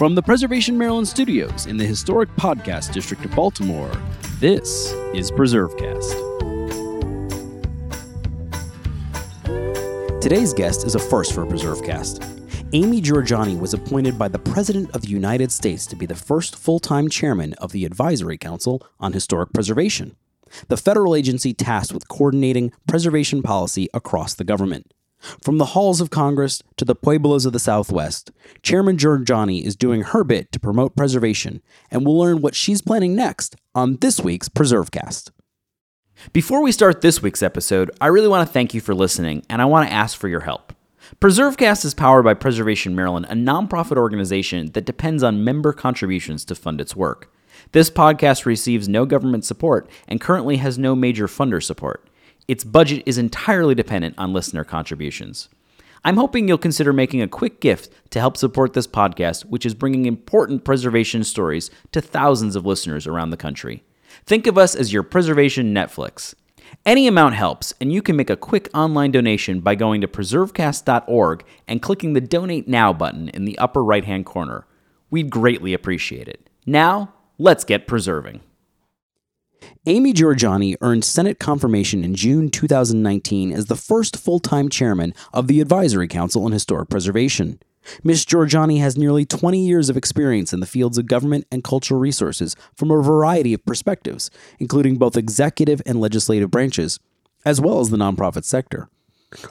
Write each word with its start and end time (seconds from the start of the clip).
From 0.00 0.14
the 0.14 0.22
Preservation 0.22 0.78
Maryland 0.78 1.06
studios 1.06 1.66
in 1.66 1.76
the 1.76 1.84
historic 1.84 2.30
podcast 2.36 2.94
district 2.94 3.22
of 3.26 3.34
Baltimore, 3.36 3.92
this 4.38 4.92
is 5.12 5.30
PreserveCast. 5.30 6.14
Today's 10.22 10.54
guest 10.54 10.86
is 10.86 10.94
a 10.94 10.98
first 10.98 11.34
for 11.34 11.44
PreserveCast. 11.44 12.72
Aimee 12.72 13.02
Jorjani 13.02 13.60
was 13.60 13.74
appointed 13.74 14.18
by 14.18 14.28
the 14.28 14.38
President 14.38 14.90
of 14.92 15.02
the 15.02 15.08
United 15.08 15.52
States 15.52 15.84
to 15.88 15.96
be 15.96 16.06
the 16.06 16.14
first 16.14 16.56
full 16.56 16.80
time 16.80 17.10
chairman 17.10 17.52
of 17.58 17.72
the 17.72 17.84
Advisory 17.84 18.38
Council 18.38 18.80
on 19.00 19.12
Historic 19.12 19.52
Preservation, 19.52 20.16
the 20.68 20.78
federal 20.78 21.14
agency 21.14 21.52
tasked 21.52 21.92
with 21.92 22.08
coordinating 22.08 22.72
preservation 22.88 23.42
policy 23.42 23.90
across 23.92 24.32
the 24.32 24.44
government. 24.44 24.94
From 25.20 25.58
the 25.58 25.66
halls 25.66 26.00
of 26.00 26.08
Congress 26.08 26.62
to 26.76 26.84
the 26.84 26.94
pueblos 26.94 27.44
of 27.44 27.52
the 27.52 27.58
Southwest, 27.58 28.30
Chairman 28.62 28.96
Jorjani 28.96 29.62
is 29.62 29.76
doing 29.76 30.02
her 30.02 30.24
bit 30.24 30.50
to 30.52 30.60
promote 30.60 30.96
preservation, 30.96 31.60
and 31.90 32.04
we'll 32.04 32.18
learn 32.18 32.40
what 32.40 32.54
she's 32.54 32.80
planning 32.80 33.14
next 33.14 33.54
on 33.74 33.96
this 33.96 34.20
week's 34.20 34.48
PreserveCast. 34.48 35.30
Before 36.32 36.62
we 36.62 36.72
start 36.72 37.02
this 37.02 37.22
week's 37.22 37.42
episode, 37.42 37.90
I 38.00 38.06
really 38.06 38.28
want 38.28 38.46
to 38.46 38.52
thank 38.52 38.72
you 38.72 38.80
for 38.80 38.94
listening, 38.94 39.44
and 39.50 39.60
I 39.60 39.66
want 39.66 39.88
to 39.88 39.94
ask 39.94 40.18
for 40.18 40.28
your 40.28 40.40
help. 40.40 40.72
PreserveCast 41.20 41.84
is 41.84 41.94
powered 41.94 42.24
by 42.24 42.34
Preservation 42.34 42.94
Maryland, 42.94 43.26
a 43.28 43.34
nonprofit 43.34 43.96
organization 43.96 44.70
that 44.72 44.86
depends 44.86 45.22
on 45.22 45.44
member 45.44 45.72
contributions 45.72 46.44
to 46.46 46.54
fund 46.54 46.80
its 46.80 46.96
work. 46.96 47.32
This 47.72 47.90
podcast 47.90 48.46
receives 48.46 48.88
no 48.88 49.04
government 49.04 49.44
support 49.44 49.90
and 50.08 50.20
currently 50.20 50.56
has 50.58 50.78
no 50.78 50.94
major 50.94 51.26
funder 51.26 51.62
support. 51.62 52.08
Its 52.48 52.64
budget 52.64 53.02
is 53.06 53.18
entirely 53.18 53.74
dependent 53.74 54.14
on 54.18 54.32
listener 54.32 54.64
contributions. 54.64 55.48
I'm 56.04 56.16
hoping 56.16 56.48
you'll 56.48 56.58
consider 56.58 56.92
making 56.92 57.20
a 57.20 57.28
quick 57.28 57.60
gift 57.60 57.92
to 58.10 58.20
help 58.20 58.36
support 58.36 58.72
this 58.72 58.86
podcast, 58.86 59.44
which 59.44 59.66
is 59.66 59.74
bringing 59.74 60.06
important 60.06 60.64
preservation 60.64 61.24
stories 61.24 61.70
to 61.92 62.00
thousands 62.00 62.56
of 62.56 62.64
listeners 62.64 63.06
around 63.06 63.30
the 63.30 63.36
country. 63.36 63.82
Think 64.24 64.46
of 64.46 64.56
us 64.56 64.74
as 64.74 64.92
your 64.92 65.02
preservation 65.02 65.74
Netflix. 65.74 66.34
Any 66.86 67.06
amount 67.06 67.34
helps, 67.34 67.74
and 67.80 67.92
you 67.92 68.00
can 68.00 68.16
make 68.16 68.30
a 68.30 68.36
quick 68.36 68.70
online 68.72 69.10
donation 69.10 69.60
by 69.60 69.74
going 69.74 70.00
to 70.00 70.08
preservecast.org 70.08 71.44
and 71.68 71.82
clicking 71.82 72.12
the 72.14 72.20
Donate 72.20 72.68
Now 72.68 72.92
button 72.92 73.28
in 73.30 73.44
the 73.44 73.58
upper 73.58 73.84
right 73.84 74.04
hand 74.04 74.24
corner. 74.24 74.66
We'd 75.10 75.30
greatly 75.30 75.74
appreciate 75.74 76.28
it. 76.28 76.48
Now, 76.64 77.12
let's 77.38 77.64
get 77.64 77.86
preserving. 77.86 78.40
Aimee 79.86 80.12
Jorjani 80.12 80.76
earned 80.82 81.06
Senate 81.06 81.38
confirmation 81.38 82.04
in 82.04 82.14
June 82.14 82.50
2019 82.50 83.50
as 83.50 83.64
the 83.64 83.76
first 83.76 84.14
full 84.18 84.38
time 84.38 84.68
chairman 84.68 85.14
of 85.32 85.46
the 85.46 85.62
Advisory 85.62 86.06
Council 86.06 86.44
on 86.44 86.52
Historic 86.52 86.90
Preservation. 86.90 87.58
Ms. 88.04 88.26
Jorjani 88.26 88.78
has 88.80 88.98
nearly 88.98 89.24
20 89.24 89.66
years 89.66 89.88
of 89.88 89.96
experience 89.96 90.52
in 90.52 90.60
the 90.60 90.66
fields 90.66 90.98
of 90.98 91.06
government 91.06 91.46
and 91.50 91.64
cultural 91.64 91.98
resources 91.98 92.54
from 92.76 92.90
a 92.90 93.02
variety 93.02 93.54
of 93.54 93.64
perspectives, 93.64 94.30
including 94.58 94.98
both 94.98 95.16
executive 95.16 95.80
and 95.86 95.98
legislative 95.98 96.50
branches, 96.50 97.00
as 97.46 97.58
well 97.58 97.80
as 97.80 97.88
the 97.88 97.96
nonprofit 97.96 98.44
sector. 98.44 98.90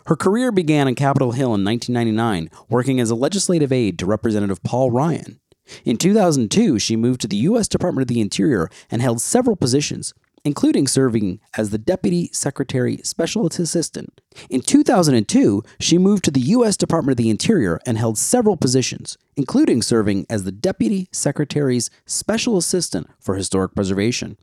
Her 0.06 0.16
career 0.16 0.52
began 0.52 0.86
on 0.86 0.94
Capitol 0.94 1.32
Hill 1.32 1.56
in 1.56 1.66
1999, 1.66 2.52
working 2.70 3.00
as 3.00 3.10
a 3.10 3.16
legislative 3.16 3.72
aide 3.72 3.98
to 3.98 4.06
Representative 4.06 4.62
Paul 4.62 4.92
Ryan. 4.92 5.40
In 5.86 5.98
2002, 5.98 6.80
she 6.80 6.96
moved 6.96 7.22
to 7.22 7.28
the 7.28 7.38
U.S. 7.38 7.68
Department 7.68 8.04
of 8.04 8.08
the 8.08 8.22
Interior 8.22 8.70
and 8.90 9.02
held 9.02 9.22
several 9.22 9.56
positions, 9.56 10.14
including 10.44 10.88
serving 10.88 11.40
as 11.58 11.70
the 11.70 11.78
Deputy 11.78 12.30
Secretary 12.34 12.98
Special 13.04 13.46
Assistant. 13.46 14.22
In 14.50 14.62
2002, 14.62 15.64
she 15.80 15.98
moved 15.98 16.24
to 16.26 16.32
the 16.32 16.40
U.S. 16.40 16.78
Department 16.78 17.12
of 17.12 17.18
the 17.18 17.30
Interior 17.30 17.80
and 17.86 17.98
held 17.98 18.18
several 18.18 18.58
positions, 18.58 19.18
including 19.36 19.82
serving 19.82 20.26
as 20.30 20.44
the 20.44 20.52
Deputy 20.52 21.08
Secretary's 21.12 21.90
Special 22.06 22.58
Assistant 22.58 23.08
for 23.20 23.36
Historic 23.36 23.76
Preservation. 23.76 24.38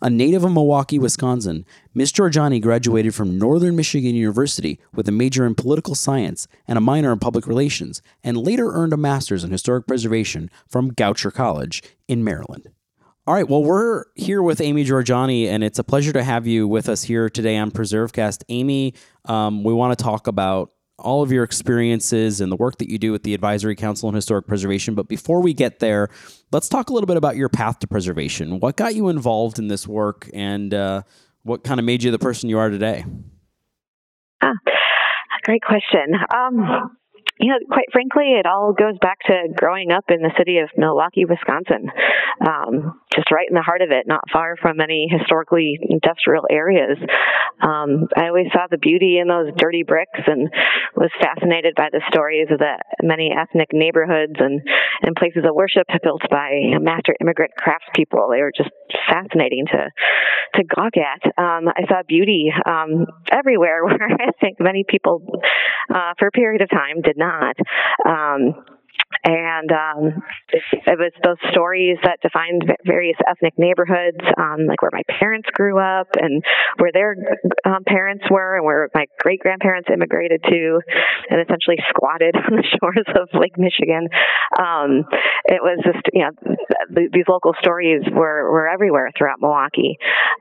A 0.00 0.08
native 0.08 0.44
of 0.44 0.52
Milwaukee, 0.52 0.98
Wisconsin, 0.98 1.64
Ms. 1.94 2.12
Jorjani 2.12 2.60
graduated 2.60 3.14
from 3.14 3.38
Northern 3.38 3.76
Michigan 3.76 4.14
University 4.14 4.78
with 4.94 5.08
a 5.08 5.12
major 5.12 5.44
in 5.46 5.54
political 5.54 5.94
science 5.94 6.46
and 6.68 6.78
a 6.78 6.80
minor 6.80 7.12
in 7.12 7.18
public 7.18 7.46
relations, 7.46 8.00
and 8.22 8.36
later 8.36 8.70
earned 8.72 8.92
a 8.92 8.96
master's 8.96 9.44
in 9.44 9.50
historic 9.50 9.86
preservation 9.86 10.50
from 10.68 10.92
Goucher 10.92 11.32
College 11.32 11.82
in 12.08 12.22
Maryland. 12.22 12.68
All 13.26 13.32
right, 13.32 13.48
well, 13.48 13.64
we're 13.64 14.04
here 14.16 14.42
with 14.42 14.60
Aimee 14.60 14.84
Jorjani, 14.84 15.46
and 15.46 15.64
it's 15.64 15.78
a 15.78 15.84
pleasure 15.84 16.12
to 16.12 16.22
have 16.22 16.46
you 16.46 16.68
with 16.68 16.90
us 16.90 17.02
here 17.02 17.30
today 17.30 17.56
on 17.56 17.70
PreserveCast. 17.70 18.42
Aimee, 18.50 18.92
um, 19.24 19.64
we 19.64 19.72
want 19.72 19.98
to 19.98 20.02
talk 20.02 20.26
about 20.26 20.73
all 20.98 21.22
of 21.22 21.32
your 21.32 21.44
experiences 21.44 22.40
and 22.40 22.52
the 22.52 22.56
work 22.56 22.78
that 22.78 22.88
you 22.88 22.98
do 22.98 23.12
with 23.12 23.22
the 23.22 23.34
Advisory 23.34 23.74
Council 23.74 24.08
on 24.08 24.14
Historic 24.14 24.46
Preservation. 24.46 24.94
But 24.94 25.08
before 25.08 25.40
we 25.40 25.52
get 25.52 25.80
there, 25.80 26.08
let's 26.52 26.68
talk 26.68 26.90
a 26.90 26.92
little 26.92 27.06
bit 27.06 27.16
about 27.16 27.36
your 27.36 27.48
path 27.48 27.80
to 27.80 27.86
preservation. 27.86 28.60
What 28.60 28.76
got 28.76 28.94
you 28.94 29.08
involved 29.08 29.58
in 29.58 29.68
this 29.68 29.88
work, 29.88 30.30
and 30.32 30.72
uh, 30.72 31.02
what 31.42 31.64
kind 31.64 31.80
of 31.80 31.86
made 31.86 32.02
you 32.02 32.10
the 32.10 32.18
person 32.18 32.48
you 32.48 32.58
are 32.58 32.70
today? 32.70 33.04
Ah, 34.40 34.52
great 35.42 35.62
question. 35.62 36.14
Um, 36.34 36.96
you 37.40 37.50
know, 37.50 37.58
quite 37.68 37.86
frankly, 37.92 38.34
it 38.38 38.46
all 38.46 38.72
goes 38.72 38.96
back 39.00 39.18
to 39.26 39.48
growing 39.56 39.90
up 39.90 40.04
in 40.08 40.22
the 40.22 40.30
city 40.38 40.58
of 40.58 40.70
Milwaukee, 40.76 41.24
Wisconsin, 41.24 41.90
um, 42.46 43.00
just 43.14 43.30
right 43.30 43.46
in 43.48 43.54
the 43.54 43.62
heart 43.62 43.82
of 43.82 43.90
it, 43.90 44.06
not 44.06 44.22
far 44.32 44.56
from 44.56 44.80
any 44.80 45.08
historically 45.10 45.78
industrial 45.82 46.46
areas. 46.50 46.98
Um, 47.62 48.08
I 48.16 48.28
always 48.28 48.48
saw 48.52 48.66
the 48.70 48.78
beauty 48.78 49.18
in 49.18 49.28
those 49.28 49.52
dirty 49.56 49.82
bricks 49.82 50.20
and 50.26 50.50
was 50.96 51.10
fascinated 51.20 51.74
by 51.76 51.88
the 51.90 52.02
stories 52.08 52.48
of 52.50 52.58
the 52.58 52.76
many 53.02 53.30
ethnic 53.30 53.72
neighborhoods 53.72 54.34
and, 54.38 54.60
and 55.02 55.16
places 55.16 55.44
of 55.46 55.54
worship 55.54 55.86
built 56.02 56.22
by 56.30 56.74
master 56.80 57.14
immigrant 57.20 57.52
craftspeople. 57.58 58.30
They 58.30 58.42
were 58.42 58.52
just 58.54 58.70
fascinating 59.08 59.66
to 59.72 59.90
to 60.54 60.64
gawk 60.64 60.94
at. 60.96 61.22
Um, 61.38 61.68
I 61.68 61.82
saw 61.88 62.02
beauty 62.06 62.52
um, 62.66 63.06
everywhere, 63.30 63.84
where 63.84 64.08
I 64.20 64.30
think 64.40 64.58
many 64.60 64.84
people, 64.88 65.22
uh, 65.92 66.14
for 66.18 66.28
a 66.28 66.30
period 66.30 66.62
of 66.62 66.70
time, 66.70 67.02
did 67.02 67.16
not. 67.16 67.56
Um, 68.06 68.64
and 69.22 69.70
um, 69.70 70.22
it 70.50 70.98
was 70.98 71.12
those 71.22 71.38
stories 71.50 71.98
that 72.02 72.20
defined 72.22 72.64
various 72.84 73.16
ethnic 73.28 73.54
neighborhoods, 73.58 74.20
um, 74.36 74.66
like 74.66 74.82
where 74.82 74.90
my 74.92 75.02
parents 75.18 75.48
grew 75.52 75.78
up 75.78 76.08
and 76.20 76.42
where 76.78 76.90
their 76.92 77.16
um, 77.64 77.84
parents 77.86 78.24
were, 78.30 78.56
and 78.56 78.64
where 78.64 78.88
my 78.94 79.06
great 79.20 79.40
grandparents 79.40 79.88
immigrated 79.92 80.42
to, 80.42 80.80
and 81.30 81.40
essentially 81.40 81.76
squatted 81.90 82.34
on 82.50 82.56
the 82.56 82.64
shores 82.80 83.06
of 83.20 83.28
Lake 83.38 83.56
Michigan. 83.58 84.08
Um, 84.58 85.04
it 85.44 85.60
was 85.62 85.80
just, 85.84 86.04
you 86.12 86.22
know, 86.24 86.56
th- 86.94 87.10
these 87.12 87.28
local 87.28 87.54
stories 87.60 88.02
were, 88.12 88.50
were 88.50 88.68
everywhere 88.68 89.10
throughout 89.16 89.40
Milwaukee, 89.40 89.98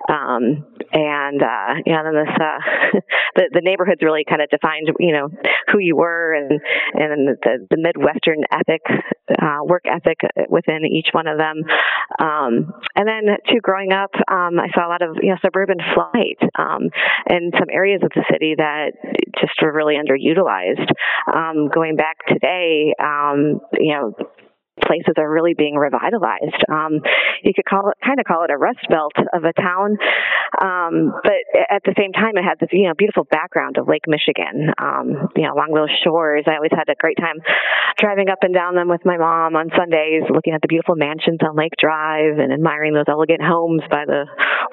um, 0.10 0.66
and 0.92 1.42
uh, 1.42 1.74
you 1.86 1.94
know, 1.94 2.04
then 2.04 2.26
this 2.26 2.36
uh, 2.36 3.00
the 3.36 3.44
the 3.54 3.62
neighborhoods 3.62 4.02
really 4.02 4.26
kind 4.28 4.42
of 4.42 4.50
defined, 4.50 4.90
you 5.00 5.14
know, 5.14 5.30
who 5.72 5.80
you 5.80 5.96
were, 5.96 6.34
and 6.34 6.62
and 6.94 7.38
the 7.42 7.68
the 7.70 7.78
Midwestern 7.78 8.44
ethic, 8.68 8.82
uh, 9.42 9.60
work 9.64 9.84
ethic 9.86 10.20
within 10.50 10.86
each 10.86 11.08
one 11.12 11.28
of 11.28 11.38
them. 11.38 11.64
Um, 12.20 12.74
and 12.96 13.08
then, 13.08 13.38
too, 13.50 13.60
growing 13.62 13.92
up, 13.92 14.12
um, 14.32 14.60
I 14.60 14.68
saw 14.74 14.88
a 14.88 14.90
lot 14.90 15.02
of 15.02 15.18
you 15.22 15.30
know 15.30 15.38
suburban 15.44 15.78
flight 15.94 16.38
um, 16.58 16.90
in 17.30 17.52
some 17.58 17.70
areas 17.72 18.02
of 18.04 18.12
the 18.16 18.24
city 18.32 18.56
that 18.58 18.92
just 19.40 19.54
were 19.62 19.74
really 19.74 19.96
underutilized. 19.96 20.90
Um, 21.34 21.70
going 21.74 21.96
back 21.96 22.18
today, 22.28 22.94
um, 23.00 23.60
you 23.80 23.94
know 23.94 24.14
places 24.82 25.14
are 25.18 25.30
really 25.30 25.54
being 25.54 25.76
revitalized. 25.76 26.64
Um, 26.70 27.02
you 27.44 27.54
could 27.54 27.66
call 27.66 27.90
it, 27.90 27.98
kind 28.04 28.20
of 28.20 28.26
call 28.26 28.44
it 28.44 28.52
a 28.52 28.58
rust 28.58 28.86
belt 28.90 29.14
of 29.34 29.44
a 29.44 29.54
town, 29.54 29.98
um, 30.62 31.14
but 31.24 31.42
at 31.70 31.84
the 31.86 31.94
same 31.98 32.12
time, 32.12 32.38
it 32.38 32.44
had 32.44 32.60
this 32.60 32.70
you 32.72 32.88
know 32.88 32.94
beautiful 32.98 33.24
background 33.26 33.78
of 33.78 33.88
Lake 33.88 34.06
Michigan. 34.08 34.74
Um, 34.78 35.30
you 35.36 35.44
know, 35.44 35.54
along 35.54 35.74
those 35.74 35.94
shores, 36.04 36.46
I 36.48 36.56
always 36.56 36.74
had 36.74 36.90
a 36.90 36.96
great 36.96 37.18
time 37.18 37.38
driving 37.98 38.30
up 38.30 38.40
and 38.42 38.54
down 38.54 38.76
them 38.76 38.90
with 38.90 39.06
my 39.06 39.18
mom 39.18 39.56
on 39.56 39.70
Sundays, 39.78 40.24
looking 40.30 40.54
at 40.54 40.62
the 40.62 40.68
beautiful 40.68 40.96
mansions 40.96 41.40
on 41.46 41.56
Lake 41.56 41.74
Drive 41.78 42.40
and 42.40 42.52
admiring 42.52 42.94
those 42.94 43.08
elegant 43.08 43.42
homes 43.42 43.82
by 43.90 44.06
the 44.06 44.26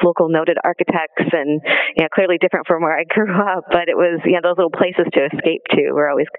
local 0.03 0.29
noted 0.29 0.59
architects. 0.65 1.29
And 1.33 1.61
you 1.97 2.03
know, 2.03 2.09
clearly 2.13 2.39
different 2.39 2.67
from 2.67 2.83
where 2.83 2.97
I 2.97 3.05
grew 3.05 3.31
up, 3.31 3.65
but 3.71 3.89
it 3.89 3.97
was 3.97 4.21
you 4.25 4.33
know 4.33 4.43
those 4.43 4.59
little 4.59 4.75
places 4.75 5.07
to 5.13 5.21
escape 5.33 5.63
to 5.77 5.93
were 5.93 6.09
always 6.09 6.31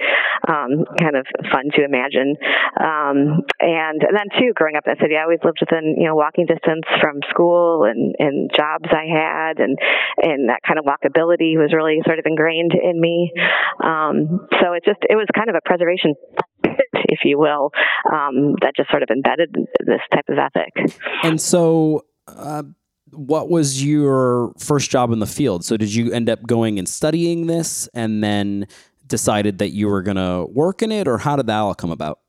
um, 0.48 0.86
kind 1.00 1.16
of 1.16 1.25
fun 1.52 1.69
to 1.75 1.84
imagine. 1.84 2.36
Um, 2.80 3.46
and, 3.60 4.00
and 4.02 4.16
then 4.16 4.30
too, 4.38 4.54
growing 4.56 4.75
up 4.75 4.86
in 4.88 4.94
the 4.96 5.02
city, 5.02 5.16
I 5.16 5.24
always 5.24 5.44
lived 5.44 5.60
within 5.62 5.96
you 5.98 6.08
know 6.08 6.16
walking 6.16 6.46
distance 6.46 6.86
from 7.00 7.22
school 7.30 7.86
and 7.86 8.16
and 8.19 8.50
jobs 8.56 8.90
I 8.92 9.06
had, 9.06 9.60
and 9.60 9.78
and 10.22 10.50
that 10.50 10.62
kind 10.66 10.80
of 10.80 10.86
walkability 10.86 11.58
was 11.58 11.74
really 11.74 12.02
sort 12.06 12.19
of 12.19 12.25
ingrained 12.25 12.74
in 12.74 13.00
me. 13.00 13.31
Um, 13.84 14.48
so 14.62 14.74
it 14.74 14.84
just 14.86 15.00
it 15.10 15.16
was 15.16 15.28
kind 15.34 15.50
of 15.50 15.56
a 15.56 15.63
preservation 15.66 16.16
if 17.12 17.19
you 17.25 17.38
will, 17.38 17.72
um, 18.12 18.56
that 18.62 18.74
just 18.75 18.90
sort 18.90 19.04
of 19.04 19.10
embedded 19.10 19.54
this 19.80 20.02
type 20.13 20.25
of 20.30 20.38
ethic. 20.38 20.98
And 21.24 21.40
so, 21.40 22.06
uh, 22.28 22.63
what 23.13 23.50
was 23.50 23.84
your 23.84 24.54
first 24.58 24.90
job 24.90 25.12
in 25.12 25.19
the 25.19 25.28
field? 25.28 25.66
So, 25.66 25.78
did 25.78 25.94
you 25.94 26.12
end 26.12 26.30
up 26.30 26.42
going 26.44 26.80
and 26.80 26.88
studying 26.88 27.48
this 27.48 27.88
and 27.94 28.24
then 28.24 28.68
decided 29.08 29.58
that 29.60 29.69
you 29.69 29.88
were 29.88 30.02
going 30.02 30.18
to 30.18 30.48
work 30.52 30.81
in 30.81 30.92
it, 30.92 31.08
or 31.08 31.18
how 31.18 31.36
did 31.36 31.48
that 31.48 31.58
all 31.58 31.75
come 31.75 31.92
about? 31.92 32.19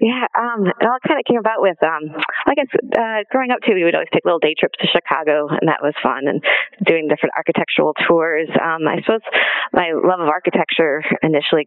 Yeah, 0.00 0.26
um, 0.36 0.66
it 0.66 0.86
all 0.86 0.98
kind 1.06 1.20
of 1.20 1.24
came 1.24 1.38
about 1.38 1.62
with, 1.62 1.78
um, 1.82 2.10
I 2.46 2.54
guess, 2.54 2.66
uh, 2.74 3.22
growing 3.30 3.50
up 3.50 3.60
too, 3.64 3.74
we 3.74 3.84
would 3.84 3.94
always 3.94 4.08
take 4.12 4.24
little 4.24 4.42
day 4.42 4.54
trips 4.58 4.78
to 4.80 4.88
Chicago, 4.88 5.46
and 5.48 5.68
that 5.68 5.82
was 5.82 5.94
fun, 6.02 6.26
and 6.26 6.42
doing 6.84 7.06
different 7.08 7.34
architectural 7.36 7.94
tours. 8.06 8.48
Um, 8.52 8.88
I 8.88 9.00
suppose 9.00 9.22
my 9.72 9.92
love 9.94 10.20
of 10.20 10.28
architecture 10.28 11.02
initially 11.22 11.64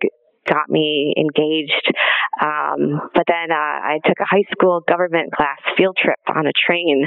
got 0.48 0.70
me 0.70 1.14
engaged. 1.18 1.92
Um, 2.40 3.10
but 3.14 3.26
then 3.28 3.52
uh, 3.52 3.78
I 3.82 4.00
took 4.06 4.20
a 4.20 4.30
high 4.30 4.46
school 4.52 4.82
government 4.88 5.34
class 5.34 5.60
field 5.76 5.98
trip 5.98 6.20
on 6.28 6.48
a 6.48 6.54
train 6.54 7.06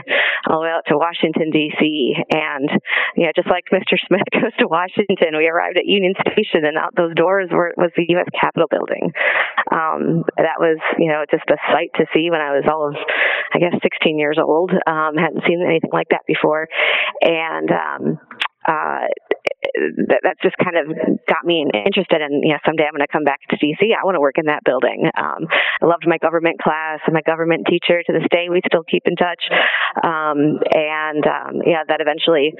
all 0.48 0.60
the 0.60 0.64
way 0.66 0.70
out 0.70 0.84
to 0.88 0.98
Washington 0.98 1.50
D.C. 1.50 2.14
And 2.30 2.68
you 3.16 3.24
know, 3.24 3.32
just 3.34 3.48
like 3.48 3.64
Mr. 3.72 3.96
Smith 4.06 4.26
goes 4.32 4.54
to 4.58 4.66
Washington, 4.66 5.38
we 5.38 5.46
arrived 5.48 5.78
at 5.78 5.86
Union 5.86 6.14
Station, 6.20 6.64
and 6.64 6.76
out 6.76 6.94
those 6.96 7.14
doors 7.14 7.48
were 7.50 7.72
was 7.76 7.90
the 7.96 8.06
U.S. 8.16 8.28
Capitol 8.38 8.68
building. 8.70 9.12
Um, 9.70 10.24
that 10.36 10.58
was 10.58 10.78
you 10.98 11.08
know 11.08 11.24
just 11.30 11.48
a 11.48 11.58
sight 11.72 11.90
to 11.96 12.06
see 12.12 12.30
when 12.30 12.40
I 12.40 12.52
was 12.52 12.66
all 12.66 12.88
of 12.88 12.96
I 13.54 13.58
guess 13.58 13.74
16 13.82 14.18
years 14.18 14.38
old. 14.38 14.70
Um, 14.70 15.16
hadn't 15.16 15.44
seen 15.46 15.62
anything 15.62 15.90
like 15.92 16.08
that 16.10 16.26
before, 16.26 16.68
and 17.22 17.70
um, 17.70 18.18
uh, 18.66 19.06
that, 20.08 20.20
that's 20.22 20.40
just 20.42 20.56
kind 20.58 20.76
of 20.76 20.86
got 21.28 21.44
me 21.44 21.66
interested 21.86 22.20
in, 22.20 22.42
you 22.42 22.52
know, 22.52 22.60
someday 22.66 22.84
I'm 22.84 22.92
going 22.92 23.06
to 23.06 23.12
come 23.12 23.24
back 23.24 23.40
to 23.50 23.56
DC. 23.56 23.94
I 23.94 24.04
want 24.04 24.16
to 24.16 24.20
work 24.20 24.38
in 24.38 24.46
that 24.46 24.64
building. 24.64 25.10
Um, 25.16 25.46
I 25.82 25.86
loved 25.86 26.04
my 26.06 26.18
government 26.18 26.60
class 26.60 27.00
and 27.06 27.14
my 27.14 27.22
government 27.22 27.66
teacher. 27.68 28.02
To 28.02 28.12
this 28.12 28.26
day, 28.30 28.48
we 28.50 28.60
still 28.66 28.84
keep 28.84 29.04
in 29.06 29.16
touch. 29.16 29.42
Um, 30.02 30.60
and, 30.72 31.24
um, 31.26 31.62
yeah, 31.66 31.84
that 31.86 32.00
eventually 32.00 32.54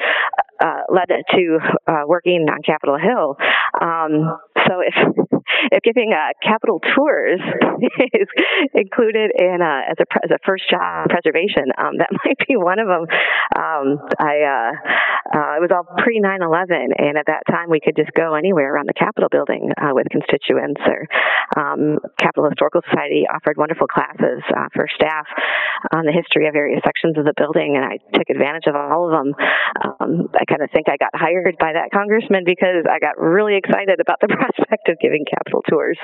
uh, 0.61 0.83
led 0.89 1.09
to 1.09 1.59
uh, 1.87 2.03
working 2.07 2.47
on 2.51 2.63
Capitol 2.63 2.99
Hill. 2.99 3.37
Um, 3.81 4.39
so 4.71 4.79
if 4.79 4.95
if 5.75 5.83
giving 5.83 6.15
uh, 6.15 6.31
Capitol 6.39 6.79
tours 6.95 7.41
is 8.15 8.29
included 8.75 9.35
in 9.35 9.59
uh, 9.59 9.91
as 9.91 9.99
a 9.99 10.07
as 10.23 10.31
a 10.31 10.39
first 10.47 10.71
job 10.71 11.11
preservation, 11.11 11.75
um, 11.77 11.99
that 11.99 12.09
might 12.25 12.39
be 12.47 12.55
one 12.55 12.79
of 12.79 12.87
them. 12.87 13.05
Um, 13.59 13.99
I 14.19 14.47
uh, 14.47 14.71
uh, 15.35 15.53
it 15.59 15.63
was 15.67 15.75
all 15.75 15.83
pre 15.99 16.23
9/11, 16.23 16.95
and 16.95 17.19
at 17.19 17.27
that 17.27 17.43
time 17.51 17.69
we 17.69 17.81
could 17.81 17.97
just 17.97 18.15
go 18.15 18.35
anywhere 18.35 18.73
around 18.73 18.87
the 18.87 18.95
Capitol 18.95 19.29
building 19.29 19.75
uh, 19.75 19.91
with 19.91 20.07
constituents. 20.11 20.81
Or 20.87 21.11
um, 21.59 21.99
Capitol 22.19 22.49
Historical 22.49 22.83
Society 22.87 23.27
offered 23.27 23.59
wonderful 23.59 23.91
classes 23.91 24.43
uh, 24.55 24.71
for 24.73 24.87
staff 24.95 25.27
on 25.91 26.07
the 26.07 26.15
history 26.15 26.47
of 26.47 26.55
various 26.55 26.83
sections 26.87 27.19
of 27.19 27.25
the 27.25 27.35
building, 27.35 27.75
and 27.75 27.85
I 27.85 27.99
took 28.15 28.31
advantage 28.31 28.71
of 28.71 28.77
all 28.77 29.11
of 29.11 29.13
them. 29.19 29.35
Um, 29.83 30.31
I 30.39 30.47
kind 30.47 30.63
of 30.63 30.71
think 30.71 30.87
I 30.87 30.97
got 30.97 31.11
hired 31.15 31.59
by 31.59 31.75
that 31.75 31.91
congressman 31.91 32.45
because 32.45 32.87
I 32.87 33.03
got 33.03 33.19
really 33.19 33.57
excited 33.57 33.99
about 33.99 34.21
the 34.21 34.29
prospect 34.29 34.60
of 34.89 34.99
giving 35.01 35.25
Capitol 35.29 35.63
tours. 35.69 35.99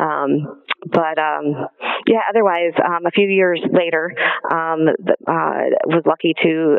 Um, 0.00 0.62
but 0.86 1.18
um, 1.18 1.66
yeah, 2.06 2.20
otherwise, 2.28 2.72
um, 2.84 3.06
a 3.06 3.10
few 3.10 3.28
years 3.28 3.60
later, 3.72 4.12
um, 4.50 4.88
uh, 5.26 5.62
was 5.86 6.02
lucky 6.06 6.34
to 6.42 6.78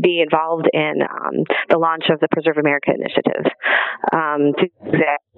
be 0.00 0.20
involved 0.20 0.68
in 0.72 1.02
um, 1.02 1.44
the 1.70 1.78
launch 1.78 2.04
of 2.10 2.20
the 2.20 2.28
Preserve 2.30 2.58
America 2.58 2.90
initiative. 2.92 3.44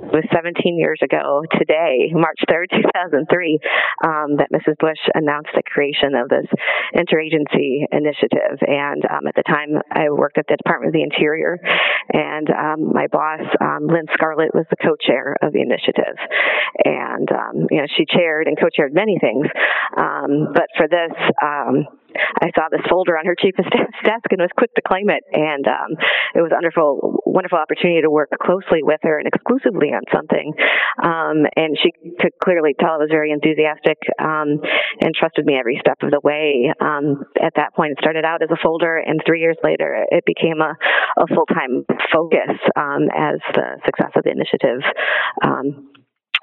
Um, 0.01 0.09
was 0.09 0.25
17 0.33 0.79
years 0.79 0.99
ago 1.03 1.43
today, 1.59 2.11
March 2.13 2.39
3rd, 2.49 2.71
2003, 2.83 3.59
um, 4.05 4.37
that 4.37 4.49
Mrs. 4.53 4.77
Bush 4.79 4.99
announced 5.15 5.51
the 5.55 5.63
creation 5.63 6.15
of 6.15 6.29
this 6.29 6.47
interagency 6.95 7.85
initiative. 7.93 8.59
And 8.67 9.05
um, 9.07 9.27
at 9.27 9.35
the 9.35 9.45
time, 9.47 9.81
I 9.91 10.11
worked 10.11 10.39
at 10.39 10.47
the 10.49 10.57
Department 10.57 10.91
of 10.91 10.95
the 10.95 11.03
Interior, 11.03 11.59
and 12.13 12.49
um, 12.51 12.93
my 12.93 13.07
boss, 13.09 13.41
um, 13.61 13.87
Lynn 13.87 14.07
Scarlett, 14.15 14.55
was 14.55 14.67
the 14.71 14.77
co-chair 14.83 15.37
of 15.43 15.53
the 15.53 15.61
initiative. 15.61 16.17
And 16.85 17.29
you 17.71 17.79
know, 17.79 17.87
she 17.97 18.05
chaired 18.07 18.47
and 18.47 18.59
co-chaired 18.59 18.95
many 18.95 19.19
things, 19.21 19.47
but 19.95 20.69
for 20.77 20.89
this. 20.89 21.13
I 22.15 22.51
saw 22.55 22.69
this 22.71 22.85
folder 22.89 23.19
on 23.19 23.27
her 23.27 23.37
chief 23.37 23.59
of 23.59 23.67
staff's 23.67 24.01
desk 24.05 24.29
and 24.31 24.41
was 24.41 24.55
quick 24.57 24.75
to 24.75 24.83
claim 24.83 25.11
it. 25.11 25.25
And 25.33 25.67
um, 25.67 25.91
it 26.35 26.41
was 26.41 26.53
a 26.53 26.57
wonderful, 26.57 27.23
wonderful 27.27 27.59
opportunity 27.59 28.03
to 28.03 28.11
work 28.11 28.31
closely 28.41 28.83
with 28.83 29.01
her 29.03 29.19
and 29.19 29.29
exclusively 29.29 29.89
on 29.89 30.03
something. 30.13 30.55
Um, 31.03 31.47
and 31.57 31.77
she 31.77 31.93
could 32.21 32.33
clearly 32.43 32.75
tell 32.79 32.99
I 32.99 33.05
was 33.05 33.11
very 33.11 33.33
enthusiastic 33.33 33.99
um, 34.19 34.61
and 35.01 35.15
trusted 35.15 35.45
me 35.45 35.57
every 35.59 35.79
step 35.81 35.99
of 36.03 36.11
the 36.11 36.21
way. 36.23 36.73
Um, 36.81 37.25
at 37.41 37.55
that 37.57 37.75
point, 37.75 37.93
it 37.93 37.99
started 38.01 38.25
out 38.25 38.43
as 38.43 38.51
a 38.51 38.59
folder, 38.63 38.99
and 38.99 39.21
three 39.25 39.41
years 39.41 39.57
later, 39.63 40.05
it 40.11 40.25
became 40.25 40.61
a, 40.61 40.75
a 41.21 41.27
full 41.27 41.47
time 41.47 41.85
focus 42.13 42.59
um, 42.77 43.09
as 43.15 43.39
the 43.55 43.79
success 43.85 44.13
of 44.17 44.25
the 44.25 44.31
initiative 44.31 44.81
um, 45.43 45.91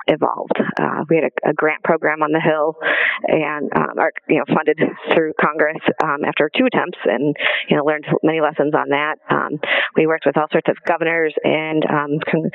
evolved. 0.07 0.57
Uh, 0.80 1.04
we 1.10 1.18
had 1.18 1.25
a, 1.25 1.50
a, 1.52 1.54
grant 1.54 1.84
program 1.84 2.22
on 2.22 2.31
the 2.31 2.40
Hill, 2.40 2.75
and 3.28 3.72
um, 3.75 3.98
you 4.30 4.38
know 4.38 4.46
funded 4.54 4.80
through 5.13 5.34
Congress 5.40 5.81
um, 6.04 6.24
after 6.25 6.50
two 6.56 6.66
attempts, 6.66 7.00
and 7.06 7.36
you 7.69 7.78
know 7.78 7.84
learned 7.84 8.06
many 8.24 8.42
lessons 8.42 8.74
on 8.74 8.90
that. 8.90 9.18
Um, 9.30 9.60
we 9.96 10.07
worked 10.07 10.25
with 10.25 10.38
all 10.38 10.48
sorts 10.52 10.69
of 10.69 10.78
governors 10.86 11.34
and 11.44 11.84
um, 11.86 12.12
con- 12.30 12.52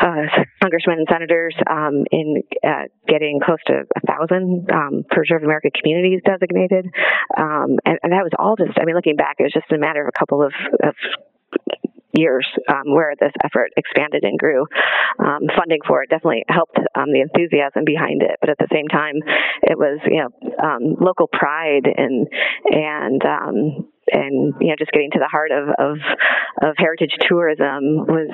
uh, 0.00 0.44
congressmen 0.62 0.98
and 0.98 1.08
senators 1.10 1.54
um, 1.68 2.04
in 2.10 2.42
uh, 2.64 2.88
getting 3.08 3.40
close 3.44 3.60
to 3.66 3.84
a 3.94 4.00
thousand 4.06 4.70
um, 4.72 5.04
Preserve 5.10 5.42
America 5.42 5.68
communities 5.70 6.20
designated, 6.24 6.86
and, 7.36 7.80
and, 8.02 8.12
that 8.12 8.24
was 8.24 8.32
all 8.38 8.56
just. 8.56 8.78
I 8.80 8.84
mean, 8.84 8.94
looking 8.94 9.16
back, 9.16 9.36
it 9.38 9.44
was 9.44 9.52
just 9.52 9.70
a 9.72 9.78
matter 9.78 10.02
of 10.02 10.08
a 10.08 10.18
couple 10.18 10.42
of, 10.42 10.52
of 10.82 10.94
years 12.16 12.46
um, 12.68 12.94
where 12.94 13.14
this 13.18 13.32
effort 13.44 13.70
expanded 13.76 14.24
and 14.24 14.38
grew. 14.38 14.66
Um, 15.18 15.48
funding 15.56 15.80
for 15.86 16.02
it 16.02 16.10
definitely 16.10 16.44
helped 16.48 16.78
um, 16.94 17.12
the 17.12 17.20
enthusiasm 17.20 17.84
behind 17.84 18.22
it, 18.22 18.36
but 18.40 18.50
at 18.50 18.58
the 18.58 18.68
same 18.72 18.88
time, 18.88 19.16
it 19.62 19.78
was 19.78 20.00
you 20.06 20.22
know 20.22 20.30
um, 20.62 20.96
local 21.00 21.28
pride 21.28 21.86
and 21.86 22.26
and 22.70 23.22
um, 23.24 23.88
and 24.12 24.54
you 24.60 24.68
know 24.68 24.74
just 24.78 24.92
getting 24.92 25.10
to 25.12 25.18
the 25.18 25.28
heart 25.30 25.50
of 25.50 25.68
of, 25.78 25.98
of 26.62 26.74
heritage 26.78 27.12
tourism 27.28 28.06
was 28.06 28.30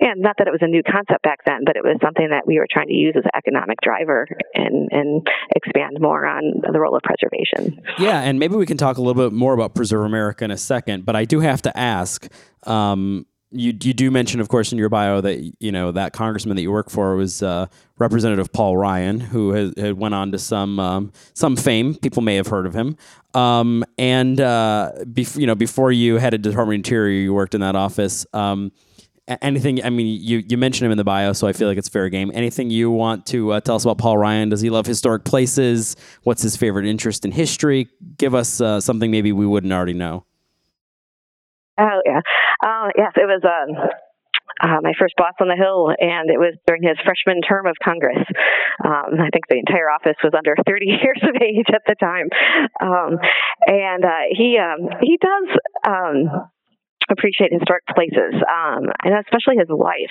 and 0.00 0.20
not 0.20 0.36
that 0.38 0.46
it 0.46 0.50
was 0.50 0.62
a 0.62 0.66
new 0.66 0.82
concept 0.82 1.22
back 1.22 1.40
then 1.46 1.60
but 1.64 1.76
it 1.76 1.82
was 1.82 1.96
something 2.02 2.28
that 2.30 2.46
we 2.46 2.58
were 2.58 2.66
trying 2.70 2.88
to 2.88 2.94
use 2.94 3.14
as 3.16 3.24
an 3.24 3.30
economic 3.34 3.78
driver 3.82 4.26
and 4.54 4.88
and 4.92 5.26
expand 5.54 5.98
more 6.00 6.26
on 6.26 6.42
the 6.72 6.80
role 6.80 6.96
of 6.96 7.02
preservation. 7.02 7.82
Yeah 7.98 8.20
and 8.20 8.38
maybe 8.38 8.56
we 8.56 8.66
can 8.66 8.76
talk 8.76 8.98
a 8.98 9.02
little 9.02 9.30
bit 9.30 9.34
more 9.34 9.54
about 9.54 9.74
preserve 9.74 10.04
america 10.04 10.44
in 10.44 10.50
a 10.50 10.58
second 10.58 11.04
but 11.04 11.16
i 11.16 11.24
do 11.24 11.40
have 11.40 11.62
to 11.62 11.76
ask 11.76 12.28
um, 12.64 13.26
you 13.58 13.76
you 13.82 13.94
do 13.94 14.10
mention, 14.10 14.40
of 14.40 14.48
course, 14.48 14.72
in 14.72 14.78
your 14.78 14.88
bio 14.88 15.20
that 15.20 15.52
you 15.58 15.72
know 15.72 15.92
that 15.92 16.12
congressman 16.12 16.56
that 16.56 16.62
you 16.62 16.72
work 16.72 16.90
for 16.90 17.16
was 17.16 17.42
uh, 17.42 17.66
Representative 17.98 18.52
Paul 18.52 18.76
Ryan, 18.76 19.20
who 19.20 19.52
has, 19.52 19.74
had 19.76 19.94
went 19.94 20.14
on 20.14 20.32
to 20.32 20.38
some 20.38 20.78
um, 20.78 21.12
some 21.34 21.56
fame. 21.56 21.94
People 21.94 22.22
may 22.22 22.36
have 22.36 22.46
heard 22.46 22.66
of 22.66 22.74
him. 22.74 22.96
Um, 23.34 23.84
and 23.98 24.40
uh, 24.40 24.92
bef- 25.04 25.38
you 25.38 25.46
know, 25.46 25.54
before 25.54 25.92
you 25.92 26.16
headed 26.16 26.42
to 26.42 26.50
Department 26.50 26.76
of 26.76 26.78
Interior, 26.80 27.20
you 27.20 27.34
worked 27.34 27.54
in 27.54 27.60
that 27.60 27.76
office. 27.76 28.26
Um, 28.32 28.72
anything? 29.42 29.84
I 29.84 29.90
mean, 29.90 30.20
you 30.20 30.42
you 30.46 30.56
mentioned 30.56 30.86
him 30.86 30.92
in 30.92 30.98
the 30.98 31.04
bio, 31.04 31.32
so 31.32 31.46
I 31.46 31.52
feel 31.52 31.68
like 31.68 31.78
it's 31.78 31.88
fair 31.88 32.08
game. 32.08 32.30
Anything 32.34 32.70
you 32.70 32.90
want 32.90 33.26
to 33.26 33.52
uh, 33.52 33.60
tell 33.60 33.76
us 33.76 33.84
about 33.84 33.98
Paul 33.98 34.18
Ryan? 34.18 34.48
Does 34.48 34.60
he 34.60 34.70
love 34.70 34.86
historic 34.86 35.24
places? 35.24 35.96
What's 36.22 36.42
his 36.42 36.56
favorite 36.56 36.86
interest 36.86 37.24
in 37.24 37.32
history? 37.32 37.88
Give 38.18 38.34
us 38.34 38.60
uh, 38.60 38.80
something 38.80 39.10
maybe 39.10 39.32
we 39.32 39.46
wouldn't 39.46 39.72
already 39.72 39.94
know. 39.94 40.25
Oh 41.78 42.00
yeah, 42.04 42.20
uh, 42.64 42.88
yes, 42.96 43.12
it 43.16 43.28
was 43.28 43.42
um, 43.44 43.76
uh, 44.62 44.80
my 44.82 44.92
first 44.98 45.14
boss 45.16 45.34
on 45.40 45.48
the 45.48 45.56
Hill, 45.56 45.92
and 45.98 46.30
it 46.30 46.38
was 46.38 46.56
during 46.66 46.82
his 46.82 46.96
freshman 47.04 47.42
term 47.42 47.66
of 47.66 47.76
Congress. 47.82 48.24
Um, 48.84 49.20
I 49.20 49.28
think 49.32 49.44
the 49.48 49.60
entire 49.60 49.90
office 49.90 50.16
was 50.24 50.32
under 50.36 50.56
30 50.66 50.86
years 50.86 51.20
of 51.22 51.36
age 51.40 51.68
at 51.72 51.82
the 51.86 51.96
time, 52.00 52.28
um, 52.80 53.18
and 53.66 54.04
uh, 54.04 54.26
he 54.32 54.58
um, 54.58 54.88
he 55.02 55.18
does. 55.20 55.48
Um, 55.86 56.48
appreciate 57.08 57.52
historic 57.52 57.86
places, 57.94 58.34
um, 58.50 58.90
and 59.04 59.14
especially 59.22 59.56
his 59.58 59.70
wife. 59.70 60.10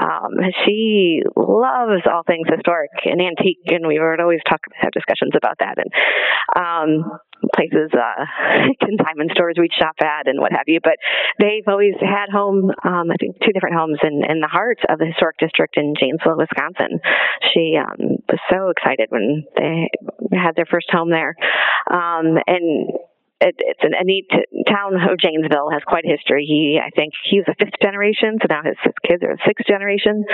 Um, 0.00 0.34
she 0.66 1.22
loves 1.36 2.02
all 2.10 2.22
things 2.26 2.48
historic 2.50 2.90
and 3.04 3.20
antique, 3.20 3.62
and 3.66 3.86
we 3.86 4.00
would 4.00 4.20
always 4.20 4.40
talk 4.48 4.60
have 4.80 4.90
discussions 4.90 5.32
about 5.36 5.58
that. 5.60 5.78
And 5.78 5.90
um, 6.58 7.18
places, 7.54 7.90
uh, 7.92 8.24
consignment 8.80 9.32
stores 9.32 9.56
we'd 9.58 9.72
shop 9.72 9.96
at 10.00 10.28
and 10.28 10.40
what 10.40 10.52
have 10.52 10.66
you. 10.66 10.80
But 10.82 10.96
they've 11.38 11.66
always 11.66 11.94
had 12.00 12.30
home, 12.32 12.70
um, 12.84 13.10
I 13.10 13.16
think 13.18 13.36
two 13.40 13.52
different 13.52 13.76
homes 13.76 13.98
in, 14.02 14.22
in 14.28 14.40
the 14.40 14.48
heart 14.48 14.78
of 14.88 14.98
the 14.98 15.06
historic 15.06 15.38
district 15.38 15.76
in 15.76 15.94
Janesville, 15.98 16.38
Wisconsin. 16.38 17.00
She 17.52 17.76
um, 17.76 18.22
was 18.28 18.40
so 18.50 18.70
excited 18.70 19.08
when 19.10 19.44
they 19.56 19.88
had 20.32 20.56
their 20.56 20.66
first 20.66 20.88
home 20.90 21.10
there. 21.10 21.34
Um, 21.90 22.38
and 22.46 22.90
it, 23.44 23.54
it's 23.58 23.84
an, 23.84 23.92
a 23.92 24.04
neat 24.04 24.26
town 24.66 24.96
of 24.96 25.20
Janesville 25.20 25.70
has 25.70 25.84
quite 25.86 26.04
a 26.04 26.10
history. 26.10 26.48
He, 26.48 26.80
I 26.80 26.88
think, 26.96 27.12
he's 27.28 27.44
a 27.46 27.54
fifth 27.60 27.76
generation, 27.82 28.40
so 28.40 28.48
now 28.48 28.64
his, 28.64 28.76
kids 29.04 29.22
are 29.22 29.36
a 29.36 29.42
sixth 29.46 29.66
generation 29.68 30.24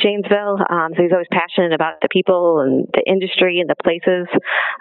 Janesville. 0.00 0.58
Um, 0.68 0.92
so 0.96 1.02
he's 1.02 1.12
always 1.12 1.30
passionate 1.30 1.72
about 1.72 2.00
the 2.00 2.08
people 2.10 2.60
and 2.60 2.86
the 2.92 3.04
industry 3.06 3.60
and 3.60 3.68
the 3.68 3.76
places, 3.76 4.26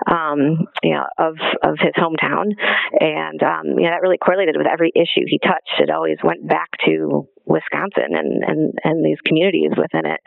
um, 0.08 0.68
you 0.82 0.96
know, 0.96 1.06
of 1.18 1.36
of 1.62 1.76
his 1.80 1.94
hometown, 1.98 2.56
and 3.00 3.42
um, 3.44 3.78
you 3.78 3.86
know 3.86 3.92
that 3.92 4.02
really 4.02 4.18
correlated 4.18 4.56
with 4.58 4.68
every 4.68 4.92
issue 4.96 5.26
he 5.28 5.40
touched. 5.40 5.80
It 5.80 5.90
always 5.90 6.18
went 6.24 6.48
back 6.48 6.70
to 6.86 7.28
Wisconsin 7.46 8.16
and 8.16 8.44
and 8.44 8.74
and 8.84 9.06
these 9.06 9.20
communities 9.26 9.72
within 9.78 10.06
it. 10.06 10.22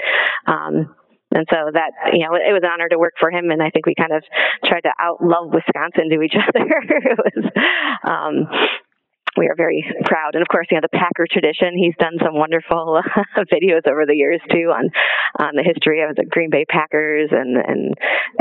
Um, 0.46 0.94
and 1.36 1.46
so 1.52 1.68
that 1.72 1.92
you 2.16 2.24
know 2.24 2.32
it 2.34 2.56
was 2.56 2.64
an 2.64 2.72
honor 2.72 2.88
to 2.88 2.98
work 2.98 3.14
for 3.20 3.30
him, 3.30 3.50
and 3.50 3.62
I 3.62 3.68
think 3.68 3.84
we 3.84 3.94
kind 3.94 4.12
of 4.12 4.24
tried 4.64 4.88
to 4.88 4.92
out 4.98 5.20
love 5.20 5.52
Wisconsin 5.52 6.08
to 6.08 6.22
each 6.22 6.34
other. 6.48 6.64
it 6.64 7.18
was 7.20 7.44
um, 8.08 8.48
we 9.36 9.48
are 9.48 9.56
very 9.56 9.84
proud. 10.04 10.34
And 10.34 10.42
of 10.42 10.48
course, 10.48 10.66
you 10.70 10.76
know, 10.76 10.84
the 10.84 10.96
Packer 10.96 11.26
tradition. 11.30 11.76
He's 11.76 11.94
done 12.00 12.16
some 12.24 12.34
wonderful 12.34 13.00
videos 13.52 13.86
over 13.86 14.06
the 14.06 14.16
years 14.16 14.40
too 14.50 14.72
on 14.72 14.88
on 15.38 15.52
the 15.54 15.62
history 15.62 16.02
of 16.02 16.16
the 16.16 16.24
Green 16.24 16.50
Bay 16.50 16.64
Packers 16.64 17.30
and 17.30 17.56
and 17.56 17.94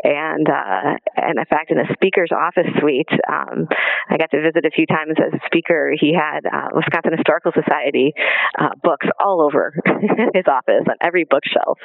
and 0.04 0.48
uh, 0.48 0.96
and 1.16 1.40
in 1.40 1.46
fact, 1.46 1.72
in 1.72 1.78
the 1.78 1.90
speaker's 1.94 2.32
office 2.32 2.68
suite, 2.80 3.12
um, 3.28 3.68
I 4.10 4.18
got 4.18 4.32
to 4.32 4.42
visit 4.42 4.64
a 4.64 4.72
few 4.72 4.88
times 4.88 5.20
as 5.20 5.36
a 5.36 5.42
speaker. 5.46 5.92
He 6.00 6.16
had 6.16 6.48
uh, 6.48 6.72
Wisconsin 6.74 7.18
Historical 7.18 7.52
Society 7.52 8.14
uh, 8.58 8.80
books 8.82 9.08
all 9.20 9.42
over 9.44 9.76
his 10.34 10.48
office 10.48 10.88
on 10.88 10.96
every 11.02 11.28
bookshelf, 11.28 11.80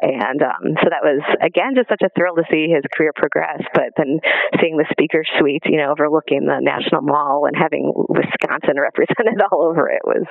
and 0.00 0.40
um, 0.40 0.80
so 0.80 0.88
that 0.88 1.04
was 1.04 1.20
again 1.44 1.76
just 1.76 1.88
such 1.88 2.02
a 2.02 2.10
thrill 2.16 2.36
to 2.36 2.44
see 2.50 2.72
his 2.72 2.84
career 2.96 3.12
progress. 3.14 3.60
But 3.76 3.92
then 3.96 4.20
seeing 4.60 4.80
the 4.80 4.88
speaker 4.90 5.22
suite, 5.38 5.68
you 5.68 5.76
know, 5.76 5.92
overlooking 5.92 6.46
the 6.48 6.64
National 6.64 7.02
Mall 7.02 7.44
and 7.44 7.56
having 7.56 7.92
Wisconsin 7.92 8.53
Wisconsin 8.54 8.80
represented 8.80 9.40
all 9.50 9.62
over 9.62 9.88
it 9.88 10.02
was 10.04 10.24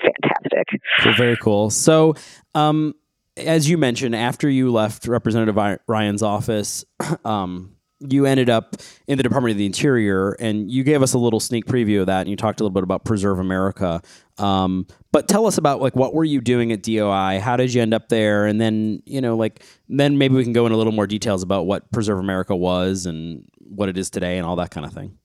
fantastic. 0.00 0.80
So 1.02 1.12
very 1.12 1.36
cool. 1.36 1.70
So, 1.70 2.14
um, 2.54 2.94
as 3.36 3.68
you 3.70 3.78
mentioned, 3.78 4.16
after 4.16 4.48
you 4.48 4.72
left 4.72 5.06
Representative 5.06 5.56
Ryan's 5.86 6.22
office, 6.22 6.84
um, 7.24 7.76
you 8.00 8.26
ended 8.26 8.48
up 8.48 8.76
in 9.06 9.16
the 9.16 9.22
Department 9.22 9.52
of 9.52 9.58
the 9.58 9.66
Interior, 9.66 10.32
and 10.32 10.70
you 10.70 10.84
gave 10.84 11.02
us 11.02 11.14
a 11.14 11.18
little 11.18 11.40
sneak 11.40 11.66
preview 11.66 12.00
of 12.00 12.06
that, 12.06 12.22
and 12.22 12.30
you 12.30 12.36
talked 12.36 12.60
a 12.60 12.64
little 12.64 12.74
bit 12.74 12.82
about 12.84 13.04
Preserve 13.04 13.38
America. 13.38 14.00
Um, 14.38 14.86
but 15.12 15.26
tell 15.28 15.46
us 15.46 15.58
about 15.58 15.80
like 15.80 15.96
what 15.96 16.14
were 16.14 16.24
you 16.24 16.40
doing 16.40 16.70
at 16.72 16.82
DOI? 16.82 17.40
How 17.40 17.56
did 17.56 17.74
you 17.74 17.82
end 17.82 17.94
up 17.94 18.08
there? 18.08 18.46
And 18.46 18.60
then 18.60 19.02
you 19.04 19.20
know, 19.20 19.36
like 19.36 19.64
then 19.88 20.18
maybe 20.18 20.34
we 20.34 20.44
can 20.44 20.52
go 20.52 20.66
into 20.66 20.76
a 20.76 20.78
little 20.78 20.92
more 20.92 21.06
details 21.06 21.42
about 21.42 21.66
what 21.66 21.90
Preserve 21.92 22.18
America 22.18 22.54
was 22.54 23.06
and 23.06 23.44
what 23.58 23.88
it 23.88 23.98
is 23.98 24.10
today, 24.10 24.38
and 24.38 24.46
all 24.46 24.56
that 24.56 24.70
kind 24.70 24.86
of 24.86 24.92
thing. 24.92 25.18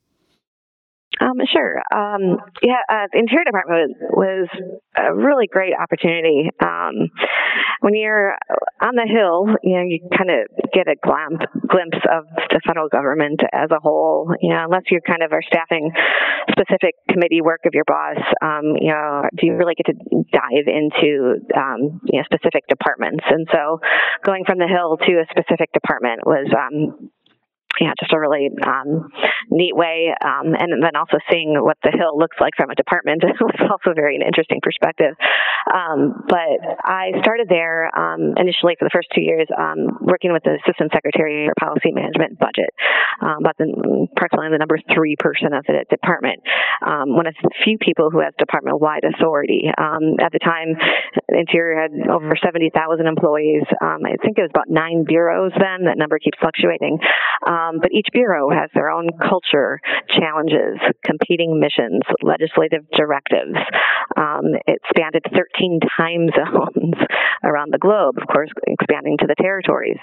Um, 1.22 1.38
sure. 1.52 1.78
Um, 1.94 2.38
yeah, 2.62 2.82
uh, 2.90 3.06
the 3.12 3.20
Interior 3.20 3.46
Department 3.46 3.94
was, 4.12 4.48
was 4.50 4.50
a 4.98 5.14
really 5.14 5.48
great 5.48 5.74
opportunity. 5.78 6.50
Um, 6.60 7.10
when 7.82 7.94
you're 7.94 8.34
on 8.82 8.96
the 8.96 9.06
Hill, 9.06 9.54
you 9.62 9.76
know, 9.78 9.86
you 9.86 10.00
kind 10.16 10.32
of 10.32 10.50
get 10.74 10.88
a 10.88 10.96
glimpse, 10.98 11.46
glimpse 11.70 12.02
of 12.10 12.26
the 12.50 12.62
federal 12.66 12.90
government 12.90 13.42
as 13.54 13.70
a 13.70 13.80
whole. 13.80 14.34
You 14.42 14.50
know, 14.56 14.66
unless 14.66 14.90
you 14.90 15.00
kind 15.06 15.22
of 15.22 15.32
are 15.34 15.44
staffing 15.46 15.92
specific 16.50 16.96
committee 17.10 17.42
work 17.42 17.62
of 17.66 17.74
your 17.74 17.86
boss, 17.86 18.18
um, 18.42 18.74
you 18.80 18.90
know, 18.90 19.24
do 19.38 19.46
you 19.46 19.54
really 19.56 19.76
get 19.76 19.94
to 19.94 19.98
dive 20.32 20.66
into, 20.66 21.38
um, 21.56 22.02
you 22.10 22.20
know, 22.20 22.26
specific 22.26 22.66
departments? 22.68 23.24
And 23.30 23.48
so 23.52 23.80
going 24.26 24.46
from 24.46 24.58
the 24.58 24.68
Hill 24.68 24.98
to 24.98 25.12
a 25.22 25.26
specific 25.30 25.72
department 25.74 26.26
was 26.26 26.50
um, 26.56 27.12
yeah, 27.80 27.94
just 28.00 28.14
a 28.14 28.20
really 28.20 28.50
um, 28.66 29.10
neat 29.50 29.76
way. 29.76 30.14
Um, 30.22 30.54
and 30.54 30.84
then 30.84 30.96
also 30.96 31.18
seeing 31.32 31.56
what 31.58 31.78
the 31.84 31.92
hill 31.92 32.18
looks 32.18 32.38
like 32.40 32.54
from 32.56 32.70
a 32.70 32.76
department 32.76 33.24
was 33.42 33.56
also 33.70 33.94
very 33.96 34.16
an 34.16 34.22
interesting 34.22 34.60
perspective. 34.62 35.16
Um, 35.74 36.26
but 36.28 36.60
I 36.84 37.12
started 37.22 37.48
there 37.50 37.90
um, 37.98 38.36
initially 38.38 38.76
for 38.78 38.86
the 38.86 38.94
first 38.94 39.08
two 39.16 39.22
years 39.22 39.48
um, 39.58 39.98
working 40.02 40.34
with 40.34 40.44
the 40.44 40.58
assistant 40.62 40.92
secretary 40.94 41.48
for 41.50 41.56
policy 41.58 41.92
management 41.92 42.38
budget, 42.38 42.70
um, 43.22 43.42
about 43.42 43.58
the 43.58 43.68
approximately 44.16 44.52
the 44.52 44.60
number 44.60 44.78
three 44.94 45.16
person 45.18 45.54
of 45.54 45.64
the 45.66 45.86
department. 45.90 46.42
one 46.82 47.26
of 47.26 47.34
the 47.42 47.50
few 47.64 47.78
people 47.78 48.12
who 48.12 48.20
has 48.20 48.34
department 48.38 48.80
wide 48.80 49.04
authority. 49.04 49.70
at 49.70 50.32
the 50.32 50.40
time, 50.40 50.76
Interior 51.30 51.82
had 51.82 51.92
over 52.10 52.36
70,000 52.36 53.08
employees. 53.08 53.64
I 53.82 54.18
think 54.22 54.38
it 54.38 54.46
was 54.46 54.52
about 54.54 54.70
nine 54.70 55.06
bureaus 55.08 55.52
then. 55.58 55.86
That 55.86 55.98
number 55.98 56.20
keeps 56.20 56.38
fluctuating. 56.40 57.00
Um, 57.46 57.63
um, 57.64 57.80
but 57.80 57.92
each 57.92 58.08
bureau 58.12 58.50
has 58.50 58.70
their 58.74 58.90
own 58.90 59.10
culture, 59.22 59.80
challenges, 60.10 60.80
competing 61.06 61.60
missions, 61.60 62.02
legislative 62.22 62.86
directives. 62.96 63.58
Um, 64.18 64.56
it 64.68 64.82
spanned 64.90 65.14
13 65.14 65.80
time 65.98 66.30
zones 66.36 66.96
around 67.44 67.74
the 67.74 67.78
globe, 67.78 68.16
of 68.22 68.28
course, 68.28 68.50
expanding 68.68 69.18
to 69.20 69.28
the 69.28 69.36
territories. 69.40 69.98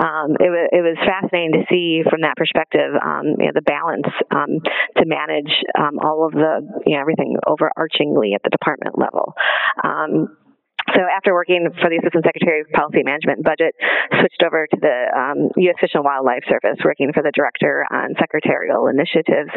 Um, 0.00 0.36
it, 0.40 0.48
w- 0.48 0.72
it, 0.72 0.82
was 0.82 0.96
fascinating 1.04 1.52
to 1.52 1.64
see 1.70 2.02
from 2.08 2.22
that 2.22 2.36
perspective 2.36 2.92
um, 3.00 3.36
you 3.38 3.46
know, 3.46 3.52
the 3.54 3.62
balance 3.62 4.08
um, 4.30 4.60
to 4.96 5.04
manage 5.06 5.52
um, 5.78 5.98
all 6.02 6.26
of 6.26 6.32
the, 6.32 6.60
you 6.86 6.94
know, 6.94 7.00
everything 7.00 7.36
overarchingly 7.46 8.34
at 8.34 8.42
the 8.42 8.50
department 8.50 8.98
level. 8.98 9.34
So 10.98 11.06
after 11.06 11.30
working 11.30 11.70
for 11.78 11.86
the 11.86 12.02
Assistant 12.02 12.26
Secretary 12.26 12.66
of 12.66 12.74
Policy 12.74 13.06
Management 13.06 13.38
and 13.38 13.46
Budget, 13.46 13.70
switched 14.18 14.42
over 14.42 14.66
to 14.66 14.78
the 14.82 14.98
um, 15.14 15.54
U.S. 15.70 15.78
Fish 15.78 15.94
and 15.94 16.02
Wildlife 16.02 16.42
Service, 16.50 16.82
working 16.82 17.14
for 17.14 17.22
the 17.22 17.30
Director 17.30 17.86
on 17.86 18.18
Secretarial 18.18 18.90
Initiatives, 18.90 19.54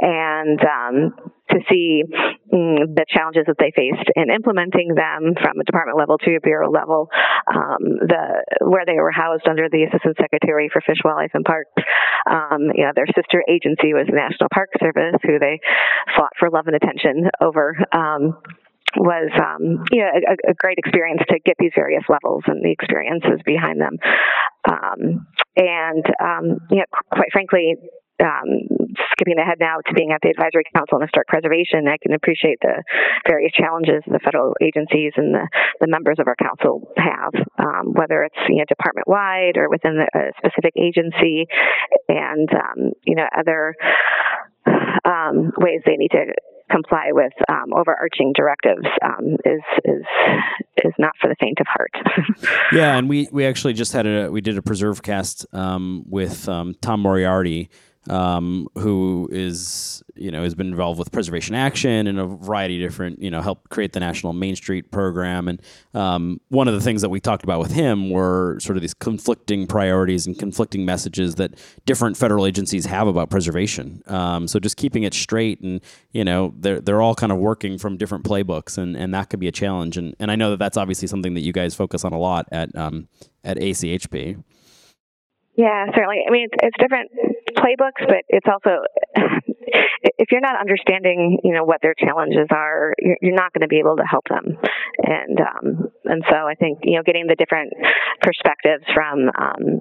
and 0.00 0.56
um, 0.64 1.12
to 1.52 1.60
see 1.68 2.08
mm, 2.48 2.88
the 2.88 3.04
challenges 3.04 3.44
that 3.52 3.60
they 3.60 3.68
faced 3.76 4.08
in 4.16 4.32
implementing 4.32 4.96
them 4.96 5.36
from 5.36 5.60
a 5.60 5.64
department 5.68 6.00
level 6.00 6.16
to 6.24 6.36
a 6.36 6.40
bureau 6.40 6.72
level, 6.72 7.12
um, 7.52 8.08
the 8.08 8.40
where 8.64 8.88
they 8.88 8.96
were 8.96 9.12
housed 9.12 9.44
under 9.44 9.68
the 9.68 9.84
Assistant 9.84 10.16
Secretary 10.16 10.72
for 10.72 10.80
Fish, 10.80 11.04
Wildlife, 11.04 11.36
and 11.36 11.44
Parks. 11.44 11.76
Um, 12.24 12.72
you 12.72 12.88
know, 12.88 12.96
their 12.96 13.12
sister 13.12 13.44
agency 13.44 13.92
was 13.92 14.08
the 14.08 14.16
National 14.16 14.48
Park 14.52 14.72
Service, 14.80 15.20
who 15.20 15.36
they 15.36 15.60
fought 16.16 16.32
for 16.40 16.48
love 16.48 16.64
and 16.64 16.76
attention 16.80 17.28
over. 17.44 17.76
Um, 17.92 18.40
was 18.96 19.30
um, 19.36 19.84
you 19.92 20.02
know, 20.02 20.10
a, 20.14 20.50
a, 20.50 20.54
great 20.54 20.78
experience 20.78 21.20
to 21.28 21.38
get 21.44 21.56
these 21.58 21.72
various 21.74 22.04
levels 22.08 22.44
and 22.46 22.64
the 22.64 22.70
experiences 22.70 23.40
behind 23.44 23.80
them. 23.80 23.98
Um, 24.68 25.26
and 25.56 26.04
um, 26.20 26.58
you 26.70 26.78
know, 26.78 26.90
quite 27.10 27.32
frankly, 27.32 27.76
um, 28.20 28.66
skipping 29.12 29.38
ahead 29.38 29.58
now 29.60 29.78
to 29.86 29.94
being 29.94 30.10
at 30.10 30.20
the 30.22 30.30
Advisory 30.30 30.64
Council 30.74 30.96
on 30.96 31.02
Historic 31.02 31.28
Preservation, 31.28 31.86
I 31.86 31.96
can 32.02 32.14
appreciate 32.14 32.58
the 32.60 32.82
various 33.26 33.52
challenges 33.52 34.02
the 34.06 34.18
federal 34.18 34.54
agencies 34.60 35.12
and 35.16 35.34
the, 35.34 35.46
the 35.80 35.86
members 35.86 36.18
of 36.18 36.26
our 36.26 36.36
council 36.36 36.90
have, 36.96 37.34
um, 37.58 37.94
whether 37.94 38.24
it's 38.24 38.38
you 38.48 38.58
know 38.58 38.64
department 38.68 39.06
wide 39.06 39.56
or 39.56 39.68
within 39.70 39.98
a 40.02 40.20
specific 40.38 40.74
agency, 40.76 41.46
and 42.08 42.48
um, 42.54 42.92
you 43.04 43.14
know 43.14 43.26
other 43.36 43.74
um, 45.04 45.52
ways 45.58 45.80
they 45.86 45.96
need 45.96 46.10
to 46.10 46.34
comply 46.70 47.08
with 47.10 47.32
um, 47.48 47.72
overarching 47.74 48.32
directives 48.34 48.86
um, 49.02 49.36
is 49.44 49.62
is 49.84 50.02
is 50.84 50.92
not 50.98 51.12
for 51.20 51.28
the 51.28 51.36
faint 51.40 51.58
of 51.60 51.66
heart. 51.66 51.92
yeah, 52.72 52.96
and 52.96 53.08
we 53.08 53.28
we 53.32 53.46
actually 53.46 53.72
just 53.72 53.92
had 53.92 54.06
a 54.06 54.30
we 54.30 54.40
did 54.40 54.56
a 54.58 54.62
preserve 54.62 55.02
cast 55.02 55.46
um, 55.52 56.04
with 56.06 56.48
um, 56.48 56.74
Tom 56.80 57.00
Moriarty 57.00 57.70
um, 58.08 58.68
who 58.76 59.28
is 59.30 60.02
you 60.14 60.30
know 60.30 60.42
has 60.42 60.54
been 60.54 60.68
involved 60.68 60.98
with 60.98 61.12
Preservation 61.12 61.54
Action 61.54 62.06
and 62.06 62.18
a 62.18 62.26
variety 62.26 62.82
of 62.82 62.90
different 62.90 63.20
you 63.22 63.30
know 63.30 63.40
helped 63.40 63.70
create 63.70 63.92
the 63.92 64.00
National 64.00 64.32
Main 64.32 64.56
Street 64.56 64.90
program. 64.90 65.48
And 65.48 65.62
um, 65.94 66.40
one 66.48 66.68
of 66.68 66.74
the 66.74 66.80
things 66.80 67.02
that 67.02 67.08
we 67.08 67.20
talked 67.20 67.44
about 67.44 67.60
with 67.60 67.72
him 67.72 68.10
were 68.10 68.58
sort 68.60 68.76
of 68.76 68.82
these 68.82 68.94
conflicting 68.94 69.66
priorities 69.66 70.26
and 70.26 70.38
conflicting 70.38 70.84
messages 70.84 71.36
that 71.36 71.54
different 71.86 72.16
federal 72.16 72.46
agencies 72.46 72.86
have 72.86 73.06
about 73.06 73.30
preservation. 73.30 74.02
Um, 74.06 74.48
so 74.48 74.58
just 74.58 74.76
keeping 74.76 75.02
it 75.02 75.14
straight 75.14 75.60
and 75.60 75.80
you 76.12 76.24
know 76.24 76.54
they're 76.58 76.80
they're 76.80 77.02
all 77.02 77.14
kind 77.14 77.32
of 77.32 77.38
working 77.38 77.78
from 77.78 77.96
different 77.96 78.24
playbooks 78.24 78.78
and 78.78 78.96
and 78.96 79.14
that 79.14 79.30
could 79.30 79.40
be 79.40 79.48
a 79.48 79.52
challenge. 79.52 79.96
And 79.96 80.14
and 80.18 80.30
I 80.30 80.36
know 80.36 80.50
that 80.50 80.58
that's 80.58 80.76
obviously 80.76 81.08
something 81.08 81.34
that 81.34 81.42
you 81.42 81.52
guys 81.52 81.74
focus 81.74 82.04
on 82.04 82.12
a 82.12 82.18
lot 82.18 82.48
at 82.52 82.74
um, 82.76 83.08
at 83.44 83.56
ACHP. 83.58 84.42
Yeah, 85.58 85.86
certainly. 85.92 86.22
I 86.24 86.30
mean, 86.30 86.46
it's, 86.46 86.54
it's 86.62 86.78
different 86.78 87.10
playbooks, 87.58 88.06
but 88.06 88.22
it's 88.28 88.46
also 88.46 88.86
if 90.16 90.30
you're 90.30 90.40
not 90.40 90.60
understanding, 90.60 91.40
you 91.42 91.52
know, 91.52 91.64
what 91.64 91.82
their 91.82 91.94
challenges 91.98 92.46
are, 92.52 92.94
you're, 93.00 93.34
not 93.34 93.52
going 93.52 93.62
to 93.62 93.68
be 93.68 93.80
able 93.80 93.96
to 93.96 94.04
help 94.08 94.22
them. 94.30 94.56
And 95.02 95.40
um, 95.40 95.90
and 96.04 96.22
so 96.30 96.36
I 96.36 96.54
think 96.54 96.78
you 96.84 96.96
know, 96.96 97.02
getting 97.04 97.26
the 97.26 97.34
different 97.34 97.72
perspectives 98.22 98.84
from 98.94 99.30
um, 99.36 99.80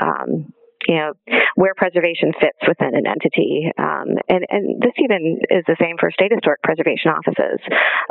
um, 0.00 0.52
you 0.86 0.96
know, 0.96 1.12
where 1.54 1.74
preservation 1.76 2.32
fits 2.40 2.58
within 2.66 2.94
an 2.94 3.06
entity. 3.06 3.70
Um, 3.78 4.18
and, 4.28 4.44
and 4.48 4.82
this 4.82 4.92
even 4.98 5.40
is 5.50 5.64
the 5.66 5.76
same 5.80 5.96
for 5.98 6.10
state 6.10 6.32
historic 6.32 6.62
preservation 6.62 7.10
offices. 7.10 7.60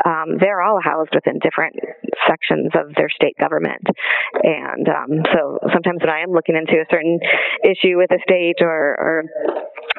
Um, 0.06 0.38
they're 0.40 0.62
all 0.62 0.80
housed 0.82 1.14
within 1.14 1.40
different 1.40 1.76
sections 2.28 2.72
of 2.74 2.96
their 2.96 3.10
state 3.10 3.38
government. 3.38 3.84
And 4.42 4.88
um, 4.88 5.12
so 5.34 5.60
sometimes 5.74 6.02
when 6.02 6.10
I 6.10 6.22
am 6.22 6.32
looking 6.32 6.56
into 6.56 6.80
a 6.80 6.88
certain 6.90 7.20
issue 7.64 7.98
with 7.98 8.12
a 8.12 8.20
state 8.24 8.62
or, 8.62 8.96
or 8.98 9.24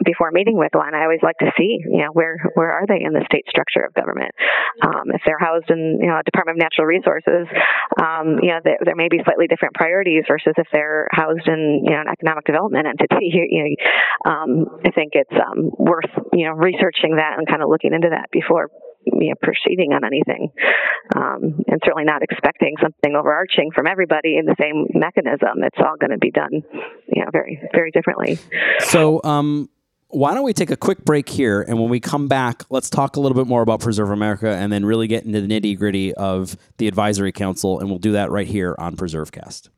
before 0.04 0.30
meeting 0.32 0.56
with 0.56 0.72
one, 0.72 0.94
I 0.94 1.04
always 1.04 1.22
like 1.22 1.38
to 1.38 1.52
see, 1.56 1.78
you 1.78 2.02
know, 2.02 2.10
where 2.12 2.38
where 2.54 2.72
are 2.72 2.86
they 2.86 3.04
in 3.04 3.12
the 3.12 3.22
state 3.30 3.46
structure 3.48 3.84
of 3.84 3.94
government? 3.94 4.32
Um, 4.82 5.14
if 5.14 5.22
they're 5.24 5.38
housed 5.38 5.70
in, 5.70 5.98
you 6.00 6.08
know, 6.08 6.18
a 6.18 6.22
Department 6.24 6.58
of 6.58 6.62
Natural 6.62 6.86
Resources, 6.86 7.46
um, 8.00 8.42
you 8.42 8.50
know, 8.50 8.58
there, 8.64 8.78
there, 8.82 8.96
may 8.96 9.08
be 9.08 9.20
slightly 9.22 9.46
different 9.46 9.74
priorities 9.74 10.24
versus 10.26 10.54
if 10.56 10.66
they're 10.72 11.06
housed 11.12 11.46
in, 11.46 11.82
you 11.84 11.90
know, 11.90 12.00
an 12.00 12.08
economic 12.10 12.44
development 12.44 12.63
entity. 12.72 13.30
You, 13.32 13.46
you 13.48 13.62
know, 13.64 14.30
um, 14.30 14.80
I 14.84 14.90
think 14.90 15.12
it's 15.14 15.32
um, 15.32 15.70
worth, 15.78 16.10
you 16.32 16.46
know, 16.46 16.52
researching 16.52 17.16
that 17.16 17.38
and 17.38 17.46
kind 17.46 17.62
of 17.62 17.68
looking 17.68 17.92
into 17.92 18.08
that 18.10 18.30
before 18.30 18.70
you 19.06 19.30
know, 19.30 19.34
proceeding 19.42 19.92
on 19.92 20.04
anything, 20.04 20.50
um, 21.14 21.62
and 21.68 21.80
certainly 21.84 22.04
not 22.04 22.22
expecting 22.22 22.74
something 22.82 23.14
overarching 23.14 23.70
from 23.74 23.86
everybody 23.86 24.36
in 24.36 24.46
the 24.46 24.56
same 24.60 24.86
mechanism. 24.94 25.62
It's 25.62 25.78
all 25.78 25.96
going 25.98 26.10
to 26.10 26.18
be 26.18 26.30
done, 26.30 26.62
you 27.12 27.22
know, 27.22 27.30
very 27.30 27.60
very 27.72 27.90
differently. 27.90 28.38
So, 28.80 29.20
um, 29.24 29.68
why 30.08 30.32
don't 30.32 30.44
we 30.44 30.52
take 30.52 30.70
a 30.70 30.76
quick 30.76 31.04
break 31.04 31.28
here, 31.28 31.60
and 31.62 31.78
when 31.78 31.90
we 31.90 32.00
come 32.00 32.28
back, 32.28 32.62
let's 32.70 32.88
talk 32.88 33.16
a 33.16 33.20
little 33.20 33.36
bit 33.36 33.48
more 33.48 33.62
about 33.62 33.80
Preserve 33.80 34.10
America, 34.10 34.48
and 34.48 34.72
then 34.72 34.86
really 34.86 35.06
get 35.06 35.24
into 35.24 35.40
the 35.40 35.48
nitty 35.48 35.76
gritty 35.76 36.14
of 36.14 36.56
the 36.78 36.86
advisory 36.86 37.32
council, 37.32 37.80
and 37.80 37.90
we'll 37.90 37.98
do 37.98 38.12
that 38.12 38.30
right 38.30 38.46
here 38.46 38.76
on 38.78 38.96
PreserveCast. 38.96 39.68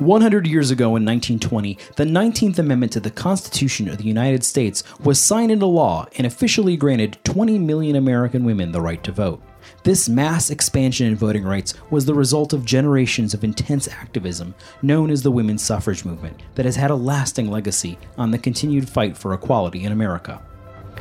100 0.00 0.46
years 0.46 0.70
ago 0.70 0.94
in 0.94 1.04
1920, 1.04 1.76
the 1.96 2.04
19th 2.04 2.58
Amendment 2.58 2.92
to 2.92 3.00
the 3.00 3.10
Constitution 3.10 3.88
of 3.88 3.98
the 3.98 4.04
United 4.04 4.44
States 4.44 4.84
was 5.00 5.20
signed 5.20 5.50
into 5.50 5.66
law 5.66 6.06
and 6.16 6.26
officially 6.26 6.76
granted 6.76 7.18
20 7.24 7.58
million 7.58 7.96
American 7.96 8.44
women 8.44 8.70
the 8.70 8.80
right 8.80 9.02
to 9.02 9.10
vote. 9.10 9.42
This 9.82 10.08
mass 10.08 10.50
expansion 10.50 11.08
in 11.08 11.16
voting 11.16 11.44
rights 11.44 11.74
was 11.90 12.04
the 12.04 12.14
result 12.14 12.52
of 12.52 12.64
generations 12.64 13.34
of 13.34 13.42
intense 13.42 13.88
activism 13.88 14.54
known 14.82 15.10
as 15.10 15.22
the 15.22 15.32
women's 15.32 15.62
suffrage 15.62 16.04
movement 16.04 16.40
that 16.54 16.64
has 16.64 16.76
had 16.76 16.92
a 16.92 16.94
lasting 16.94 17.50
legacy 17.50 17.98
on 18.16 18.30
the 18.30 18.38
continued 18.38 18.88
fight 18.88 19.16
for 19.16 19.34
equality 19.34 19.84
in 19.84 19.90
America. 19.90 20.40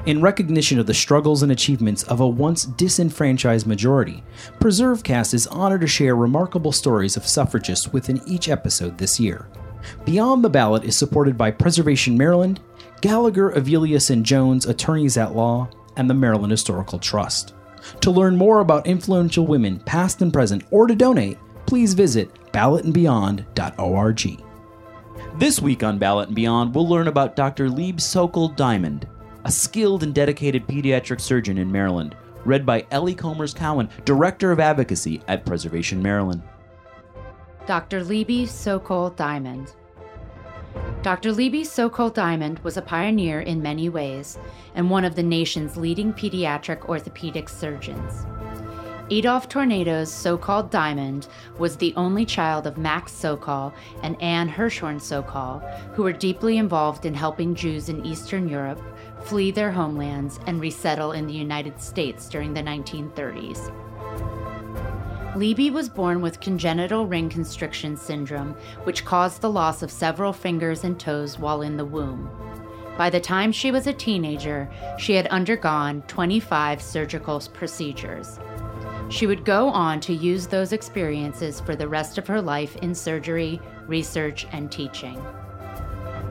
In 0.05 0.21
recognition 0.21 0.79
of 0.79 0.85
the 0.85 0.93
struggles 0.93 1.43
and 1.43 1.51
achievements 1.51 2.03
of 2.03 2.21
a 2.21 2.27
once 2.27 2.65
disenfranchised 2.65 3.67
majority, 3.67 4.23
PreserveCast 4.59 5.33
is 5.33 5.47
honored 5.47 5.81
to 5.81 5.87
share 5.87 6.15
remarkable 6.15 6.71
stories 6.71 7.17
of 7.17 7.27
suffragists 7.27 7.91
within 7.91 8.21
each 8.25 8.47
episode 8.47 8.97
this 8.97 9.19
year. 9.19 9.49
Beyond 10.05 10.43
the 10.43 10.49
Ballot 10.49 10.83
is 10.85 10.95
supported 10.95 11.37
by 11.37 11.51
Preservation 11.51 12.17
Maryland, 12.17 12.61
Gallagher, 13.01 13.51
Evelius, 13.51 14.09
and 14.09 14.25
Jones 14.25 14.65
Attorneys 14.65 15.17
at 15.17 15.35
Law, 15.35 15.69
and 15.97 16.09
the 16.09 16.13
Maryland 16.13 16.51
Historical 16.51 16.99
Trust. 16.99 17.53
To 18.01 18.11
learn 18.11 18.37
more 18.37 18.59
about 18.59 18.87
influential 18.87 19.45
women, 19.45 19.79
past 19.81 20.21
and 20.21 20.31
present, 20.31 20.63
or 20.71 20.87
to 20.87 20.95
donate, 20.95 21.37
please 21.65 21.93
visit 21.93 22.33
ballotandbeyond.org. 22.51 24.43
This 25.37 25.61
week 25.61 25.83
on 25.83 25.99
Ballot 25.99 26.27
and 26.27 26.35
Beyond, 26.35 26.73
we'll 26.73 26.87
learn 26.87 27.07
about 27.07 27.35
Dr. 27.35 27.69
Liebe 27.69 27.99
Sokol 27.99 28.49
Diamond, 28.49 29.07
a 29.47 29.51
skilled 29.51 30.03
and 30.03 30.13
dedicated 30.13 30.67
pediatric 30.67 31.21
surgeon 31.21 31.57
in 31.57 31.71
Maryland, 31.71 32.17
read 32.43 32.65
by 32.65 32.85
Ellie 32.91 33.15
Comers 33.15 33.53
Cowan, 33.53 33.87
Director 34.03 34.51
of 34.51 34.59
Advocacy 34.59 35.21
at 35.29 35.45
Preservation 35.45 36.01
Maryland. 36.03 36.43
Dr. 37.65 38.03
Liebe 38.03 38.45
Sokol 38.45 39.11
Diamond. 39.11 39.73
Dr. 41.01 41.31
Liebe 41.31 41.63
Sokol 41.63 42.09
Diamond 42.09 42.59
was 42.59 42.75
a 42.75 42.81
pioneer 42.81 43.39
in 43.39 43.61
many 43.61 43.87
ways 43.87 44.37
and 44.75 44.89
one 44.89 45.05
of 45.05 45.15
the 45.15 45.23
nation's 45.23 45.77
leading 45.77 46.11
pediatric 46.11 46.89
orthopedic 46.89 47.47
surgeons. 47.47 48.25
Adolf 49.09 49.47
Tornado's 49.47 50.11
Sokol 50.11 50.63
Diamond 50.63 51.29
was 51.57 51.77
the 51.77 51.93
only 51.95 52.25
child 52.25 52.67
of 52.67 52.77
Max 52.77 53.13
Sokol 53.13 53.73
and 54.03 54.21
Anne 54.21 54.49
Hirschhorn 54.49 54.99
Sokol, 54.99 55.59
who 55.93 56.03
were 56.03 56.11
deeply 56.11 56.57
involved 56.57 57.05
in 57.05 57.13
helping 57.13 57.55
Jews 57.55 57.87
in 57.87 58.05
Eastern 58.05 58.49
Europe 58.49 58.81
flee 59.27 59.51
their 59.51 59.71
homelands 59.71 60.39
and 60.47 60.61
resettle 60.61 61.11
in 61.11 61.27
the 61.27 61.33
United 61.33 61.81
States 61.81 62.29
during 62.29 62.53
the 62.53 62.61
1930s. 62.61 63.73
Liebe 65.35 65.69
was 65.69 65.89
born 65.89 66.21
with 66.21 66.39
congenital 66.39 67.05
ring 67.05 67.27
constriction 67.27 67.97
syndrome, 67.97 68.55
which 68.85 69.03
caused 69.03 69.41
the 69.41 69.49
loss 69.49 69.83
of 69.83 69.91
several 69.91 70.31
fingers 70.31 70.85
and 70.85 70.97
toes 70.97 71.37
while 71.37 71.61
in 71.61 71.75
the 71.75 71.83
womb. 71.83 72.29
By 72.97 73.09
the 73.09 73.19
time 73.19 73.51
she 73.51 73.69
was 73.69 73.85
a 73.85 73.93
teenager, 73.93 74.69
she 74.97 75.13
had 75.13 75.27
undergone 75.27 76.03
25 76.03 76.81
surgical 76.81 77.41
procedures. 77.53 78.39
She 79.09 79.27
would 79.27 79.43
go 79.43 79.67
on 79.67 79.99
to 80.01 80.13
use 80.13 80.47
those 80.47 80.71
experiences 80.71 81.59
for 81.59 81.75
the 81.75 81.87
rest 81.87 82.17
of 82.17 82.27
her 82.27 82.41
life 82.41 82.77
in 82.77 82.95
surgery, 82.95 83.59
research, 83.87 84.47
and 84.53 84.71
teaching. 84.71 85.21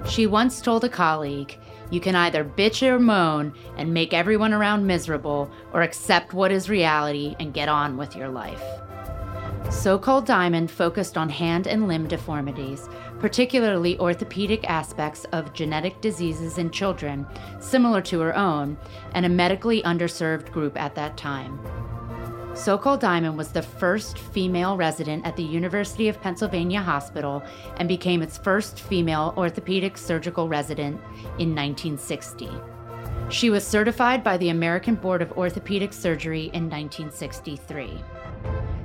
She 0.08 0.26
once 0.26 0.60
told 0.60 0.84
a 0.84 0.88
colleague, 0.88 1.58
You 1.90 2.00
can 2.00 2.16
either 2.16 2.44
bitch 2.44 2.86
or 2.86 2.98
moan 2.98 3.54
and 3.76 3.94
make 3.94 4.12
everyone 4.12 4.52
around 4.52 4.86
miserable, 4.86 5.50
or 5.72 5.82
accept 5.82 6.32
what 6.34 6.50
is 6.50 6.68
reality 6.68 7.36
and 7.38 7.54
get 7.54 7.68
on 7.68 7.96
with 7.96 8.16
your 8.16 8.28
life. 8.28 8.62
Sokol 9.70 10.20
Diamond 10.20 10.70
focused 10.70 11.18
on 11.18 11.28
hand 11.28 11.66
and 11.66 11.88
limb 11.88 12.06
deformities, 12.06 12.88
particularly 13.18 13.98
orthopedic 13.98 14.68
aspects 14.70 15.24
of 15.32 15.52
genetic 15.52 16.00
diseases 16.00 16.58
in 16.58 16.70
children, 16.70 17.26
similar 17.58 18.00
to 18.02 18.20
her 18.20 18.36
own, 18.36 18.76
and 19.12 19.26
a 19.26 19.28
medically 19.28 19.82
underserved 19.82 20.52
group 20.52 20.80
at 20.80 20.94
that 20.94 21.16
time. 21.16 21.58
Sokol 22.56 22.96
Diamond 22.96 23.36
was 23.36 23.52
the 23.52 23.60
first 23.60 24.18
female 24.18 24.78
resident 24.78 25.26
at 25.26 25.36
the 25.36 25.42
University 25.42 26.08
of 26.08 26.20
Pennsylvania 26.22 26.80
Hospital 26.80 27.42
and 27.76 27.86
became 27.86 28.22
its 28.22 28.38
first 28.38 28.80
female 28.80 29.34
orthopedic 29.36 29.98
surgical 29.98 30.48
resident 30.48 30.96
in 31.38 31.54
1960. 31.54 32.48
She 33.28 33.50
was 33.50 33.66
certified 33.66 34.24
by 34.24 34.38
the 34.38 34.48
American 34.48 34.94
Board 34.94 35.20
of 35.20 35.32
Orthopedic 35.32 35.92
Surgery 35.92 36.44
in 36.54 36.70
1963. 36.70 38.02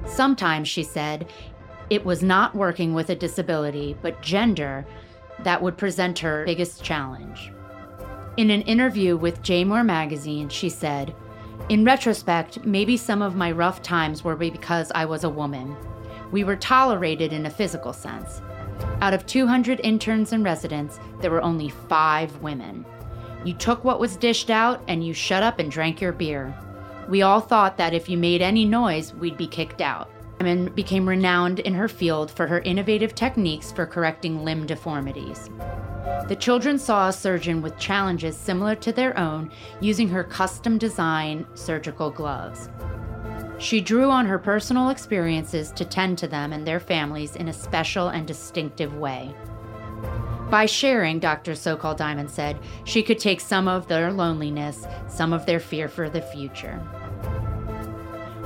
Sometimes, 0.05 0.67
she 0.67 0.84
said, 0.84 1.31
it 1.89 2.03
was 2.03 2.21
not 2.21 2.53
working 2.53 2.93
with 2.93 3.10
a 3.10 3.15
disability, 3.15 3.95
but 4.01 4.21
gender 4.21 4.86
that 5.43 5.62
would 5.62 5.77
present 5.77 6.19
her 6.19 6.43
biggest 6.45 6.84
challenge. 6.84 7.53
In 8.36 8.49
an 8.49 8.63
interview 8.63 9.15
with 9.15 9.41
JMORE 9.41 9.86
magazine, 9.86 10.49
she 10.49 10.69
said, 10.69 11.15
In 11.71 11.86
retrospect, 11.86 12.65
maybe 12.65 12.97
some 12.97 13.21
of 13.21 13.38
my 13.38 13.49
rough 13.49 13.81
times 13.81 14.25
were 14.25 14.36
because 14.36 14.91
I 14.93 15.05
was 15.05 15.23
a 15.23 15.29
woman. 15.29 15.77
We 16.29 16.43
were 16.43 16.57
tolerated 16.57 17.31
in 17.31 17.45
a 17.45 17.49
physical 17.49 17.93
sense. 17.93 18.41
Out 18.99 19.13
of 19.13 19.25
200 19.25 19.79
interns 19.81 20.34
and 20.34 20.43
residents, 20.43 20.99
there 21.21 21.31
were 21.31 21.41
only 21.41 21.69
five 21.69 22.36
women. 22.41 22.86
You 23.45 23.53
took 23.53 23.86
what 23.86 24.01
was 24.01 24.17
dished 24.17 24.49
out 24.49 24.84
and 24.89 25.01
you 25.01 25.13
shut 25.13 25.43
up 25.43 25.60
and 25.60 25.71
drank 25.71 26.01
your 26.01 26.12
beer. 26.12 26.53
We 27.07 27.21
all 27.21 27.39
thought 27.39 27.77
that 27.77 27.93
if 27.93 28.10
you 28.10 28.17
made 28.17 28.41
any 28.41 28.65
noise, 28.65 29.13
we'd 29.13 29.38
be 29.38 29.47
kicked 29.47 29.79
out. 29.79 30.12
Diamond 30.41 30.73
became 30.73 31.08
renowned 31.08 31.60
in 31.60 31.75
her 31.75 31.88
field 31.88 32.32
for 32.32 32.47
her 32.47 32.62
innovative 32.62 33.13
techniques 33.13 33.71
for 33.71 33.86
correcting 33.86 34.43
limb 34.43 34.65
deformities. 34.65 35.51
The 36.30 36.36
children 36.36 36.80
saw 36.80 37.10
a 37.10 37.13
surgeon 37.13 37.62
with 37.62 37.77
challenges 37.77 38.38
similar 38.38 38.73
to 38.77 38.91
their 38.91 39.15
own 39.19 39.51
using 39.82 40.10
her 40.10 40.23
custom 40.23 40.80
design 40.80 41.45
surgical 41.54 42.10
gloves. 42.10 42.69
She 43.60 43.82
drew 43.82 44.10
on 44.10 44.25
her 44.25 44.39
personal 44.39 44.89
experiences 44.89 45.71
to 45.73 45.86
tend 45.86 46.17
to 46.17 46.27
them 46.27 46.54
and 46.54 46.65
their 46.65 46.80
families 46.80 47.36
in 47.36 47.47
a 47.47 47.54
special 47.54 48.08
and 48.08 48.25
distinctive 48.25 48.97
way. 48.97 49.36
By 50.49 50.65
sharing, 50.65 51.19
Dr. 51.19 51.54
Sokol 51.54 51.93
Diamond 51.93 52.32
said, 52.32 52.58
she 52.84 53.04
could 53.04 53.19
take 53.19 53.41
some 53.41 53.67
of 53.67 53.88
their 53.88 54.12
loneliness, 54.12 54.88
some 55.08 55.34
of 55.34 55.45
their 55.45 55.60
fear 55.60 55.88
for 55.88 56.10
the 56.10 56.23
future. 56.23 56.82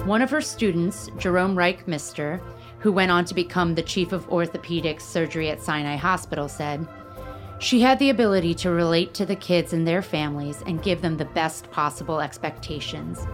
One 0.05 0.21
of 0.21 0.29
her 0.29 0.41
students, 0.41 1.09
Jerome 1.17 1.55
Reichmister, 1.55 2.39
who 2.77 2.91
went 2.91 3.09
on 3.09 3.25
to 3.25 3.33
become 3.33 3.73
the 3.73 3.81
chief 3.81 4.11
of 4.11 4.29
orthopedic 4.29 5.01
surgery 5.01 5.49
at 5.49 5.59
Sinai 5.59 5.95
Hospital, 5.95 6.47
said, 6.47 6.87
She 7.57 7.81
had 7.81 7.97
the 7.97 8.11
ability 8.11 8.53
to 8.55 8.69
relate 8.69 9.15
to 9.15 9.25
the 9.25 9.35
kids 9.35 9.73
and 9.73 9.87
their 9.87 10.03
families 10.03 10.61
and 10.67 10.83
give 10.83 11.01
them 11.01 11.17
the 11.17 11.25
best 11.25 11.71
possible 11.71 12.21
expectations. 12.21 13.25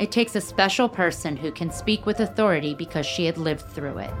It 0.00 0.10
takes 0.10 0.34
a 0.34 0.40
special 0.40 0.88
person 0.88 1.36
who 1.36 1.52
can 1.52 1.70
speak 1.70 2.06
with 2.06 2.20
authority 2.20 2.74
because 2.74 3.04
she 3.04 3.26
had 3.26 3.36
lived 3.36 3.66
through 3.66 3.98
it. 3.98 4.14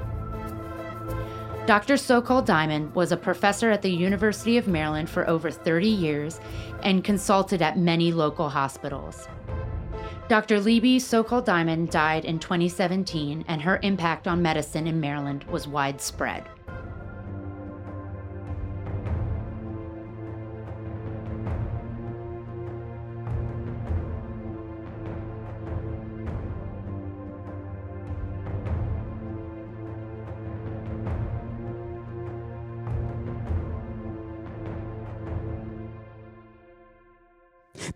Dr. 1.66 1.96
Sokol 1.96 2.42
Diamond 2.42 2.94
was 2.94 3.10
a 3.10 3.16
professor 3.16 3.70
at 3.70 3.80
the 3.80 3.90
University 3.90 4.58
of 4.58 4.68
Maryland 4.68 5.08
for 5.08 5.26
over 5.26 5.50
30 5.50 5.88
years 5.88 6.40
and 6.82 7.02
consulted 7.02 7.62
at 7.62 7.78
many 7.78 8.12
local 8.12 8.50
hospitals. 8.50 9.26
Dr. 10.28 10.58
Liebe 10.58 11.00
Sokol 11.00 11.40
Diamond 11.40 11.90
died 11.90 12.24
in 12.24 12.40
2017, 12.40 13.44
and 13.46 13.62
her 13.62 13.78
impact 13.84 14.26
on 14.26 14.42
medicine 14.42 14.88
in 14.88 15.00
Maryland 15.00 15.44
was 15.44 15.68
widespread. 15.68 16.48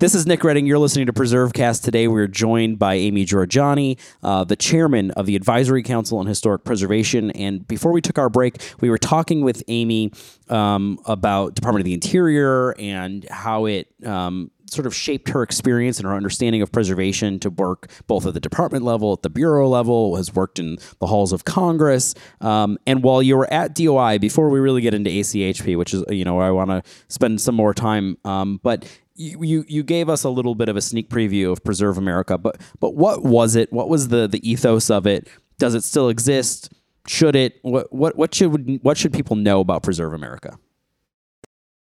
This 0.00 0.14
is 0.14 0.26
Nick 0.26 0.44
Redding. 0.44 0.64
You're 0.64 0.78
listening 0.78 1.04
to 1.08 1.12
PreserveCast. 1.12 1.82
Today 1.82 2.08
we're 2.08 2.26
joined 2.26 2.78
by 2.78 2.94
Aimee 2.94 3.26
Jorjani, 3.26 3.98
uh, 4.22 4.44
the 4.44 4.56
chairman 4.56 5.10
of 5.10 5.26
the 5.26 5.36
Advisory 5.36 5.82
Council 5.82 6.16
on 6.16 6.24
Historic 6.24 6.64
Preservation. 6.64 7.30
And 7.32 7.68
before 7.68 7.92
we 7.92 8.00
took 8.00 8.16
our 8.16 8.30
break, 8.30 8.62
we 8.80 8.88
were 8.88 8.96
talking 8.96 9.42
with 9.42 9.62
Aimee 9.68 10.10
um, 10.48 10.98
about 11.04 11.54
Department 11.54 11.82
of 11.82 11.84
the 11.84 11.92
Interior 11.92 12.74
and 12.78 13.28
how 13.28 13.66
it 13.66 13.88
um, 14.06 14.50
sort 14.70 14.86
of 14.86 14.94
shaped 14.94 15.28
her 15.28 15.42
experience 15.42 15.98
and 15.98 16.06
her 16.06 16.14
understanding 16.14 16.62
of 16.62 16.72
preservation 16.72 17.38
to 17.40 17.50
work 17.50 17.90
both 18.06 18.24
at 18.24 18.32
the 18.32 18.40
department 18.40 18.84
level, 18.84 19.12
at 19.12 19.22
the 19.22 19.28
bureau 19.28 19.68
level, 19.68 20.16
has 20.16 20.34
worked 20.34 20.58
in 20.58 20.78
the 21.00 21.06
halls 21.08 21.30
of 21.30 21.44
Congress. 21.44 22.14
Um, 22.40 22.78
and 22.86 23.02
while 23.02 23.22
you 23.22 23.36
were 23.36 23.52
at 23.52 23.74
DOI, 23.74 24.18
before 24.18 24.48
we 24.48 24.60
really 24.60 24.80
get 24.80 24.94
into 24.94 25.10
ACHP, 25.10 25.76
which 25.76 25.92
is, 25.92 26.04
you 26.08 26.24
know, 26.24 26.38
I 26.38 26.50
want 26.50 26.70
to 26.70 26.82
spend 27.08 27.40
some 27.40 27.54
more 27.54 27.74
time, 27.74 28.16
um, 28.24 28.60
but 28.62 28.86
you, 29.20 29.64
you, 29.68 29.83
gave 29.83 30.09
us 30.09 30.24
a 30.24 30.30
little 30.30 30.54
bit 30.54 30.68
of 30.68 30.76
a 30.76 30.80
sneak 30.80 31.11
preview 31.11 31.52
of 31.52 31.62
Preserve 31.62 31.98
America, 31.98 32.38
but 32.38 32.61
but 32.80 32.94
what 32.94 33.22
was 33.22 33.54
it? 33.54 33.72
What 33.72 33.88
was 33.88 34.09
the 34.09 34.26
the 34.26 34.40
ethos 34.48 34.90
of 34.90 35.06
it? 35.06 35.28
Does 35.59 35.74
it 35.74 35.85
still 35.85 36.09
exist? 36.09 36.72
Should 37.06 37.37
it? 37.37 37.59
What 37.62 37.92
what 37.92 38.16
what 38.16 38.35
should 38.35 38.80
what 38.83 38.96
should 38.96 39.12
people 39.12 39.37
know 39.37 39.61
about 39.61 39.83
Preserve 39.83 40.14
America? 40.14 40.59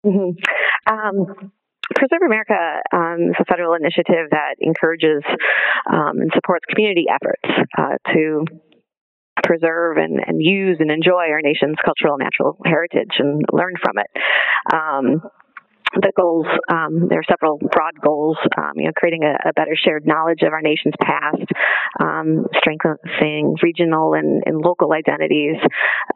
Mm-hmm. 0.04 0.92
Um, 0.92 1.52
Preserve 1.94 2.22
America 2.24 2.80
um, 2.92 3.30
is 3.30 3.36
a 3.38 3.44
federal 3.44 3.74
initiative 3.74 4.30
that 4.30 4.56
encourages 4.60 5.22
um, 5.90 6.18
and 6.18 6.30
supports 6.34 6.64
community 6.68 7.04
efforts 7.12 7.68
uh, 7.78 8.12
to 8.12 8.44
preserve 9.44 9.96
and, 9.98 10.18
and, 10.26 10.42
use 10.42 10.78
and 10.80 10.90
enjoy 10.90 11.30
our 11.30 11.40
nation's 11.40 11.76
cultural 11.84 12.14
and 12.14 12.24
natural 12.24 12.58
heritage 12.64 13.12
and 13.18 13.42
learn 13.52 13.74
from 13.80 13.98
it. 13.98 14.10
Um, 14.72 15.22
the 15.94 16.12
goals, 16.16 16.46
um, 16.68 17.08
there 17.08 17.20
are 17.20 17.30
several 17.30 17.58
broad 17.58 17.94
goals, 18.02 18.36
um, 18.58 18.72
you 18.76 18.84
know, 18.84 18.92
creating 18.96 19.22
a, 19.22 19.48
a, 19.48 19.52
better 19.54 19.76
shared 19.76 20.06
knowledge 20.06 20.42
of 20.42 20.52
our 20.52 20.60
nation's 20.60 20.94
past, 21.00 21.46
um, 22.00 22.46
strengthening 22.58 23.56
regional 23.62 24.14
and, 24.14 24.42
and 24.46 24.58
local 24.58 24.92
identities, 24.92 25.56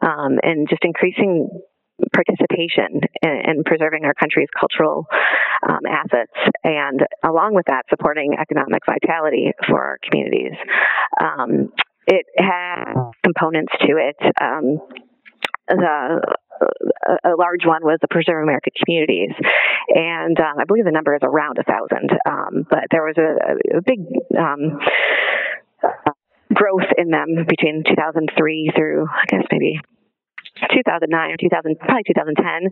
um, 0.01 0.37
and 0.43 0.67
just 0.69 0.83
increasing 0.83 1.49
participation 2.13 3.01
in, 3.21 3.41
in, 3.47 3.63
preserving 3.63 4.05
our 4.05 4.13
country's 4.13 4.49
cultural 4.59 5.05
um, 5.67 5.81
assets, 5.87 6.33
and 6.63 7.01
along 7.23 7.53
with 7.53 7.65
that, 7.67 7.83
supporting 7.89 8.35
economic 8.39 8.81
vitality 8.85 9.51
for 9.67 9.81
our 9.81 9.97
communities. 10.09 10.57
Um, 11.21 11.71
it 12.07 12.25
has 12.37 12.95
components 13.23 13.73
to 13.85 13.97
it. 13.97 14.17
Um, 14.41 14.79
the 15.77 16.35
a, 17.23 17.35
large 17.37 17.65
one 17.65 17.83
was 17.83 17.97
the 18.01 18.07
Preserve 18.07 18.43
America 18.43 18.69
Communities, 18.83 19.31
and 19.89 20.39
um, 20.39 20.59
I 20.59 20.65
believe 20.65 20.85
the 20.85 20.91
number 20.91 21.15
is 21.15 21.21
around 21.23 21.57
a 21.57 21.63
thousand. 21.63 22.11
Um, 22.25 22.65
but 22.69 22.85
there 22.91 23.03
was 23.03 23.17
a, 23.17 23.77
a 23.77 23.81
big 23.81 24.05
um, 24.37 24.79
growth 26.53 26.89
in 26.97 27.09
them 27.09 27.45
between 27.47 27.83
2003 27.87 28.71
through, 28.75 29.07
I 29.07 29.25
guess, 29.27 29.45
maybe 29.51 29.79
2009 30.59 31.31
or 31.31 31.37
2000, 31.37 31.79
probably 31.79 32.03
2010. 32.07 32.69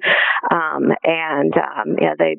Um, 0.52 0.92
and, 1.04 1.54
um, 1.56 1.88
yeah, 2.00 2.14
they, 2.18 2.36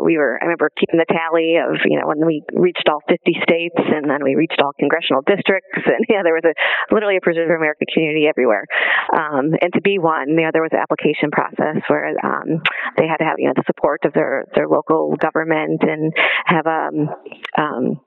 we 0.00 0.16
were, 0.16 0.38
I 0.40 0.46
remember 0.46 0.70
keeping 0.78 0.98
the 0.98 1.08
tally 1.08 1.58
of, 1.58 1.80
you 1.84 1.98
know, 1.98 2.06
when 2.06 2.24
we 2.24 2.42
reached 2.54 2.88
all 2.88 3.02
50 3.08 3.18
states 3.42 3.76
and 3.76 4.08
then 4.08 4.22
we 4.22 4.34
reached 4.34 4.60
all 4.62 4.72
congressional 4.78 5.22
districts. 5.22 5.70
And, 5.94 6.06
yeah, 6.08 6.22
there 6.24 6.34
was 6.34 6.42
a, 6.42 6.54
literally 6.92 7.16
a 7.16 7.20
Preserve 7.20 7.50
America 7.50 7.84
community 7.92 8.26
everywhere. 8.26 8.64
Um, 9.12 9.54
and 9.60 9.72
to 9.74 9.80
be 9.80 9.98
one, 9.98 10.30
you 10.30 10.42
know, 10.42 10.50
there 10.52 10.62
was 10.62 10.72
an 10.72 10.80
application 10.80 11.30
process 11.30 11.82
where, 11.86 12.08
um, 12.24 12.62
they 12.96 13.06
had 13.06 13.18
to 13.18 13.24
have, 13.24 13.36
you 13.38 13.46
know, 13.46 13.52
the 13.54 13.62
support 13.66 14.04
of 14.04 14.12
their, 14.12 14.44
their 14.56 14.66
local 14.66 15.14
government 15.16 15.82
and 15.82 16.12
have, 16.46 16.66
um, 16.66 17.10
um, 17.58 18.00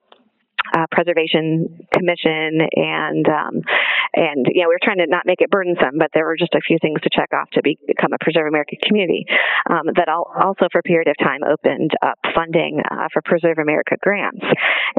uh, 0.75 0.85
preservation 0.91 1.87
commission 1.93 2.59
and 2.75 3.27
um, 3.27 3.61
and 4.17 4.49
you 4.49 4.65
know 4.65 4.69
we 4.69 4.73
were 4.73 4.83
trying 4.83 4.97
to 4.97 5.07
not 5.07 5.29
make 5.29 5.41
it 5.41 5.53
burdensome 5.53 6.01
but 6.01 6.09
there 6.13 6.25
were 6.25 6.37
just 6.37 6.57
a 6.57 6.61
few 6.65 6.77
things 6.81 6.97
to 7.01 7.09
check 7.13 7.29
off 7.37 7.49
to 7.53 7.61
be, 7.61 7.77
become 7.85 8.11
a 8.13 8.19
preserve 8.19 8.49
america 8.49 8.75
community 8.81 9.25
um, 9.69 9.85
that 9.93 10.09
also 10.09 10.65
for 10.73 10.81
a 10.81 10.87
period 10.89 11.07
of 11.07 11.15
time 11.21 11.45
opened 11.45 11.91
up 12.01 12.17
funding 12.33 12.81
uh, 12.89 13.07
for 13.13 13.21
preserve 13.21 13.57
america 13.61 13.95
grants. 14.01 14.45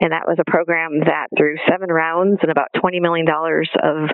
And 0.01 0.13
that 0.13 0.27
was 0.27 0.37
a 0.39 0.51
program 0.51 1.01
that 1.01 1.29
through 1.37 1.57
seven 1.69 1.89
rounds 1.89 2.39
and 2.43 2.51
about 2.51 2.69
20 2.79 3.01
million 3.01 3.27
dollars 3.27 3.71
of 3.83 4.11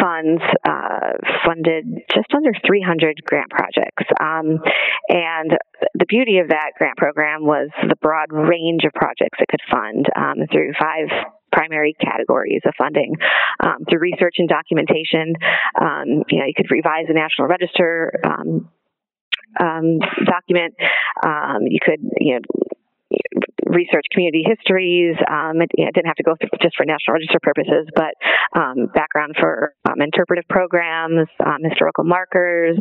funds 0.00 0.42
uh, 0.64 1.12
funded 1.46 1.84
just 2.14 2.32
under 2.34 2.52
300 2.66 3.20
grant 3.24 3.50
projects. 3.50 4.08
Um, 4.20 4.58
and 5.08 5.52
the 5.94 6.06
beauty 6.08 6.38
of 6.38 6.48
that 6.48 6.72
grant 6.78 6.96
program 6.96 7.44
was 7.44 7.68
the 7.88 7.96
broad 8.00 8.32
range 8.32 8.84
of 8.84 8.92
projects 8.94 9.38
it 9.38 9.48
could 9.48 9.62
fund 9.70 10.06
um, 10.16 10.46
through 10.50 10.72
five 10.80 11.08
primary 11.52 11.94
categories 12.00 12.62
of 12.64 12.74
funding 12.76 13.14
um, 13.60 13.84
through 13.88 14.00
research 14.00 14.36
and 14.38 14.48
documentation. 14.48 15.34
Um, 15.80 16.24
you 16.28 16.38
know, 16.38 16.46
you 16.46 16.54
could 16.56 16.70
revise 16.70 17.06
the 17.08 17.14
National 17.14 17.48
Register 17.48 18.12
um, 18.24 18.70
um 19.60 19.98
document. 20.24 20.74
Um, 21.24 21.66
you 21.66 21.78
could, 21.84 22.00
you 22.18 22.34
know, 22.34 22.40
research 23.66 24.06
community 24.12 24.44
histories. 24.46 25.16
Um, 25.28 25.60
it, 25.60 25.70
it, 25.74 25.94
didn't 25.94 26.06
have 26.06 26.16
to 26.16 26.22
go 26.22 26.34
through 26.38 26.50
just 26.60 26.76
for 26.76 26.84
National 26.84 27.14
Register 27.14 27.38
purposes, 27.42 27.88
but 27.94 28.14
um, 28.58 28.86
background 28.94 29.36
for 29.38 29.74
um, 29.88 30.00
interpretive 30.00 30.48
programs, 30.48 31.28
historical 31.64 32.04
markers, 32.04 32.78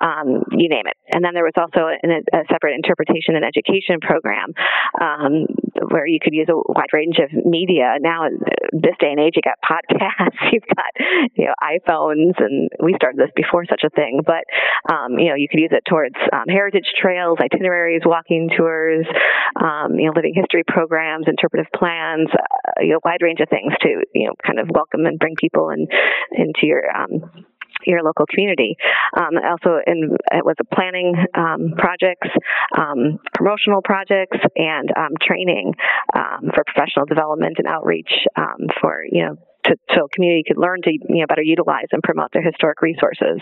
um, 0.00 0.44
you 0.52 0.68
name 0.68 0.86
it. 0.86 0.96
And 1.12 1.24
then 1.24 1.34
there 1.34 1.44
was 1.44 1.56
also 1.58 1.90
a 1.90 2.42
separate 2.50 2.74
interpretation 2.74 3.36
and 3.36 3.44
education 3.44 4.00
program 4.00 4.54
um, 5.00 5.46
where 5.90 6.06
you 6.06 6.18
could 6.22 6.34
use 6.34 6.48
a 6.48 6.56
wide 6.56 6.92
range 6.92 7.18
of 7.18 7.30
media. 7.44 7.96
Now, 8.00 8.28
this 8.72 8.94
day 9.00 9.10
and 9.10 9.20
age, 9.20 9.34
you 9.36 9.42
got 9.42 9.58
podcasts, 9.66 10.38
you've 10.52 10.68
got 10.70 10.92
you 11.34 11.46
know 11.46 11.54
iPhones, 11.62 12.38
and 12.38 12.68
we 12.82 12.94
started 12.96 13.18
this 13.18 13.32
before 13.34 13.64
such 13.66 13.82
a 13.84 13.90
thing. 13.90 14.20
But 14.24 14.44
um, 14.92 15.18
you 15.18 15.28
know, 15.28 15.36
you 15.36 15.48
could 15.50 15.60
use 15.60 15.72
it 15.72 15.84
towards 15.88 16.16
heritage 16.48 16.88
trails, 17.00 17.38
itineraries, 17.40 18.02
walking 18.04 18.50
tours, 18.56 19.06
you 19.08 20.06
know, 20.06 20.12
living 20.14 20.34
history 20.34 20.64
programs, 20.66 21.26
interpretive 21.26 21.70
plans, 21.74 22.28
uh, 22.32 22.80
you 22.80 22.92
know, 22.92 23.00
wide 23.04 23.22
range 23.22 23.40
of 23.40 23.48
things 23.48 23.72
to 23.82 23.88
you 24.14 24.26
know 24.26 24.34
kind 24.46 24.58
of 24.58 24.68
welcome 24.72 25.06
and 25.06 25.18
bring 25.18 25.34
people 25.36 25.70
in, 25.70 25.86
into 26.32 26.64
your 26.64 26.84
um, 26.90 27.46
your 27.86 28.02
local 28.02 28.26
community. 28.26 28.76
Um, 29.16 29.36
also, 29.42 29.78
in, 29.86 30.16
it 30.32 30.44
was 30.44 30.56
a 30.60 30.74
planning 30.74 31.14
um, 31.34 31.74
projects, 31.76 32.28
um, 32.76 33.18
promotional 33.34 33.82
projects, 33.82 34.38
and 34.56 34.90
um, 34.96 35.12
training 35.20 35.74
um, 36.14 36.50
for 36.54 36.64
professional 36.64 37.06
development 37.06 37.56
and 37.58 37.66
outreach 37.66 38.12
um, 38.36 38.68
for 38.80 39.04
you 39.10 39.24
know 39.24 39.36
to, 39.64 39.76
so 39.94 40.08
community 40.12 40.42
could 40.46 40.58
learn 40.58 40.80
to 40.82 40.90
you 40.92 41.20
know 41.20 41.26
better 41.28 41.42
utilize 41.42 41.86
and 41.92 42.02
promote 42.02 42.30
their 42.32 42.42
historic 42.42 42.80
resources. 42.82 43.40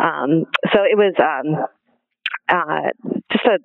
Um, 0.00 0.44
so 0.72 0.82
it 0.82 0.96
was 0.96 1.14
um, 1.18 1.66
uh, 2.48 2.90
just 3.30 3.44
a, 3.44 3.58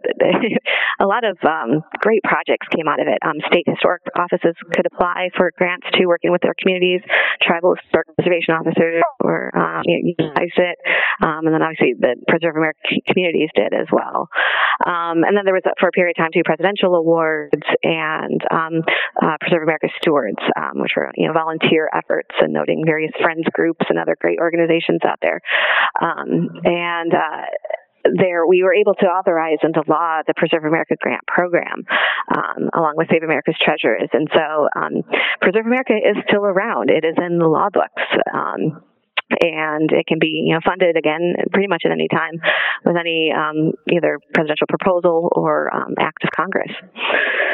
a 1.04 1.08
lot 1.08 1.24
of 1.24 1.38
um, 1.44 1.84
great 2.00 2.22
projects 2.24 2.68
came 2.76 2.88
out 2.88 3.00
of 3.00 3.08
it. 3.08 3.18
Um, 3.24 3.40
state 3.48 3.68
historic 3.68 4.04
offices 4.16 4.56
could 4.74 4.86
apply 4.86 5.30
for 5.36 5.52
grants 5.58 5.88
too, 5.98 6.08
working 6.08 6.32
with 6.32 6.42
their 6.42 6.56
communities. 6.60 7.02
Tribal 7.42 7.76
historic 7.76 8.08
preservation 8.16 8.56
officers 8.56 9.04
were 9.24 9.52
um, 9.56 9.84
utilized 9.86 10.60
it, 10.60 10.78
um, 11.22 11.48
and 11.48 11.54
then 11.54 11.62
obviously 11.62 11.94
the 11.98 12.16
Preserve 12.28 12.56
America 12.56 12.80
communities 13.08 13.50
did 13.56 13.74
as 13.74 13.88
well. 13.92 14.28
Um, 14.86 15.24
and 15.24 15.36
then 15.38 15.46
there 15.46 15.54
was 15.54 15.64
for 15.80 15.90
a 15.90 15.92
period 15.92 16.16
of 16.18 16.24
time 16.24 16.32
two 16.34 16.44
presidential 16.44 16.96
awards 16.96 17.64
and 17.84 18.42
um, 18.52 18.84
uh, 19.22 19.38
Preserve 19.40 19.64
America 19.64 19.88
stewards, 20.02 20.42
which 20.76 20.92
were 20.96 21.12
you 21.16 21.28
know 21.28 21.34
volunteer 21.34 21.90
efforts 21.94 22.36
and 22.40 22.54
noting 22.54 22.84
various 22.86 23.12
friends 23.22 23.46
groups 23.54 23.86
and 23.90 23.98
other 23.98 24.18
great 24.20 24.40
organizations 24.40 25.02
out 25.08 25.20
there. 25.22 25.40
and 26.00 27.14
uh, 27.14 27.46
there 28.04 28.46
we 28.46 28.64
were 28.64 28.74
able 28.74 28.94
to 28.96 29.06
authorize 29.06 29.60
into 29.64 29.84
law 29.88 30.22
the 30.28 30.34
Preserve 30.36 30.66
America 30.66 30.96
grant 31.00 31.26
program, 31.28 31.84
um, 32.36 32.70
along 32.74 32.96
with 32.98 33.08
Save 33.12 33.24
America's 33.24 33.56
Treasures. 33.64 34.10
And 34.14 34.28
so 34.34 34.68
um, 34.76 35.04
Preserve 35.42 35.66
America 35.66 35.94
is 35.94 36.18
still 36.28 36.46
around. 36.46 36.90
It 36.90 37.06
is 37.06 37.16
in 37.18 37.38
the 37.38 37.48
law 37.48 37.70
books. 37.72 38.04
Um, 38.34 38.84
and 39.42 39.92
it 39.92 40.06
can 40.06 40.20
be 40.20 40.44
you 40.46 40.54
know 40.54 40.60
funded 40.66 40.98
again 40.98 41.34
pretty 41.52 41.68
much 41.68 41.84
at 41.86 41.92
any 41.92 42.08
time 42.08 42.40
with 42.86 42.96
any 42.96 43.32
um, 43.36 43.72
either 43.92 44.20
presidential 44.34 44.68
proposal 44.68 45.30
or 45.36 45.74
um, 45.74 45.96
act 46.00 46.24
of 46.24 46.30
Congress. 46.36 46.72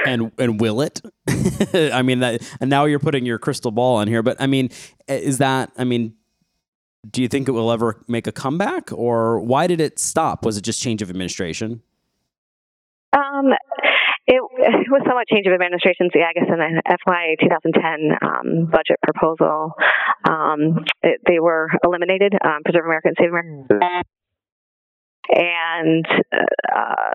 And 0.06 0.32
and 0.38 0.60
will 0.60 0.82
it? 0.82 1.02
I 1.94 2.02
mean 2.02 2.20
that. 2.20 2.42
And 2.60 2.70
now 2.70 2.86
you're 2.86 3.00
putting 3.00 3.26
your 3.26 3.40
crystal 3.40 3.72
ball 3.72 3.98
on 3.98 4.08
here, 4.08 4.24
but 4.24 4.38
I 4.40 4.48
mean, 4.48 4.70
is 5.08 5.38
that? 5.38 5.72
I 5.78 5.84
mean, 5.84 6.16
do 7.10 7.22
you 7.22 7.28
think 7.28 7.48
it 7.48 7.52
will 7.52 7.72
ever 7.72 8.04
make 8.08 8.28
a 8.28 8.32
comeback, 8.32 8.92
or 8.92 9.40
why 9.40 9.68
did 9.68 9.80
it 9.80 10.00
stop? 10.00 10.46
Was 10.46 10.58
it 10.58 10.62
just 10.62 10.82
change 10.82 11.02
of 11.02 11.10
administration? 11.10 11.82
Um, 13.14 13.54
it, 14.28 14.42
it 14.62 14.92
was 14.92 15.02
somewhat 15.08 15.28
change 15.28 15.48
of 15.48 15.54
administration. 15.54 16.10
Yeah, 16.14 16.30
I 16.30 16.34
guess 16.34 16.46
in 16.46 16.60
the 16.60 16.82
FY 16.86 17.36
2010 17.42 18.14
um, 18.22 18.70
budget 18.70 19.00
proposal, 19.02 19.74
um, 20.28 20.86
it, 21.02 21.22
they 21.26 21.40
were 21.40 21.70
eliminated. 21.84 22.34
Um, 22.38 22.62
Preserve 22.64 22.86
America 22.86 23.08
and 23.10 23.18
Save 23.18 23.30
America. 23.30 24.04
And 25.30 26.06
uh, 26.34 27.14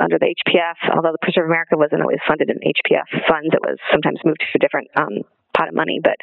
under 0.00 0.18
the 0.18 0.32
HPF, 0.32 0.94
although 0.94 1.12
the 1.12 1.20
Preserve 1.22 1.46
America 1.46 1.76
wasn't 1.76 2.02
always 2.02 2.20
funded 2.28 2.48
in 2.48 2.56
HPF 2.56 3.08
funds, 3.28 3.52
it 3.52 3.60
was 3.60 3.78
sometimes 3.90 4.20
moved 4.24 4.40
to 4.40 4.46
a 4.56 4.58
different 4.58 4.88
um, 4.96 5.24
pot 5.56 5.68
of 5.68 5.74
money. 5.74 6.00
But 6.02 6.16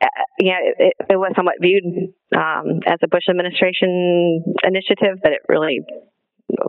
uh, 0.00 0.06
yeah, 0.38 0.58
it, 0.78 0.94
it, 1.08 1.16
was 1.16 1.32
somewhat 1.36 1.56
viewed 1.60 1.84
um, 2.34 2.80
as 2.86 2.98
a 3.02 3.08
Bush 3.08 3.28
administration 3.28 4.42
initiative, 4.64 5.18
but 5.22 5.32
it 5.32 5.42
really 5.48 5.80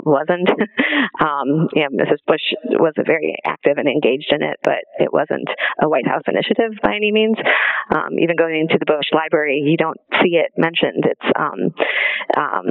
wasn't. 0.05 0.49
um, 1.21 1.69
you 1.73 1.83
know, 1.83 2.03
Mrs. 2.03 2.19
Bush 2.27 2.43
was 2.63 2.93
very 3.05 3.35
active 3.45 3.77
and 3.77 3.87
engaged 3.87 4.31
in 4.31 4.41
it, 4.43 4.57
but 4.63 4.83
it 4.99 5.13
wasn't 5.13 5.47
a 5.81 5.89
White 5.89 6.07
House 6.07 6.23
initiative 6.27 6.77
by 6.83 6.95
any 6.95 7.11
means. 7.11 7.37
Um, 7.89 8.19
even 8.19 8.35
going 8.35 8.59
into 8.59 8.77
the 8.79 8.85
Bush 8.85 9.09
Library, 9.13 9.63
you 9.65 9.77
don't 9.77 9.99
see 10.21 10.35
it 10.35 10.51
mentioned. 10.57 11.05
It's 11.05 11.31
um, 11.37 11.73
um, 12.37 12.65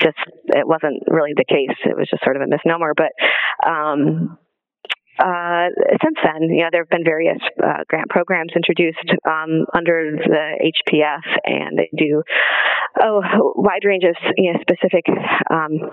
just 0.00 0.18
it 0.46 0.66
wasn't 0.66 1.02
really 1.06 1.32
the 1.36 1.44
case. 1.48 1.76
It 1.84 1.96
was 1.96 2.08
just 2.10 2.24
sort 2.24 2.36
of 2.36 2.42
a 2.42 2.48
misnomer. 2.48 2.94
But 2.96 3.12
um, 3.66 4.38
uh, 5.18 5.68
since 6.02 6.18
then, 6.24 6.42
you 6.50 6.62
know, 6.62 6.68
there 6.72 6.82
have 6.82 6.90
been 6.90 7.04
various 7.04 7.38
uh, 7.62 7.84
grant 7.88 8.08
programs 8.08 8.52
introduced 8.56 9.10
um, 9.26 9.66
under 9.74 10.16
the 10.16 10.72
HPF, 10.72 11.22
and 11.44 11.78
they 11.78 11.90
do 11.96 12.22
a 13.00 13.20
wide 13.54 13.84
range 13.84 14.04
of 14.04 14.16
you 14.36 14.52
know, 14.52 14.58
specific 14.60 15.04
um, 15.50 15.90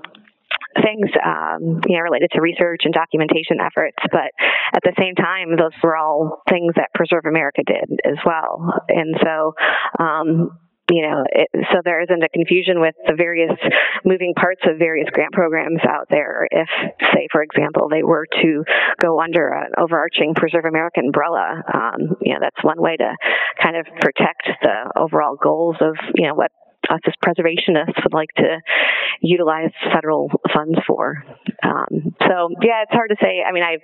things 0.84 1.10
um, 1.24 1.82
you 1.88 1.98
know 1.98 2.04
related 2.04 2.32
to 2.32 2.42
research 2.42 2.82
and 2.84 2.94
documentation 2.94 3.60
efforts. 3.60 3.98
But 4.12 4.32
at 4.74 4.82
the 4.84 4.94
same 4.98 5.16
time 5.16 5.56
those 5.58 5.76
were 5.84 5.98
all 5.98 6.42
things 6.50 6.74
that 6.76 6.90
preserve 6.96 7.26
america 7.26 7.62
did 7.66 8.00
as 8.06 8.18
well. 8.26 8.74
And 8.88 9.16
so 9.22 9.54
um, 10.00 10.58
you 10.90 11.04
know, 11.04 11.24
it, 11.32 11.48
so 11.72 11.80
there 11.84 12.02
isn't 12.02 12.24
a 12.24 12.30
confusion 12.30 12.82
with 12.82 12.96
the 13.08 13.16
various 13.16 13.56
moving 14.04 14.34
parts 14.36 14.62
of 14.66 14.78
various 14.78 15.08
grant 15.12 15.32
programs 15.32 15.80
out 15.88 16.08
there. 16.10 16.48
If, 16.50 16.68
say, 17.14 17.28
for 17.32 17.44
example, 17.44 17.88
they 17.90 18.04
were 18.04 18.26
to 18.42 18.64
go 19.00 19.22
under 19.22 19.50
an 19.50 19.72
overarching 19.78 20.34
Preserve 20.36 20.66
America 20.66 21.00
umbrella, 21.00 21.64
um, 21.74 22.18
you 22.22 22.34
know, 22.34 22.40
that's 22.42 22.64
one 22.64 22.82
way 22.82 22.98
to 22.98 23.16
kind 23.62 23.78
of 23.78 23.86
protect 24.02 24.50
the 24.62 24.92
overall 24.98 25.38
goals 25.42 25.78
of, 25.80 25.96
you 26.16 26.28
know, 26.28 26.36
what 26.36 26.52
us 26.90 27.00
as 27.06 27.14
preservationists 27.24 28.04
would 28.04 28.14
like 28.14 28.30
to 28.36 28.60
utilize 29.22 29.72
federal 29.94 30.30
funds 30.54 30.80
for. 30.88 31.24
Um, 31.64 32.16
so 32.28 32.50
yeah, 32.62 32.84
it's 32.84 32.92
hard 32.92 33.12
to 33.12 33.18
say. 33.22 33.44
I 33.48 33.52
mean, 33.54 33.64
I 33.64 33.78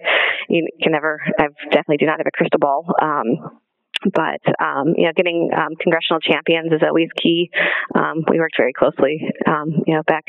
you 0.49 0.67
can 0.81 0.91
never. 0.91 1.21
I 1.39 1.47
definitely 1.69 1.97
do 1.97 2.05
not 2.05 2.17
have 2.19 2.27
a 2.27 2.31
crystal 2.31 2.59
ball. 2.59 2.85
Um, 3.01 3.59
but 4.03 4.41
um, 4.59 4.93
you 4.95 5.05
know, 5.05 5.13
getting 5.15 5.49
um, 5.55 5.75
congressional 5.79 6.19
champions 6.19 6.71
is 6.71 6.81
always 6.85 7.09
key. 7.15 7.49
Um, 7.95 8.23
we 8.29 8.39
worked 8.39 8.57
very 8.57 8.73
closely, 8.73 9.21
um, 9.45 9.83
you 9.85 9.95
know, 9.95 10.03
back 10.03 10.25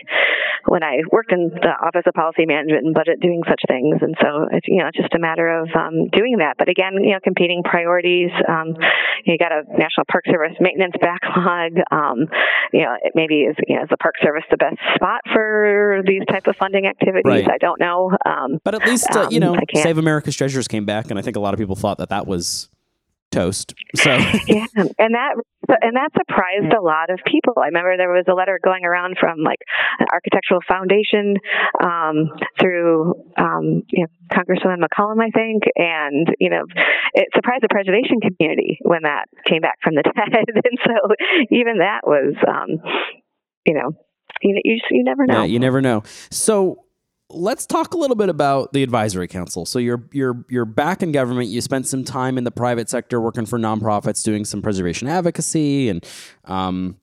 when 0.66 0.82
I 0.82 1.00
worked 1.10 1.32
in 1.32 1.50
the 1.52 1.74
Office 1.80 2.02
of 2.06 2.14
Policy 2.14 2.46
Management 2.46 2.86
and 2.86 2.94
Budget, 2.94 3.20
doing 3.20 3.42
such 3.48 3.62
things. 3.68 3.96
And 4.00 4.14
so, 4.20 4.48
it's, 4.50 4.66
you 4.68 4.78
know, 4.78 4.88
it's 4.88 4.98
just 4.98 5.14
a 5.14 5.18
matter 5.18 5.48
of 5.48 5.68
um, 5.74 6.08
doing 6.12 6.38
that. 6.38 6.54
But 6.58 6.68
again, 6.68 6.94
you 7.02 7.12
know, 7.12 7.20
competing 7.22 7.62
priorities. 7.62 8.30
Um, 8.48 8.74
you 9.24 9.38
got 9.38 9.52
a 9.52 9.62
National 9.76 10.04
Park 10.10 10.24
Service 10.26 10.56
maintenance 10.60 10.94
backlog. 11.00 11.72
you 12.72 12.82
know, 12.82 12.94
it 13.02 13.12
maybe 13.14 13.46
is 13.48 13.56
you 13.66 13.76
know, 13.76 13.82
is 13.82 13.88
the 13.90 13.96
Park 13.96 14.14
Service 14.22 14.44
the 14.50 14.56
best 14.56 14.76
spot 14.94 15.20
for 15.32 16.02
these 16.06 16.22
type 16.28 16.46
of 16.46 16.56
funding 16.56 16.86
activities? 16.86 17.46
Right. 17.46 17.48
I 17.48 17.58
don't 17.58 17.80
know. 17.80 18.12
but 18.64 18.74
at 18.74 18.86
least 18.86 19.08
uh, 19.14 19.28
you 19.30 19.40
know, 19.40 19.56
Save 19.74 19.98
America's 19.98 20.36
Treasures 20.36 20.68
came 20.68 20.84
back, 20.84 21.10
and 21.10 21.18
I 21.18 21.22
think 21.22 21.36
a 21.36 21.40
lot 21.40 21.54
of 21.54 21.58
people 21.58 21.76
thought 21.76 21.98
that 21.98 22.10
that 22.10 22.26
was 22.26 22.68
toast. 23.38 23.74
So 23.94 24.10
yeah, 24.46 24.66
and 24.98 25.14
that 25.14 25.34
and 25.82 25.96
that 25.96 26.10
surprised 26.16 26.72
a 26.72 26.82
lot 26.82 27.10
of 27.10 27.20
people. 27.26 27.54
I 27.58 27.66
remember 27.66 27.96
there 27.96 28.10
was 28.10 28.24
a 28.28 28.34
letter 28.34 28.58
going 28.62 28.84
around 28.84 29.16
from 29.20 29.40
like 29.42 29.58
an 29.98 30.06
architectural 30.12 30.60
foundation 30.66 31.36
um, 31.82 32.30
through 32.60 33.14
um, 33.36 33.82
you 33.90 34.04
know, 34.04 34.12
Congresswoman 34.32 34.82
McCollum, 34.82 35.20
I 35.22 35.30
think, 35.30 35.64
and 35.76 36.26
you 36.38 36.50
know, 36.50 36.64
it 37.14 37.28
surprised 37.34 37.62
the 37.62 37.68
preservation 37.70 38.20
community 38.20 38.78
when 38.82 39.02
that 39.02 39.26
came 39.46 39.60
back 39.60 39.78
from 39.82 39.94
the 39.94 40.02
dead. 40.16 40.44
and 40.48 40.78
so 40.84 41.14
even 41.50 41.78
that 41.78 42.00
was, 42.04 42.34
um, 42.46 42.80
you 43.66 43.74
know, 43.74 43.92
you, 44.42 44.60
you, 44.64 44.80
you 44.90 45.04
never 45.04 45.26
know. 45.26 45.40
Yeah, 45.40 45.44
you 45.44 45.58
never 45.58 45.80
know. 45.80 46.02
So 46.30 46.84
let's 47.30 47.66
talk 47.66 47.94
a 47.94 47.98
little 47.98 48.16
bit 48.16 48.28
about 48.28 48.72
the 48.72 48.82
advisory 48.82 49.28
council. 49.28 49.66
So 49.66 49.78
you're 49.78 50.08
you're 50.12 50.44
you're 50.48 50.64
back 50.64 51.02
in 51.02 51.12
government. 51.12 51.48
You 51.48 51.60
spent 51.60 51.86
some 51.86 52.04
time 52.04 52.38
in 52.38 52.44
the 52.44 52.50
private 52.50 52.88
sector 52.88 53.20
working 53.20 53.46
for 53.46 53.58
nonprofits, 53.58 54.22
doing 54.22 54.44
some 54.44 54.62
preservation 54.62 55.08
advocacy, 55.08 55.88
and 55.88 56.04
um, 56.44 56.96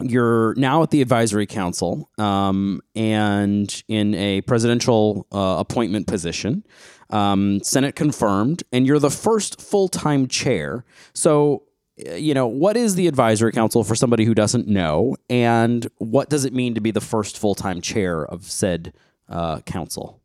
you're 0.00 0.54
now 0.56 0.82
at 0.82 0.90
the 0.90 1.02
advisory 1.02 1.46
council 1.46 2.10
um, 2.18 2.80
and 2.94 3.82
in 3.88 4.14
a 4.14 4.40
presidential 4.42 5.26
uh, 5.32 5.56
appointment 5.58 6.06
position. 6.06 6.64
Um, 7.10 7.60
Senate 7.62 7.96
confirmed, 7.96 8.62
and 8.72 8.86
you're 8.86 9.00
the 9.00 9.10
first 9.10 9.60
full 9.60 9.88
time 9.88 10.28
chair. 10.28 10.84
So 11.12 11.64
uh, 12.08 12.14
you 12.14 12.34
know, 12.34 12.46
what 12.46 12.76
is 12.76 12.94
the 12.94 13.08
advisory 13.08 13.52
council 13.52 13.82
for 13.82 13.96
somebody 13.96 14.24
who 14.24 14.34
doesn't 14.34 14.68
know, 14.68 15.16
and 15.28 15.88
what 15.98 16.30
does 16.30 16.44
it 16.44 16.52
mean 16.52 16.74
to 16.74 16.80
be 16.80 16.92
the 16.92 17.00
first 17.00 17.36
full 17.36 17.56
time 17.56 17.80
chair 17.80 18.24
of 18.24 18.44
said 18.44 18.92
uh, 19.30 19.60
council? 19.60 20.20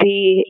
The 0.00 0.44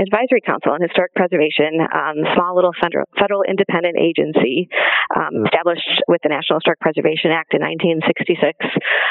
Advisory 0.00 0.40
Council 0.40 0.72
on 0.72 0.80
Historic 0.80 1.12
Preservation, 1.12 1.76
um, 1.84 2.24
small 2.32 2.56
little 2.56 2.72
federal, 2.80 3.04
federal 3.20 3.44
independent 3.44 4.00
agency 4.00 4.68
um, 5.12 5.44
established 5.44 5.84
with 6.08 6.24
the 6.24 6.32
National 6.32 6.56
Historic 6.56 6.80
Preservation 6.80 7.28
Act 7.28 7.52
in 7.52 7.60
1966, 7.60 8.56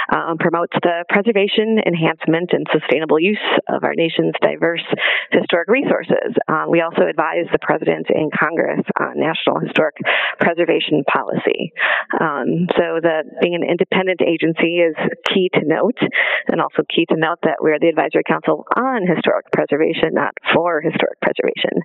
um, 0.09 0.41
promotes 0.41 0.73
the 0.81 1.05
preservation, 1.05 1.77
enhancement, 1.85 2.57
and 2.57 2.65
sustainable 2.73 3.21
use 3.21 3.43
of 3.69 3.85
our 3.85 3.93
nation's 3.93 4.33
diverse 4.41 4.81
historic 5.29 5.69
resources. 5.69 6.33
Um, 6.49 6.73
we 6.73 6.81
also 6.81 7.05
advise 7.05 7.45
the 7.53 7.61
President 7.61 8.09
and 8.09 8.33
Congress 8.33 8.81
on 8.97 9.21
national 9.21 9.61
historic 9.61 9.93
preservation 10.41 11.05
policy. 11.05 11.69
Um, 12.17 12.65
so, 12.73 12.97
the 12.97 13.29
being 13.41 13.53
an 13.53 13.61
independent 13.61 14.25
agency 14.25 14.81
is 14.81 14.97
key 15.29 15.53
to 15.53 15.61
note, 15.61 16.01
and 16.49 16.57
also 16.57 16.81
key 16.89 17.05
to 17.13 17.17
note 17.17 17.37
that 17.45 17.61
we're 17.61 17.77
the 17.77 17.93
Advisory 17.93 18.25
Council 18.25 18.65
on 18.73 19.05
Historic 19.05 19.45
Preservation, 19.53 20.17
not 20.17 20.33
for 20.49 20.78
historic 20.81 21.19
preservation. 21.21 21.81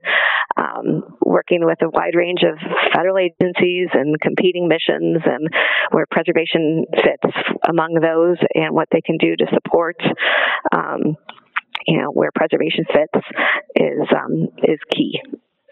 Um, 0.57 1.17
working 1.21 1.65
with 1.65 1.79
a 1.83 1.91
wide 1.91 2.15
range 2.15 2.43
of 2.43 2.59
federal 2.95 3.19
agencies 3.19 3.89
and 3.93 4.21
competing 4.21 4.69
missions, 4.69 5.23
and 5.25 5.49
where 5.91 6.07
preservation 6.11 6.85
fits 6.95 7.35
among 7.69 7.95
those, 8.01 8.37
and 8.55 8.75
what 8.75 8.89
they 8.93 9.01
can 9.01 9.17
do 9.19 9.37
to 9.37 9.47
support. 9.53 9.97
Um, 10.73 11.17
you 11.87 12.01
know 12.01 12.11
where 12.11 12.31
preservation 12.35 12.85
fits 12.87 13.27
is 13.77 14.09
um, 14.17 14.49
is 14.63 14.79
key 14.91 15.21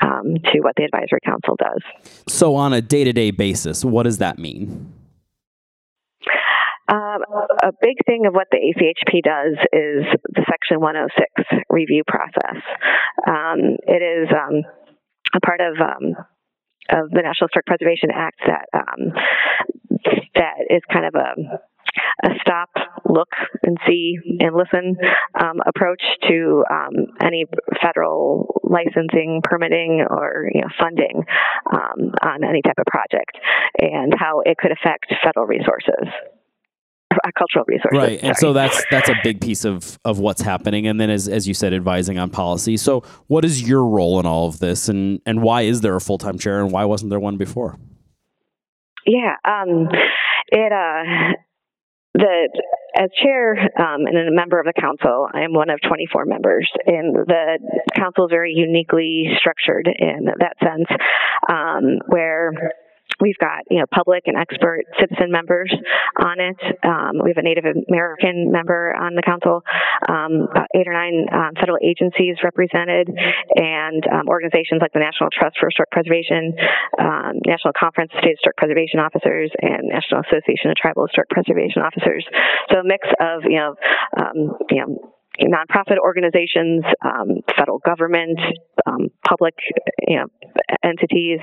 um, 0.02 0.35
to 0.52 0.61
what 0.61 0.74
the 0.76 0.85
advisory 0.85 1.20
council 1.24 1.56
does. 1.58 1.82
So, 2.28 2.54
on 2.54 2.72
a 2.72 2.82
day 2.82 3.04
to 3.04 3.12
day 3.12 3.30
basis, 3.30 3.85
what 3.85 4.04
does 4.04 4.18
that 4.18 4.38
mean? 4.38 4.92
Um, 6.92 7.24
a 7.62 7.72
big 7.81 7.96
thing 8.05 8.26
of 8.26 8.35
what 8.35 8.48
the 8.50 8.61
ACHP 8.61 9.22
does 9.24 9.57
is 9.72 10.05
the 10.28 10.44
Section 10.44 10.78
106 10.81 11.64
review 11.70 12.02
process. 12.07 12.61
Um, 13.26 13.81
it 13.88 14.02
is 14.05 14.28
um, 14.28 14.61
a 15.35 15.40
part 15.40 15.61
of 15.62 15.81
um, 15.81 16.12
of 16.90 17.09
the 17.09 17.22
National 17.22 17.48
Historic 17.48 17.64
Preservation 17.64 18.11
Act 18.12 18.40
that 18.44 18.68
um, 18.76 19.00
that 20.35 20.68
is 20.68 20.83
kind 20.92 21.07
of 21.07 21.14
a 21.14 21.33
a 22.24 22.31
stop, 22.42 22.70
look, 23.09 23.31
and 23.62 23.78
see 23.87 24.16
and 24.40 24.55
listen 24.55 24.96
um, 25.40 25.61
approach 25.66 26.02
to 26.28 26.62
um, 26.70 26.92
any 27.22 27.46
federal 27.83 28.61
licensing, 28.64 29.40
permitting, 29.42 30.05
or 30.11 30.50
you 30.52 30.61
know, 30.61 30.68
funding 30.78 31.24
um, 31.72 32.12
on 32.20 32.44
any 32.44 32.61
type 32.61 32.76
of 32.78 32.85
project, 32.85 33.33
and 33.78 34.12
how 34.18 34.42
it 34.44 34.59
could 34.59 34.72
affect 34.72 35.07
federal 35.24 35.46
resources 35.46 36.12
cultural 37.38 37.64
resources. 37.66 37.96
Right, 37.96 38.18
and 38.22 38.37
Sorry. 38.37 38.51
so 38.51 38.53
that's 38.53 38.85
that's 38.90 39.09
a 39.09 39.14
big 39.22 39.40
piece 39.40 39.64
of 39.64 39.98
of 40.05 40.18
what's 40.18 40.42
happening. 40.42 40.87
And 40.87 41.01
then, 41.01 41.11
as 41.11 41.29
as 41.29 41.48
you 41.48 41.55
said, 41.55 41.72
advising 41.72 42.18
on 42.18 42.31
policy. 42.31 42.77
So, 42.77 43.03
what 43.27 43.44
is 43.44 43.66
your 43.66 43.85
role 43.85 44.20
in 44.20 44.27
all 44.27 44.46
of 44.46 44.59
this, 44.59 44.88
and 44.88 45.20
and 45.27 45.42
why 45.42 45.62
is 45.62 45.81
there 45.81 45.96
a 45.96 46.01
full 46.01 46.18
time 46.18 46.38
chair, 46.38 46.61
and 46.61 46.72
why 46.72 46.85
wasn't 46.85 47.11
there 47.11 47.20
one 47.20 47.37
before? 47.37 47.79
Yeah, 49.07 49.35
um, 49.44 49.88
it 50.48 50.72
uh, 50.72 51.33
the 52.14 52.62
as 52.94 53.09
chair 53.22 53.55
um, 53.55 54.07
and 54.07 54.29
a 54.29 54.31
member 54.31 54.61
of 54.61 54.66
the 54.66 54.79
council, 54.79 55.27
I 55.33 55.42
am 55.42 55.55
one 55.55 55.70
of 55.70 55.81
24 55.87 56.27
members, 56.27 56.70
and 56.87 57.14
the 57.14 57.59
council 57.96 58.27
is 58.27 58.31
very 58.31 58.53
uniquely 58.55 59.29
structured 59.38 59.88
in 59.88 60.27
that 60.27 60.57
sense, 60.61 60.87
um, 61.48 61.98
where 62.07 62.53
We've 63.20 63.38
got 63.38 63.64
you 63.70 63.79
know 63.79 63.87
public 63.92 64.25
and 64.27 64.37
expert 64.37 64.85
citizen 64.98 65.31
members 65.31 65.72
on 66.18 66.40
it. 66.40 66.59
Um, 66.85 67.20
we 67.22 67.31
have 67.31 67.38
a 67.38 67.42
Native 67.42 67.64
American 67.88 68.51
member 68.51 68.94
on 68.94 69.14
the 69.14 69.22
council, 69.22 69.62
um, 70.09 70.48
eight 70.75 70.87
or 70.87 70.92
nine 70.94 71.27
um, 71.33 71.53
federal 71.59 71.79
agencies 71.83 72.37
represented, 72.42 73.09
and 73.09 74.03
um, 74.09 74.29
organizations 74.29 74.81
like 74.81 74.92
the 74.92 75.03
National 75.03 75.31
Trust 75.31 75.57
for 75.59 75.68
Historic 75.68 75.90
Preservation, 75.90 76.55
um, 76.98 77.38
National 77.46 77.72
Conference 77.79 78.12
of 78.14 78.20
State 78.20 78.37
Historic 78.38 78.57
Preservation 78.57 79.01
Officers, 79.01 79.51
and 79.61 79.88
National 79.88 80.22
Association 80.27 80.70
of 80.70 80.77
Tribal 80.77 81.07
Historic 81.07 81.31
Preservation 81.31 81.83
Officers. 81.83 82.27
So 82.70 82.81
a 82.81 82.85
mix 82.85 83.07
of 83.20 83.44
you 83.44 83.59
know 83.59 83.75
um, 84.16 84.59
you 84.70 84.81
know 84.83 84.90
nonprofit 85.40 85.98
organizations, 85.98 86.84
um, 87.04 87.40
federal 87.56 87.78
government, 87.78 88.38
um, 88.86 89.08
public 89.26 89.54
you 90.06 90.16
know, 90.16 90.26
entities, 90.82 91.40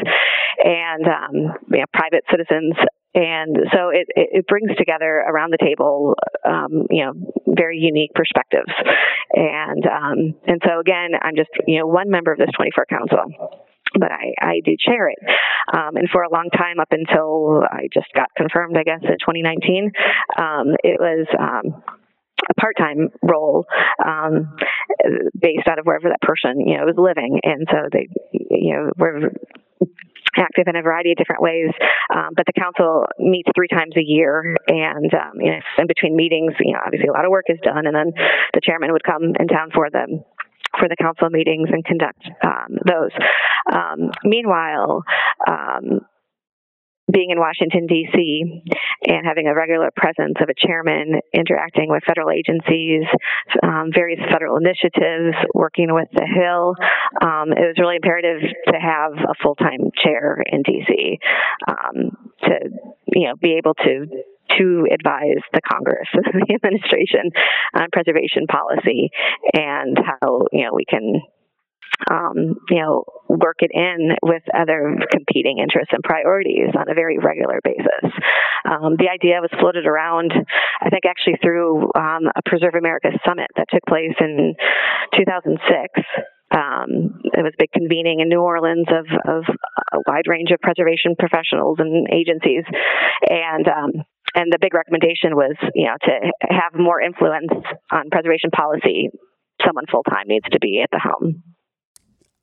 and 0.63 1.05
um, 1.05 1.57
you 1.71 1.79
know, 1.79 1.85
private 1.93 2.23
citizens 2.29 2.73
and 3.15 3.57
so 3.73 3.89
it, 3.89 4.07
it 4.15 4.47
brings 4.47 4.69
together 4.77 5.25
around 5.27 5.51
the 5.51 5.57
table, 5.57 6.13
um, 6.45 6.85
you 6.91 7.03
know, 7.03 7.13
very 7.47 7.79
unique 7.79 8.11
perspectives. 8.13 8.71
And 9.33 9.83
um, 9.85 10.35
and 10.45 10.61
so 10.63 10.79
again, 10.79 11.11
I'm 11.19 11.35
just 11.35 11.49
you 11.65 11.79
know 11.79 11.87
one 11.87 12.09
member 12.09 12.31
of 12.31 12.37
this 12.37 12.49
24 12.55 12.85
council 12.85 13.65
but 13.97 14.11
I, 14.11 14.33
I 14.39 14.61
do 14.63 14.75
chair 14.77 15.09
it. 15.09 15.17
Um, 15.73 15.95
and 15.95 16.07
for 16.11 16.21
a 16.21 16.31
long 16.31 16.49
time, 16.55 16.79
up 16.79 16.89
until 16.91 17.63
I 17.63 17.87
just 17.91 18.05
got 18.13 18.29
confirmed, 18.37 18.77
I 18.77 18.83
guess, 18.83 19.01
in 19.01 19.17
2019, 19.17 19.91
um, 20.37 20.75
it 20.83 20.99
was 20.99 21.25
um, 21.39 21.81
a 22.49 22.53
part-time 22.55 23.09
role 23.21 23.65
um, 24.03 24.55
based 25.39 25.67
out 25.67 25.79
of 25.79 25.85
wherever 25.85 26.09
that 26.09 26.21
person, 26.21 26.59
you 26.65 26.77
know, 26.77 26.85
was 26.85 26.95
living. 26.97 27.39
And 27.43 27.67
so 27.69 27.89
they, 27.91 28.07
you 28.31 28.73
know, 28.73 28.91
were 28.97 29.31
active 30.37 30.65
in 30.67 30.75
a 30.75 30.81
variety 30.81 31.11
of 31.11 31.17
different 31.17 31.41
ways. 31.41 31.69
Um, 32.13 32.29
but 32.35 32.45
the 32.45 32.53
council 32.53 33.05
meets 33.19 33.49
three 33.55 33.67
times 33.67 33.95
a 33.97 34.03
year, 34.03 34.55
and 34.67 35.13
um, 35.13 35.33
you 35.39 35.51
know, 35.51 35.59
in 35.77 35.87
between 35.87 36.15
meetings, 36.15 36.53
you 36.59 36.73
know, 36.73 36.79
obviously 36.85 37.07
a 37.07 37.11
lot 37.11 37.25
of 37.25 37.31
work 37.31 37.45
is 37.49 37.59
done, 37.63 37.85
and 37.85 37.95
then 37.95 38.11
the 38.53 38.61
chairman 38.63 38.91
would 38.91 39.03
come 39.03 39.33
in 39.39 39.47
town 39.47 39.69
for 39.73 39.89
them 39.89 40.23
for 40.77 40.87
the 40.87 40.95
council 40.95 41.29
meetings 41.29 41.69
and 41.71 41.83
conduct 41.83 42.21
um, 42.43 42.77
those. 42.85 43.11
Um, 43.71 44.11
meanwhile, 44.23 45.03
um, 45.47 46.01
being 47.11 47.31
in 47.31 47.39
Washington, 47.39 47.87
D.C., 47.87 48.63
and 49.07 49.25
having 49.25 49.47
a 49.47 49.55
regular 49.55 49.89
presence 49.95 50.35
of 50.41 50.49
a 50.49 50.67
chairman 50.67 51.19
interacting 51.33 51.89
with 51.89 52.03
federal 52.05 52.29
agencies, 52.29 53.03
um, 53.63 53.91
various 53.93 54.19
federal 54.31 54.57
initiatives, 54.57 55.35
working 55.53 55.93
with 55.93 56.09
the 56.13 56.25
Hill, 56.25 56.75
um, 57.21 57.51
it 57.51 57.65
was 57.65 57.75
really 57.79 57.95
imperative 57.95 58.41
to 58.41 58.77
have 58.79 59.13
a 59.13 59.33
full 59.41 59.55
time 59.55 59.91
chair 60.03 60.43
in 60.45 60.61
D.C. 60.63 61.19
Um, 61.67 62.29
to 62.43 62.69
you 63.15 63.27
know 63.27 63.35
be 63.41 63.55
able 63.57 63.73
to 63.73 64.05
to 64.57 64.87
advise 64.91 65.41
the 65.53 65.61
Congress 65.61 66.07
the 66.13 66.53
administration 66.53 67.31
on 67.75 67.87
preservation 67.91 68.47
policy 68.47 69.09
and 69.53 69.97
how 69.97 70.47
you 70.51 70.65
know 70.65 70.73
we 70.73 70.85
can 70.85 71.21
um, 72.09 72.55
you 72.69 72.79
know, 72.79 73.03
work 73.27 73.57
it 73.59 73.71
in 73.73 74.15
with 74.23 74.43
other 74.55 74.95
competing 75.11 75.59
interests 75.59 75.91
and 75.91 76.03
priorities 76.03 76.71
on 76.77 76.89
a 76.89 76.95
very 76.95 77.17
regular 77.17 77.59
basis. 77.63 78.11
Um, 78.65 78.95
the 78.97 79.09
idea 79.11 79.41
was 79.41 79.51
floated 79.59 79.85
around, 79.85 80.31
I 80.81 80.89
think, 80.89 81.03
actually 81.05 81.37
through 81.43 81.91
um, 81.95 82.31
a 82.35 82.41
Preserve 82.45 82.75
America 82.75 83.09
summit 83.25 83.47
that 83.57 83.67
took 83.69 83.83
place 83.87 84.15
in 84.19 84.55
2006. 85.15 85.59
Um, 86.49 87.21
it 87.29 87.45
was 87.45 87.53
a 87.53 87.61
big 87.61 87.71
convening 87.71 88.21
in 88.21 88.29
New 88.29 88.41
Orleans 88.41 88.87
of, 88.89 89.05
of 89.27 89.43
a 89.93 89.99
wide 90.07 90.25
range 90.25 90.49
of 90.49 90.59
preservation 90.61 91.13
professionals 91.17 91.77
and 91.77 92.07
agencies, 92.09 92.65
and 93.29 93.67
um, 93.67 93.91
and 94.33 94.51
the 94.51 94.57
big 94.61 94.73
recommendation 94.73 95.37
was, 95.37 95.53
you 95.75 95.85
know, 95.85 95.97
to 96.05 96.13
have 96.49 96.73
more 96.73 97.01
influence 97.01 97.53
on 97.91 98.09
preservation 98.09 98.49
policy. 98.49 99.09
Someone 99.65 99.85
full 99.91 100.03
time 100.03 100.25
needs 100.25 100.45
to 100.51 100.59
be 100.59 100.81
at 100.81 100.89
the 100.91 101.01
helm 101.01 101.43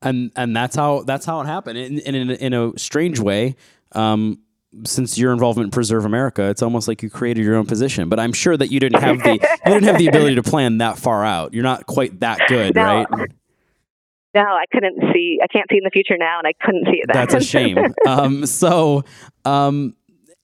and 0.02 0.30
and 0.36 0.56
that's 0.56 0.76
how 0.76 1.02
that's 1.02 1.26
how 1.26 1.40
it 1.40 1.46
happened. 1.46 1.78
In 1.78 1.98
in, 1.98 2.30
in 2.30 2.54
a 2.54 2.78
strange 2.78 3.18
way, 3.18 3.56
um, 3.92 4.38
since 4.84 5.16
your 5.18 5.32
involvement 5.32 5.66
in 5.66 5.70
Preserve 5.70 6.04
America, 6.04 6.48
it's 6.48 6.62
almost 6.62 6.88
like 6.88 7.02
you 7.02 7.10
created 7.10 7.44
your 7.44 7.56
own 7.56 7.66
position. 7.66 8.08
But 8.08 8.20
I'm 8.20 8.32
sure 8.32 8.56
that 8.56 8.70
you 8.70 8.80
didn't 8.80 9.00
have 9.00 9.22
the 9.22 9.32
you 9.32 9.72
didn't 9.72 9.84
have 9.84 9.98
the 9.98 10.08
ability 10.08 10.36
to 10.36 10.42
plan 10.42 10.78
that 10.78 10.98
far 10.98 11.24
out. 11.24 11.54
You're 11.54 11.62
not 11.62 11.86
quite 11.86 12.20
that 12.20 12.40
good, 12.48 12.74
no. 12.74 12.82
right? 12.82 13.30
No, 14.34 14.42
I 14.42 14.64
couldn't 14.70 15.14
see. 15.14 15.38
I 15.42 15.46
can't 15.46 15.66
see 15.70 15.78
in 15.78 15.84
the 15.84 15.90
future 15.90 16.18
now, 16.18 16.38
and 16.38 16.46
I 16.46 16.52
couldn't 16.62 16.84
see 16.84 16.98
it. 16.98 17.06
Then. 17.10 17.14
That's 17.14 17.34
a 17.34 17.40
shame. 17.40 17.78
um, 18.06 18.44
so, 18.44 19.02
um, 19.46 19.96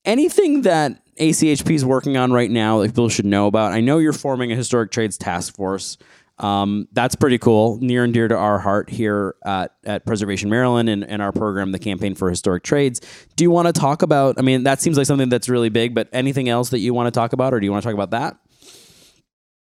anything 0.07 0.63
that 0.63 1.03
ACHP 1.17 1.71
is 1.71 1.85
working 1.85 2.17
on 2.17 2.33
right 2.33 2.51
now 2.51 2.79
that 2.81 2.89
people 2.89 3.11
should 3.11 3.27
know 3.27 3.47
about? 3.47 3.73
I 3.73 3.81
know 3.83 3.99
you're 3.99 4.15
forming 4.15 4.51
a 4.51 4.57
historic 4.57 4.93
trades 4.93 5.19
task 5.19 5.55
force. 5.57 5.99
Um, 6.43 6.89
that's 6.93 7.15
pretty 7.15 7.39
cool, 7.39 7.79
near 7.81 8.03
and 8.03 8.13
dear 8.13 8.27
to 8.27 8.37
our 8.37 8.59
heart 8.59 8.91
here 8.91 9.37
at, 9.45 9.75
at 9.85 10.05
Preservation 10.05 10.51
Maryland 10.51 10.89
and, 10.89 11.05
and 11.05 11.23
our 11.23 11.31
program, 11.31 11.71
the 11.71 11.79
Campaign 11.79 12.17
for 12.17 12.29
Historic 12.29 12.65
Trades. 12.65 13.01
Do 13.37 13.45
you 13.45 13.51
want 13.51 13.69
to 13.69 13.73
talk 13.73 14.03
about? 14.03 14.39
I 14.39 14.43
mean, 14.43 14.65
that 14.65 14.81
seems 14.81 14.99
like 14.99 15.07
something 15.07 15.29
that's 15.29 15.49
really 15.49 15.69
big, 15.69 15.95
but 15.95 16.09
anything 16.13 16.49
else 16.49 16.71
that 16.71 16.81
you 16.81 16.93
want 16.95 17.07
to 17.07 17.13
talk 17.13 17.33
about, 17.33 17.55
or 17.55 17.61
do 17.61 17.65
you 17.65 17.71
want 17.71 17.83
to 17.83 17.87
talk 17.87 17.95
about 17.95 18.11
that? 18.11 18.37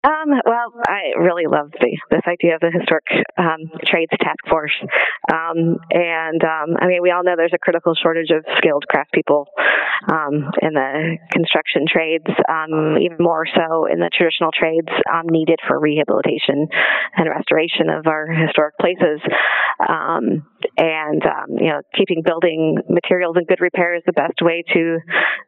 Um, 0.06 0.30
well, 0.46 0.70
I 0.86 1.18
really 1.18 1.46
love 1.50 1.72
the, 1.72 1.98
this 2.10 2.22
idea 2.28 2.54
of 2.54 2.60
the 2.60 2.70
historic 2.70 3.06
um, 3.36 3.66
trades 3.84 4.12
task 4.22 4.38
force, 4.48 4.74
um, 5.32 5.82
and 5.90 6.38
um, 6.44 6.78
I 6.78 6.86
mean, 6.86 7.02
we 7.02 7.10
all 7.10 7.24
know 7.24 7.34
there's 7.36 7.54
a 7.54 7.58
critical 7.58 7.94
shortage 8.00 8.30
of 8.30 8.44
skilled 8.58 8.84
craftspeople 8.86 9.46
um, 10.06 10.52
in 10.62 10.74
the 10.74 11.18
construction 11.32 11.86
trades, 11.90 12.30
um, 12.48 12.98
even 13.02 13.18
more 13.18 13.46
so 13.50 13.86
in 13.90 13.98
the 13.98 14.10
traditional 14.14 14.50
trades 14.54 14.88
needed 15.24 15.58
for 15.66 15.80
rehabilitation 15.80 16.68
and 17.16 17.28
restoration 17.28 17.90
of 17.90 18.06
our 18.06 18.28
historic 18.28 18.78
places. 18.78 19.18
and 20.78 21.22
you 21.58 21.68
know, 21.68 21.82
keeping 21.96 22.22
building 22.24 22.78
materials 22.88 23.36
in 23.38 23.44
good 23.44 23.60
repair 23.60 23.96
is 23.96 24.02
the 24.06 24.12
best 24.12 24.40
way 24.40 24.62
to 24.72 24.98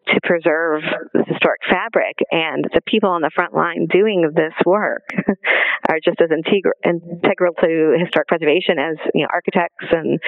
to 0.08 0.20
preserve 0.24 0.82
the 1.12 1.22
historic 1.28 1.60
fabric, 1.70 2.16
and 2.32 2.64
the 2.74 2.80
people 2.86 3.10
on 3.10 3.20
the 3.20 3.30
front 3.34 3.54
line 3.54 3.86
doing 3.90 4.30
this 4.34 4.47
this 4.48 4.66
work 4.66 5.02
are 5.88 5.98
just 6.04 6.20
as 6.20 6.30
integral, 6.30 6.74
integral 6.84 7.54
to 7.60 7.96
historic 7.98 8.28
preservation 8.28 8.78
as 8.78 8.96
you 9.14 9.22
know 9.22 9.28
architects 9.32 9.86
and 9.90 10.18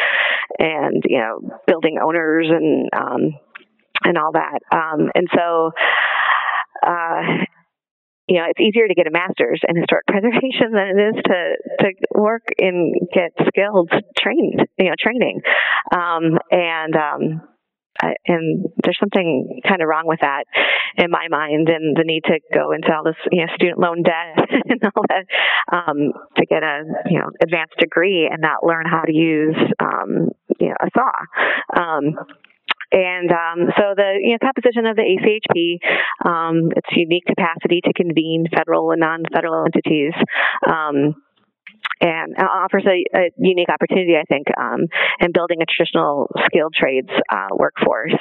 and 0.59 1.03
you 1.09 1.19
know 1.19 1.41
building 1.67 1.99
owners 2.03 2.47
and 2.51 2.89
um, 2.93 3.39
and 4.05 4.19
all 4.19 4.33
that. 4.33 4.61
Um, 4.73 5.11
and 5.15 5.29
so. 5.35 5.73
Uh, 6.87 7.45
you 8.31 8.39
know, 8.39 8.47
it's 8.49 8.61
easier 8.61 8.87
to 8.87 8.95
get 8.95 9.09
a 9.09 9.11
master's 9.11 9.61
in 9.69 9.75
historic 9.75 10.07
preservation 10.07 10.71
than 10.71 10.95
it 10.95 11.03
is 11.03 11.23
to 11.27 11.41
to 11.81 11.91
work 12.15 12.47
and 12.59 12.95
get 13.13 13.33
skilled 13.49 13.91
trained, 14.17 14.63
you 14.79 14.87
know, 14.87 14.95
training. 14.99 15.43
Um, 15.93 16.39
and 16.53 16.95
um, 16.95 17.43
and 18.27 18.67
there's 18.83 18.99
something 18.99 19.61
kind 19.67 19.83
of 19.83 19.89
wrong 19.89 20.07
with 20.07 20.21
that 20.21 20.45
in 20.97 21.11
my 21.11 21.29
mind, 21.29 21.69
and 21.69 21.97
the 21.97 22.05
need 22.05 22.25
to 22.25 22.41
go 22.53 22.73
into 22.73 22.93
all 22.93 23.05
this, 23.05 23.17
you 23.31 23.45
know, 23.45 23.53
student 23.55 23.79
loan 23.79 24.03
debt 24.03 24.49
and 24.69 24.81
all 24.85 25.05
that 25.09 25.27
um, 25.73 26.13
to 26.37 26.47
get 26.47 26.63
a, 26.63 26.83
you 27.11 27.19
know, 27.19 27.31
advanced 27.43 27.77
degree 27.79 28.29
and 28.31 28.41
not 28.41 28.65
learn 28.65 28.87
how 28.87 29.03
to 29.03 29.13
use, 29.13 29.57
um, 29.81 30.29
you 30.59 30.69
know, 30.69 30.77
a 30.81 30.89
saw. 30.97 31.81
Um, 31.81 32.15
and 32.93 33.31
um, 33.31 33.71
so 33.79 33.95
the 33.95 34.19
you 34.21 34.33
know, 34.33 34.39
composition 34.43 34.85
of 34.87 34.97
the 34.97 35.07
ACHP, 35.07 35.79
um, 36.29 36.71
its 36.75 36.89
unique 36.91 37.25
capacity 37.25 37.81
to 37.85 37.93
convene 37.93 38.47
federal 38.53 38.91
and 38.91 39.01
non-federal 39.01 39.65
entities. 39.65 40.13
Um, 40.67 41.15
and 42.01 42.35
offers 42.39 42.85
a, 42.87 43.05
a, 43.17 43.31
unique 43.37 43.69
opportunity, 43.69 44.17
I 44.17 44.25
think, 44.25 44.47
um, 44.57 44.87
in 45.21 45.33
building 45.33 45.61
a 45.61 45.67
traditional 45.67 46.31
skilled 46.47 46.75
trades 46.75 47.11
uh, 47.31 47.49
workforce. 47.53 48.17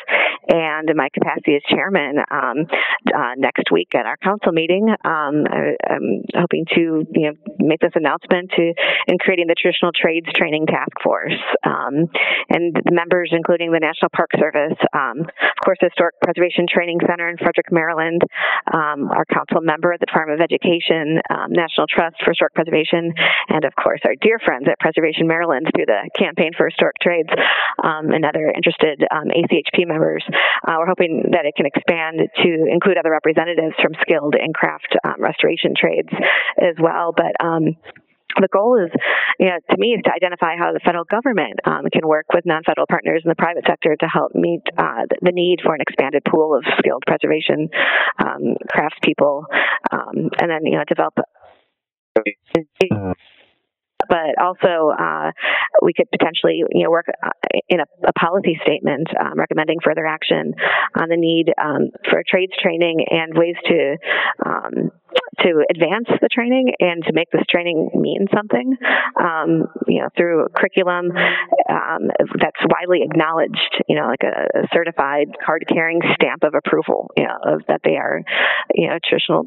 And 0.49 0.89
in 0.89 0.97
my 0.97 1.09
capacity 1.13 1.55
as 1.55 1.61
chairman, 1.69 2.17
um, 2.31 2.67
uh, 3.13 3.33
next 3.37 3.71
week 3.71 3.95
at 3.95 4.05
our 4.05 4.17
council 4.17 4.51
meeting, 4.51 4.89
um, 5.05 5.45
I, 5.47 5.77
am 5.87 6.23
hoping 6.35 6.65
to 6.75 7.05
you 7.11 7.25
know 7.29 7.33
make 7.59 7.79
this 7.79 7.93
announcement 7.95 8.51
to 8.55 8.73
in 9.07 9.17
creating 9.19 9.47
the 9.47 9.55
traditional 9.55 9.91
trades 9.93 10.27
training 10.35 10.65
task 10.65 10.91
force, 11.03 11.37
um, 11.63 12.09
and 12.49 12.73
the 12.73 12.91
members, 12.91 13.29
including 13.31 13.71
the 13.71 13.79
National 13.79 14.09
Park 14.09 14.31
Service, 14.39 14.77
um, 14.93 15.21
of 15.21 15.59
course, 15.63 15.77
Historic 15.81 16.15
Preservation 16.21 16.65
Training 16.67 16.99
Center 17.07 17.29
in 17.29 17.37
Frederick, 17.37 17.71
Maryland, 17.71 18.21
um, 18.73 19.09
our 19.11 19.25
council 19.25 19.61
member 19.61 19.93
at 19.93 19.99
the 19.99 20.07
Department 20.07 20.41
of 20.41 20.43
Education, 20.43 21.21
National 21.49 21.85
Trust 21.87 22.17
for 22.25 22.31
Historic 22.31 22.53
Preservation, 22.53 23.13
and 23.49 23.65
of 23.69 23.75
course, 23.77 24.01
our 24.03 24.17
dear 24.17 24.41
friends 24.41 24.65
at 24.65 24.79
Preservation 24.81 25.29
Maryland 25.29 25.69
through 25.69 25.85
the 25.85 26.09
Campaign 26.17 26.57
for 26.57 26.65
Historic 26.65 26.97
Trades 27.01 27.29
um, 27.83 28.09
and 28.09 28.25
other 28.25 28.49
interested 28.49 29.05
um, 29.13 29.29
ACHP 29.29 29.85
members. 29.85 30.25
Uh, 30.65 30.73
we're 30.81 30.89
hoping 30.89 31.29
that 31.31 31.45
it 31.45 31.53
can 31.53 31.69
expand 31.69 32.17
to 32.41 32.49
include 32.65 32.97
other 32.97 33.13
representatives 33.13 33.77
from 33.77 33.93
skilled 34.01 34.33
and 34.33 34.53
craft 34.57 34.89
um, 35.05 35.21
restoration 35.21 35.77
trades 35.77 36.09
as 36.57 36.73
well. 36.81 37.13
But 37.13 37.37
um, 37.37 37.77
the 38.41 38.49
goal 38.49 38.81
is, 38.81 38.89
you 39.37 39.53
know, 39.53 39.61
to 39.69 39.77
me, 39.77 39.93
is 39.93 40.01
to 40.05 40.13
identify 40.13 40.57
how 40.57 40.73
the 40.73 40.81
federal 40.81 41.05
government 41.05 41.61
um, 41.65 41.85
can 41.93 42.07
work 42.07 42.25
with 42.33 42.45
non-federal 42.45 42.87
partners 42.89 43.21
in 43.23 43.29
the 43.29 43.37
private 43.37 43.65
sector 43.69 43.95
to 43.99 44.07
help 44.09 44.33
meet 44.33 44.65
uh, 44.77 45.05
the 45.21 45.31
need 45.31 45.61
for 45.61 45.75
an 45.75 45.81
expanded 45.81 46.25
pool 46.25 46.57
of 46.57 46.65
skilled 46.81 47.03
preservation 47.05 47.69
um, 48.17 48.57
craftspeople, 48.65 49.45
um, 49.93 50.33
and 50.41 50.49
then 50.49 50.65
you 50.65 50.77
know 50.77 50.83
develop 50.87 51.13
but 54.09 54.35
also 54.41 54.91
uh, 54.91 55.31
we 55.81 55.93
could 55.93 56.09
potentially 56.11 56.63
you 56.71 56.83
know 56.83 56.89
work 56.89 57.05
uh, 57.23 57.29
in 57.69 57.79
a, 57.79 57.85
a 58.07 58.13
policy 58.13 58.59
statement 58.63 59.07
um, 59.19 59.37
recommending 59.37 59.77
further 59.83 60.05
action 60.05 60.53
on 60.99 61.09
the 61.09 61.17
need 61.17 61.53
um, 61.61 61.89
for 62.09 62.23
trades 62.27 62.53
training 62.61 63.05
and 63.09 63.37
ways 63.37 63.55
to 63.65 63.97
um, 64.45 64.91
to 65.41 65.63
advance 65.69 66.07
the 66.21 66.27
training 66.31 66.73
and 66.79 67.03
to 67.03 67.13
make 67.13 67.29
this 67.31 67.43
training 67.49 67.89
mean 67.95 68.27
something, 68.33 68.75
um, 69.19 69.67
you 69.87 70.01
know, 70.01 70.09
through 70.17 70.45
a 70.45 70.49
curriculum 70.49 71.11
um, 71.69 72.09
that's 72.39 72.59
widely 72.67 73.01
acknowledged, 73.03 73.83
you 73.87 73.95
know, 73.95 74.07
like 74.07 74.23
a, 74.23 74.59
a 74.59 74.67
certified 74.73 75.27
card 75.45 75.63
carrying 75.67 76.01
stamp 76.15 76.43
of 76.43 76.53
approval, 76.55 77.11
you 77.15 77.23
know, 77.23 77.37
of 77.43 77.61
that 77.67 77.81
they 77.83 77.95
are, 77.95 78.21
you 78.73 78.87
know, 78.87 78.97
traditional 79.03 79.45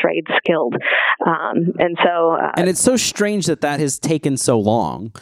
trade 0.00 0.26
skilled. 0.36 0.74
Um, 1.26 1.72
and 1.78 1.96
so, 2.04 2.32
uh, 2.32 2.52
and 2.56 2.68
it's 2.68 2.80
so 2.80 2.96
strange 2.96 3.46
that 3.46 3.60
that 3.62 3.80
has 3.80 3.98
taken 3.98 4.36
so 4.36 4.58
long 4.58 5.12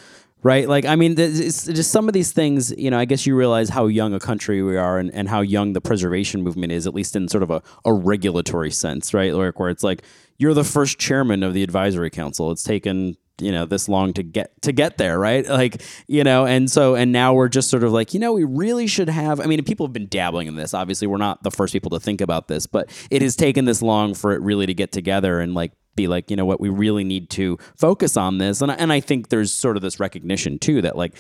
right? 0.43 0.69
Like, 0.69 0.85
I 0.85 0.97
mean, 0.97 1.15
it's 1.19 1.67
just 1.67 1.91
some 1.93 2.09
of 2.09 2.15
these 2.15 2.33
things, 2.33 2.75
you 2.77 2.91
know, 2.91 2.99
I 2.99 3.05
guess 3.05 3.27
you 3.27 3.37
realize 3.37 3.69
how 3.69 3.87
young 3.87 4.13
a 4.13 4.19
country 4.19 4.63
we 4.63 4.77
are 4.77 4.99
and, 4.99 5.13
and 5.15 5.29
how 5.29 5.41
young 5.41 5.73
the 5.73 5.81
preservation 5.81 6.43
movement 6.43 6.73
is, 6.73 6.87
at 6.87 6.95
least 6.95 7.15
in 7.15 7.29
sort 7.29 7.43
of 7.43 7.51
a, 7.51 7.63
a 7.85 7.93
regulatory 7.93 8.71
sense, 8.71 9.15
right? 9.15 9.33
Like, 9.33 9.61
where 9.61 9.71
it's 9.71 9.85
like, 9.85 10.03
you're 10.39 10.55
the 10.55 10.65
first 10.65 10.99
chairman 10.99 11.43
of 11.43 11.55
the 11.55 11.63
advisory 11.63 12.11
council. 12.11 12.51
It's 12.51 12.65
taken, 12.65 13.17
you 13.43 13.53
know, 13.53 13.67
this 13.67 13.89
long 13.89 14.13
to 14.15 14.23
get 14.23 14.61
to 14.63 14.73
get 14.73 14.99
there, 14.99 15.19
right? 15.19 15.47
Like, 15.49 15.83
you 16.07 16.25
know, 16.25 16.47
and 16.47 16.71
so 16.71 16.95
and 16.95 17.13
now 17.13 17.35
we're 17.35 17.49
just 17.49 17.69
sort 17.69 17.85
of 17.85 17.93
like, 17.93 18.15
you 18.15 18.21
know, 18.21 18.33
we 18.33 18.45
really 18.45 18.87
should 18.87 19.09
have 19.09 19.41
I 19.41 19.47
mean, 19.47 19.63
people 19.65 19.87
have 19.87 19.93
been 19.93 20.09
dabbling 20.09 20.49
in 20.49 20.57
this. 20.57 20.75
Obviously, 20.75 21.07
we're 21.07 21.19
not 21.19 21.43
the 21.43 21.51
first 21.51 21.73
people 21.73 21.91
to 21.91 22.01
think 22.01 22.21
about 22.21 22.49
this, 22.49 22.67
but 22.67 22.89
it 23.11 23.23
has 23.23 23.37
taken 23.37 23.65
this 23.65 23.83
long 23.83 24.15
for 24.15 24.33
it 24.33 24.41
really 24.41 24.67
to 24.67 24.75
get 24.75 24.93
together 24.93 25.41
and 25.41 25.55
like 25.55 25.73
be 25.95 26.09
like, 26.09 26.31
you 26.31 26.37
know 26.37 26.45
what, 26.45 26.61
we 26.61 26.69
really 26.69 27.05
need 27.05 27.31
to 27.31 27.59
focus 27.77 28.17
on 28.17 28.39
this. 28.39 28.63
And, 28.63 28.73
and 28.73 28.93
I 28.93 29.01
think 29.01 29.29
there's 29.29 29.53
sort 29.53 29.77
of 29.77 29.83
this 29.83 30.01
recognition 30.01 30.59
too 30.59 30.83
that 30.83 30.97
like, 30.97 31.15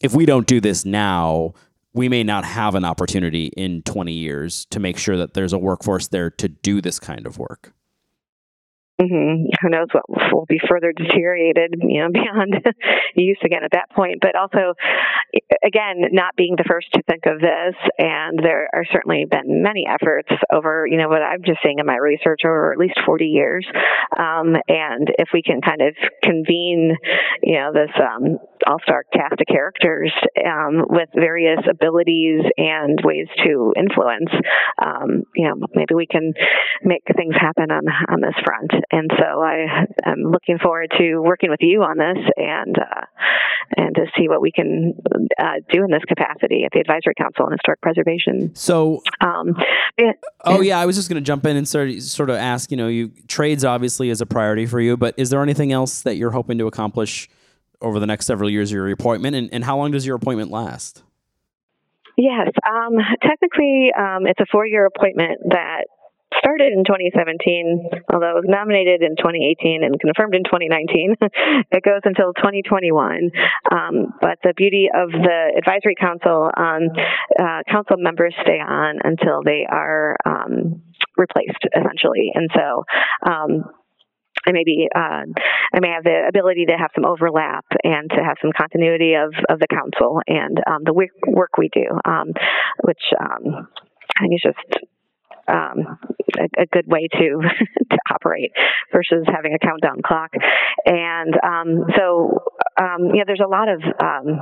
if 0.00 0.14
we 0.14 0.26
don't 0.26 0.46
do 0.46 0.60
this 0.60 0.84
now, 0.84 1.54
we 1.92 2.08
may 2.08 2.22
not 2.22 2.44
have 2.44 2.74
an 2.74 2.84
opportunity 2.84 3.46
in 3.56 3.82
20 3.82 4.12
years 4.12 4.66
to 4.66 4.80
make 4.80 4.98
sure 4.98 5.16
that 5.16 5.34
there's 5.34 5.52
a 5.52 5.58
workforce 5.58 6.08
there 6.08 6.30
to 6.30 6.48
do 6.48 6.80
this 6.80 7.00
kind 7.00 7.26
of 7.26 7.38
work. 7.38 7.72
Mm-hmm. 9.00 9.46
Who 9.62 9.68
knows 9.70 9.86
what 9.92 10.32
will 10.32 10.46
be 10.46 10.58
further 10.68 10.92
deteriorated, 10.92 11.74
you 11.86 12.02
know, 12.02 12.10
beyond 12.12 12.54
use 13.14 13.38
again 13.44 13.62
at 13.62 13.70
that 13.70 13.90
point. 13.94 14.18
But 14.20 14.34
also, 14.34 14.74
again, 15.64 16.10
not 16.10 16.34
being 16.34 16.56
the 16.56 16.64
first 16.68 16.88
to 16.94 17.02
think 17.02 17.26
of 17.26 17.38
this, 17.38 17.76
and 17.96 18.40
there 18.42 18.68
are 18.74 18.84
certainly 18.92 19.24
been 19.30 19.62
many 19.62 19.86
efforts 19.86 20.30
over, 20.52 20.84
you 20.84 20.96
know, 20.96 21.08
what 21.08 21.22
I'm 21.22 21.44
just 21.46 21.60
seeing 21.62 21.78
in 21.78 21.86
my 21.86 21.96
research 21.96 22.40
over 22.44 22.72
at 22.72 22.78
least 22.78 22.98
40 23.06 23.26
years. 23.26 23.64
Um, 24.18 24.56
and 24.66 25.06
if 25.18 25.28
we 25.32 25.42
can 25.42 25.60
kind 25.60 25.80
of 25.80 25.94
convene, 26.24 26.96
you 27.40 27.54
know, 27.54 27.70
this 27.72 27.94
um, 28.02 28.38
all-star 28.66 29.04
cast 29.12 29.40
of 29.40 29.46
characters 29.46 30.12
um, 30.44 30.82
with 30.88 31.08
various 31.14 31.60
abilities 31.70 32.42
and 32.56 32.98
ways 33.04 33.28
to 33.44 33.72
influence, 33.78 34.30
um, 34.82 35.22
you 35.36 35.46
know, 35.46 35.54
maybe 35.72 35.94
we 35.94 36.06
can 36.06 36.32
make 36.82 37.02
things 37.16 37.34
happen 37.38 37.70
on 37.70 37.86
on 38.08 38.20
this 38.20 38.34
front 38.44 38.72
and 38.90 39.10
so 39.18 39.42
I 39.42 39.86
am 40.06 40.30
looking 40.30 40.58
forward 40.58 40.92
to 40.98 41.18
working 41.18 41.50
with 41.50 41.60
you 41.60 41.82
on 41.82 41.98
this 41.98 42.24
and 42.36 42.76
uh, 42.78 43.04
and 43.76 43.94
to 43.94 44.06
see 44.16 44.28
what 44.28 44.40
we 44.40 44.50
can 44.50 44.94
uh, 45.38 45.60
do 45.70 45.84
in 45.84 45.90
this 45.90 46.02
capacity 46.08 46.64
at 46.64 46.72
the 46.72 46.80
Advisory 46.80 47.14
Council 47.18 47.44
on 47.44 47.52
Historic 47.52 47.80
Preservation. 47.80 48.54
So, 48.54 49.02
um, 49.20 49.56
yeah, 49.98 50.12
oh 50.44 50.60
yeah, 50.60 50.78
I 50.78 50.86
was 50.86 50.96
just 50.96 51.08
going 51.08 51.22
to 51.22 51.26
jump 51.26 51.44
in 51.46 51.56
and 51.56 51.68
sort 51.68 51.90
of, 51.90 52.02
sort 52.02 52.30
of 52.30 52.36
ask. 52.36 52.70
You 52.70 52.76
know, 52.76 52.88
you 52.88 53.12
trades 53.26 53.64
obviously 53.64 54.10
is 54.10 54.20
a 54.20 54.26
priority 54.26 54.66
for 54.66 54.80
you, 54.80 54.96
but 54.96 55.14
is 55.16 55.30
there 55.30 55.42
anything 55.42 55.72
else 55.72 56.02
that 56.02 56.16
you're 56.16 56.30
hoping 56.30 56.58
to 56.58 56.66
accomplish 56.66 57.28
over 57.80 58.00
the 58.00 58.06
next 58.06 58.26
several 58.26 58.50
years 58.50 58.70
of 58.70 58.74
your 58.74 58.90
appointment, 58.90 59.36
and, 59.36 59.50
and 59.52 59.64
how 59.64 59.76
long 59.76 59.90
does 59.90 60.06
your 60.06 60.16
appointment 60.16 60.50
last? 60.50 61.02
Yes, 62.16 62.48
um, 62.68 62.94
technically, 63.22 63.92
um, 63.96 64.26
it's 64.26 64.40
a 64.40 64.46
four-year 64.50 64.86
appointment 64.86 65.38
that 65.50 65.84
started 66.36 66.72
in 66.72 66.84
2017, 66.84 68.04
although 68.12 68.36
it 68.36 68.44
was 68.44 68.48
nominated 68.48 69.02
in 69.02 69.16
2018 69.16 69.84
and 69.84 69.98
confirmed 70.00 70.34
in 70.34 70.44
2019. 70.44 71.16
it 71.72 71.82
goes 71.82 72.04
until 72.04 72.32
2021. 72.36 73.30
Um, 73.72 74.12
but 74.20 74.38
the 74.44 74.52
beauty 74.56 74.88
of 74.92 75.10
the 75.10 75.52
advisory 75.56 75.96
council, 75.96 76.50
um, 76.56 76.92
uh, 77.38 77.64
council 77.70 77.96
members 77.96 78.34
stay 78.42 78.60
on 78.60 78.98
until 79.04 79.42
they 79.44 79.64
are 79.68 80.16
um, 80.26 80.82
replaced, 81.16 81.64
essentially. 81.74 82.32
And 82.34 82.50
so 82.54 82.84
um, 83.24 83.64
I 84.46 84.52
may 84.52 84.64
be, 84.64 84.88
uh, 84.94 85.24
I 85.72 85.80
may 85.80 85.88
have 85.88 86.04
the 86.04 86.28
ability 86.28 86.66
to 86.66 86.76
have 86.76 86.90
some 86.94 87.04
overlap 87.04 87.64
and 87.84 88.10
to 88.10 88.20
have 88.22 88.36
some 88.40 88.52
continuity 88.52 89.14
of, 89.14 89.32
of 89.48 89.58
the 89.58 89.68
council 89.68 90.20
and 90.26 90.58
um, 90.66 90.84
the 90.84 90.92
work, 90.92 91.56
we 91.58 91.70
do, 91.72 91.88
um, 92.04 92.28
which 92.84 93.02
I 93.18 94.20
think 94.20 94.34
is 94.34 94.42
just 94.42 94.84
um, 95.48 95.98
a, 96.38 96.62
a, 96.62 96.66
good 96.66 96.86
way 96.86 97.08
to 97.10 97.40
to 97.90 97.98
operate 98.12 98.52
versus 98.92 99.26
having 99.26 99.54
a 99.54 99.58
countdown 99.58 100.02
clock. 100.04 100.30
And 100.84 101.34
um, 101.42 101.84
so, 101.96 102.42
um, 102.80 103.14
yeah, 103.14 103.24
there's 103.26 103.42
a 103.44 103.48
lot 103.48 103.68
of 103.68 103.82
um, 104.00 104.40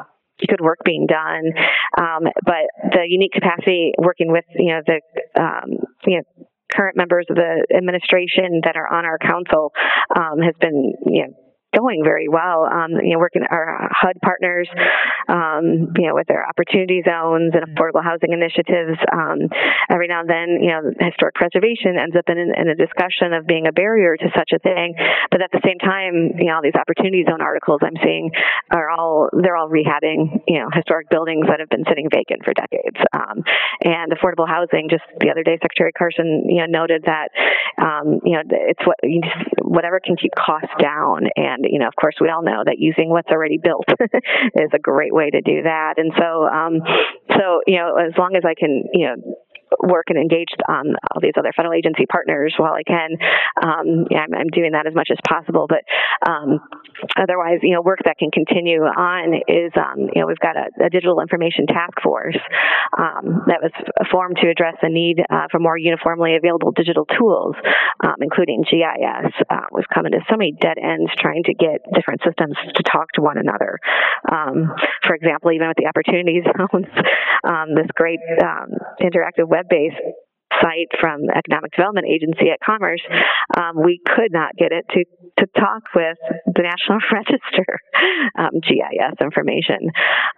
good 0.49 0.61
work 0.61 0.79
being 0.85 1.07
done, 1.07 1.53
um, 1.99 2.25
but 2.45 2.93
the 2.93 3.05
unique 3.09 3.33
capacity 3.33 3.93
working 3.99 4.31
with 4.31 4.45
you 4.55 4.73
know 4.73 4.81
the 4.87 5.41
um, 5.41 5.71
you 6.07 6.19
know 6.19 6.47
current 6.73 6.97
members 6.97 7.27
of 7.31 7.37
the 7.37 7.67
administration 7.75 8.61
that 8.65 8.77
are 8.77 8.93
on 8.93 9.05
our 9.05 9.19
council 9.19 9.73
um, 10.15 10.41
has 10.43 10.55
been 10.61 10.93
you 11.07 11.27
know 11.27 11.35
going 11.75 12.03
very 12.05 12.29
well. 12.29 12.65
Um, 12.65 12.93
you 13.03 13.15
know, 13.15 13.19
working 13.19 13.43
our 13.49 13.89
HUD 13.91 14.17
partners, 14.23 14.69
um, 15.29 15.93
you 15.97 16.09
know, 16.09 16.15
with 16.15 16.27
their 16.27 16.47
opportunity 16.47 17.03
zones 17.05 17.53
and 17.55 17.65
affordable 17.67 18.03
housing 18.03 18.33
initiatives. 18.33 18.99
Um, 19.13 19.49
every 19.91 20.09
now 20.09 20.21
and 20.21 20.31
then, 20.31 20.49
you 20.63 20.71
know, 20.71 20.83
historic 21.01 21.35
preservation 21.35 21.99
ends 21.99 22.17
up 22.17 22.29
in, 22.29 22.39
in, 22.39 22.69
a 22.69 22.75
discussion 22.75 23.33
of 23.33 23.47
being 23.47 23.67
a 23.67 23.73
barrier 23.73 24.17
to 24.17 24.29
such 24.35 24.51
a 24.55 24.59
thing. 24.59 24.95
But 25.31 25.43
at 25.43 25.51
the 25.53 25.61
same 25.65 25.79
time, 25.79 26.39
you 26.39 26.49
know, 26.49 26.57
all 26.57 26.63
these 26.63 26.79
opportunity 26.79 27.25
zone 27.29 27.41
articles 27.41 27.81
I'm 27.83 27.99
seeing 28.03 28.31
are 28.71 28.91
all 28.91 29.29
they're 29.33 29.57
all 29.57 29.69
rehabbing, 29.69 30.43
you 30.47 30.59
know, 30.61 30.69
historic 30.73 31.11
buildings 31.11 31.47
that 31.49 31.61
have 31.61 31.69
been 31.69 31.85
sitting 31.89 32.09
vacant 32.11 32.45
for 32.45 32.55
decades. 32.55 32.99
Um, 33.13 33.43
and 33.83 34.13
affordable 34.13 34.49
housing. 34.49 34.89
Just 34.89 35.05
the 35.21 35.31
other 35.31 35.43
day, 35.43 35.59
Secretary 35.61 35.93
Carson, 35.93 36.47
you 36.49 36.61
know, 36.65 36.67
noted 36.67 37.05
that, 37.07 37.29
um, 37.79 38.21
you 38.25 38.33
know, 38.33 38.43
it's 38.47 38.83
what 38.87 38.97
whatever 39.63 40.01
can 40.01 40.17
keep 40.17 40.33
costs 40.35 40.73
down 40.81 41.29
and 41.37 41.66
you 41.71 41.79
know, 41.79 41.89
of 41.89 41.97
course, 41.97 42.17
we 42.21 42.29
all 42.29 42.43
know 42.43 42.63
that 42.65 42.77
using 42.79 43.11
what's 43.11 43.29
already 43.29 43.59
built 43.59 43.85
is 44.55 44.71
a 44.73 44.79
great 44.79 45.15
way 45.15 45.31
to 45.31 45.41
do 45.41 45.63
that. 45.63 45.95
And 45.97 46.13
so, 46.19 46.47
um, 46.47 46.81
so 47.37 47.61
you 47.67 47.77
know, 47.77 47.97
as 47.97 48.13
long 48.19 48.37
as 48.37 48.45
I 48.45 48.55
can, 48.59 48.85
you 48.93 49.07
know, 49.07 49.17
work 49.87 50.07
and 50.09 50.19
engage 50.19 50.51
on 50.69 50.95
all 51.11 51.21
these 51.21 51.35
other 51.39 51.53
federal 51.55 51.75
agency 51.75 52.07
partners 52.07 52.55
while 52.57 52.75
I 52.75 52.83
can. 52.83 53.17
Um, 53.63 54.07
yeah, 54.11 54.27
I'm, 54.27 54.35
I'm, 54.35 54.51
doing 54.53 54.73
that 54.73 54.87
as 54.87 54.95
much 54.95 55.09
as 55.11 55.19
possible. 55.29 55.67
But 55.69 55.85
um, 56.27 56.61
otherwise, 57.17 57.59
you 57.63 57.75
know, 57.75 57.83
work 57.83 58.01
that 58.05 58.19
can 58.19 58.31
continue 58.31 58.83
on 58.83 59.35
is, 59.49 59.73
um, 59.77 60.09
you 60.15 60.21
know, 60.21 60.27
we've 60.27 60.39
got 60.39 60.57
a, 60.57 60.87
a 60.87 60.91
digital 60.91 61.21
information 61.21 61.67
task 61.67 62.01
force 62.03 62.39
um, 62.99 63.45
that 63.47 63.61
was 63.63 63.73
formed 64.11 64.39
to 64.43 64.49
address 64.49 64.75
the 64.83 64.89
need 64.89 65.21
uh, 65.21 65.47
for 65.51 65.59
more 65.59 65.77
uniformly 65.77 66.37
available 66.37 66.73
digital 66.73 67.05
tools, 67.19 67.55
um, 68.03 68.17
including 68.21 68.65
GIS. 68.65 69.33
Uh, 69.51 69.67
we've 69.73 69.89
come 69.93 70.07
into 70.07 70.21
so 70.31 70.37
many 70.37 70.53
dead 70.53 70.79
ends 70.79 71.11
trying 71.19 71.43
to 71.45 71.55
get 71.55 71.85
different 71.95 72.21
systems 72.25 72.57
to 72.75 72.83
talk 72.83 73.13
to 73.13 73.21
one 73.21 73.39
another. 73.39 73.79
For 75.05 75.15
example, 75.15 75.53
even 75.53 75.69
with 75.69 75.77
the 75.77 75.87
opportunity 75.87 76.43
zones, 76.71 76.87
this 77.77 77.91
great 77.95 78.21
interactive 79.01 79.49
web 79.49 79.69
site 80.61 80.89
from 81.01 81.29
Economic 81.29 81.73
Development 81.73 82.07
Agency 82.07 82.51
at 82.51 82.61
Commerce, 82.65 83.03
um, 83.57 83.77
we 83.83 84.01
could 84.05 84.33
not 84.33 84.57
get 84.57 84.73
it 84.73 84.87
to, 84.91 85.05
to 85.39 85.47
talk 85.59 85.83
with 85.95 86.19
the 86.47 86.63
National 86.63 86.99
Register 87.13 87.67
um, 88.39 88.61
GIS 88.63 89.17
information. 89.21 89.91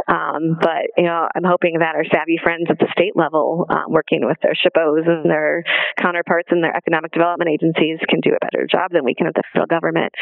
Um, 0.09 0.57
but, 0.61 0.91
you 0.97 1.05
know, 1.05 1.29
I'm 1.35 1.45
hoping 1.45 1.79
that 1.81 1.95
our 1.95 2.05
savvy 2.05 2.39
friends 2.43 2.67
at 2.71 2.79
the 2.79 2.89
state 2.93 3.15
level, 3.15 3.67
uh, 3.69 3.87
working 3.89 4.25
with 4.25 4.39
their 4.43 4.55
SHPOs 4.55 5.09
and 5.09 5.31
their 5.31 5.63
counterparts 6.01 6.49
in 6.53 6.61
their 6.61 6.77
economic 6.77 7.13
development 7.13 7.51
agencies, 7.51 7.99
can 8.09 8.21
do 8.21 8.31
a 8.35 8.45
better 8.45 8.67
job 8.71 8.91
than 8.93 9.05
we 9.05 9.15
can 9.15 9.27
at 9.27 9.35
the 9.35 9.43
federal 9.53 9.67
government. 9.67 10.13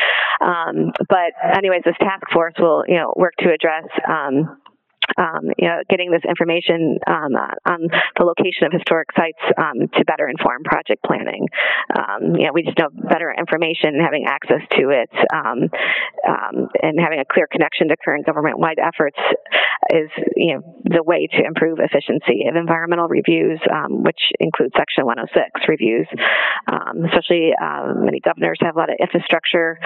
Um, 0.40 0.92
but, 1.08 1.32
anyways, 1.56 1.82
this 1.84 1.96
task 2.00 2.24
force 2.32 2.54
will, 2.58 2.84
you 2.86 2.96
know, 2.96 3.12
work 3.16 3.34
to 3.40 3.52
address 3.52 3.86
um, 5.18 5.50
you 5.58 5.68
know, 5.68 5.80
getting 5.88 6.10
this 6.10 6.22
information 6.28 6.98
um, 7.06 7.32
on 7.64 7.88
the 8.18 8.24
location 8.24 8.66
of 8.66 8.72
historic 8.72 9.08
sites 9.16 9.40
um, 9.58 9.88
to 9.94 10.04
better 10.04 10.28
inform 10.28 10.62
project 10.64 11.02
planning. 11.04 11.46
Um, 11.94 12.36
you 12.36 12.46
know, 12.46 12.52
we 12.52 12.62
just 12.62 12.78
know 12.78 12.90
better 12.90 13.32
information, 13.36 13.98
having 14.00 14.26
access 14.26 14.62
to 14.78 14.90
it, 14.90 15.10
um, 15.32 15.70
um, 16.26 16.68
and 16.82 16.98
having 17.00 17.20
a 17.20 17.24
clear 17.24 17.46
connection 17.50 17.88
to 17.88 17.96
current 17.96 18.26
government-wide 18.26 18.78
efforts 18.78 19.18
is, 19.90 20.10
you 20.34 20.54
know, 20.54 20.62
the 20.84 21.02
way 21.02 21.28
to 21.30 21.44
improve 21.44 21.78
efficiency 21.78 22.48
of 22.48 22.56
environmental 22.56 23.08
reviews, 23.08 23.60
which 23.88 24.20
include 24.40 24.72
Section 24.76 25.06
106 25.06 25.68
reviews. 25.68 26.06
especially, 27.06 27.52
many 28.02 28.20
governors 28.20 28.58
have 28.60 28.76
a 28.76 28.78
lot 28.78 28.90
of 28.90 28.96
infrastructure 29.00 29.78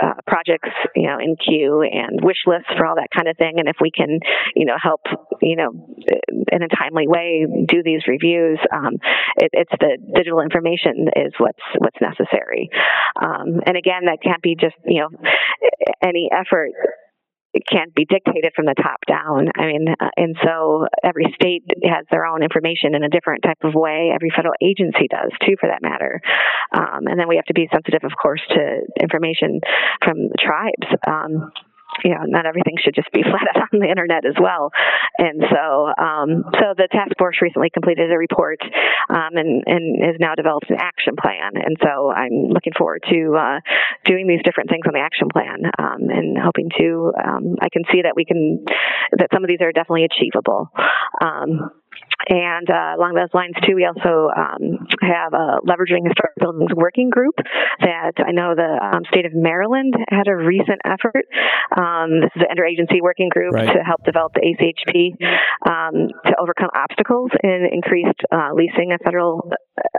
uh, 0.00 0.14
projects, 0.26 0.70
you 0.94 1.08
know, 1.08 1.18
in 1.18 1.36
queue 1.36 1.82
and 1.82 2.20
wish 2.22 2.38
lists 2.46 2.70
for 2.76 2.86
all 2.86 2.94
that 2.96 3.08
kind 3.14 3.28
of 3.28 3.36
thing. 3.36 3.58
And 3.58 3.68
if 3.68 3.76
we 3.80 3.90
can, 3.90 4.20
you 4.54 4.64
know, 4.64 4.76
help, 4.80 5.00
you 5.42 5.56
know, 5.56 5.70
in 6.50 6.62
a 6.62 6.68
timely 6.68 7.06
way 7.06 7.46
do 7.66 7.82
these 7.82 8.02
reviews, 8.06 8.58
um, 8.72 8.94
it, 9.36 9.50
it's 9.52 9.72
the 9.80 9.98
digital 10.14 10.40
information 10.40 11.08
is 11.16 11.32
what's 11.38 11.62
what's 11.78 11.98
necessary. 12.00 12.70
Um, 13.20 13.60
and 13.66 13.76
again, 13.76 14.06
that 14.06 14.18
can't 14.22 14.42
be 14.42 14.56
just 14.58 14.76
you 14.86 15.00
know 15.00 15.08
any 16.02 16.28
effort 16.32 16.72
it 17.54 17.62
can't 17.66 17.94
be 17.94 18.04
dictated 18.04 18.52
from 18.54 18.66
the 18.66 18.74
top 18.74 19.00
down. 19.08 19.48
I 19.56 19.66
mean, 19.66 19.86
uh, 19.88 20.10
and 20.16 20.36
so 20.44 20.86
every 21.02 21.24
state 21.34 21.64
has 21.84 22.04
their 22.10 22.26
own 22.26 22.42
information 22.42 22.94
in 22.94 23.02
a 23.02 23.08
different 23.08 23.42
type 23.42 23.58
of 23.64 23.74
way. 23.74 24.12
Every 24.14 24.30
federal 24.30 24.54
agency 24.62 25.08
does 25.10 25.32
too, 25.46 25.56
for 25.58 25.68
that 25.68 25.80
matter. 25.82 26.20
Um, 26.72 27.08
and 27.08 27.18
then 27.18 27.26
we 27.28 27.36
have 27.36 27.46
to 27.46 27.54
be 27.54 27.68
sensitive, 27.72 28.04
of 28.04 28.12
course, 28.20 28.42
to 28.50 28.80
information 29.00 29.60
from 30.04 30.28
the 30.28 30.38
tribes. 30.38 30.86
Um, 31.06 31.50
you 32.04 32.10
know, 32.10 32.24
not 32.26 32.46
everything 32.46 32.76
should 32.82 32.94
just 32.94 33.10
be 33.12 33.22
flat 33.30 33.48
out 33.56 33.68
on 33.72 33.80
the 33.80 33.88
internet 33.88 34.24
as 34.24 34.34
well. 34.40 34.70
And 35.18 35.42
so, 35.50 35.64
um, 35.98 36.44
so 36.54 36.74
the 36.76 36.88
task 36.90 37.12
force 37.18 37.38
recently 37.42 37.70
completed 37.70 38.10
a 38.12 38.18
report 38.18 38.60
um, 39.08 39.36
and, 39.36 39.64
and 39.66 40.04
has 40.04 40.16
now 40.18 40.34
developed 40.34 40.70
an 40.70 40.78
action 40.78 41.14
plan. 41.20 41.54
And 41.54 41.76
so 41.82 42.10
I'm 42.10 42.50
looking 42.50 42.72
forward 42.76 43.02
to 43.10 43.36
uh, 43.36 43.58
doing 44.04 44.26
these 44.26 44.40
different 44.44 44.70
things 44.70 44.84
on 44.86 44.94
the 44.94 45.00
action 45.00 45.28
plan 45.32 45.64
um, 45.78 46.08
and 46.08 46.38
hoping 46.38 46.70
to, 46.78 47.12
um, 47.18 47.56
I 47.60 47.68
can 47.72 47.82
see 47.92 48.02
that 48.02 48.14
we 48.14 48.24
can, 48.24 48.64
that 49.18 49.28
some 49.32 49.44
of 49.44 49.48
these 49.48 49.60
are 49.60 49.72
definitely 49.72 50.04
achievable. 50.04 50.70
And 52.28 52.68
uh, 52.68 52.98
along 52.98 53.14
those 53.14 53.32
lines, 53.32 53.54
too, 53.64 53.74
we 53.74 53.88
also 53.88 54.28
um, 54.34 54.84
have 55.00 55.32
a 55.32 55.64
leveraging 55.64 56.04
historic 56.04 56.36
buildings 56.36 56.74
working 56.74 57.08
group 57.08 57.34
that 57.80 58.12
I 58.20 58.32
know 58.32 58.54
the 58.54 58.68
um, 58.76 59.02
state 59.08 59.24
of 59.24 59.32
Maryland 59.32 59.94
had 60.10 60.28
a 60.28 60.36
recent 60.36 60.82
effort. 60.84 61.24
Um, 61.72 62.20
this 62.20 62.32
is 62.36 62.42
an 62.44 62.52
interagency 62.52 63.00
working 63.00 63.30
group 63.30 63.54
right. 63.54 63.72
to 63.72 63.80
help 63.80 64.04
develop 64.04 64.34
the 64.34 64.44
ACHP 64.44 65.16
um, 65.64 66.12
to 66.26 66.32
overcome 66.40 66.68
obstacles 66.74 67.30
in 67.42 67.68
increased 67.72 68.20
uh, 68.32 68.52
leasing 68.52 68.92
of 68.92 69.00
federal 69.04 69.48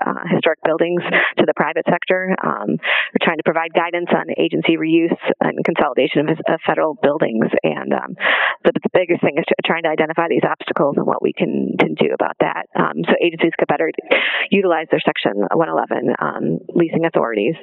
uh, 0.06 0.24
historic 0.34 0.60
buildings 0.64 1.02
to 1.38 1.46
the 1.46 1.54
private 1.56 1.86
sector. 1.90 2.36
Um, 2.44 2.78
we're 2.78 3.24
trying 3.24 3.38
to 3.38 3.48
provide 3.48 3.74
guidance 3.74 4.10
on 4.12 4.28
agency 4.38 4.78
reuse 4.78 5.18
and 5.40 5.64
consolidation 5.64 6.30
of, 6.30 6.38
of 6.48 6.60
federal 6.66 6.96
buildings. 7.02 7.48
And 7.64 7.94
um, 7.94 8.16
the, 8.64 8.74
the, 8.74 8.90
biggest 8.94 9.22
thing 9.22 9.38
is 9.38 9.46
trying 9.66 9.84
to 9.84 9.90
identify 9.90 10.28
these 10.28 10.44
obstacles 10.44 10.96
and 10.98 11.06
what 11.06 11.22
we 11.22 11.32
can, 11.32 11.78
can 11.96 12.08
do 12.08 12.14
about 12.14 12.36
that. 12.40 12.68
Um, 12.76 13.04
so 13.06 13.14
agencies 13.22 13.52
could 13.58 13.68
better 13.68 13.92
utilize 14.52 14.88
their 14.92 15.02
Section 15.04 15.42
111 15.54 16.16
um, 16.20 16.60
leasing 16.76 17.06
authorities. 17.06 17.56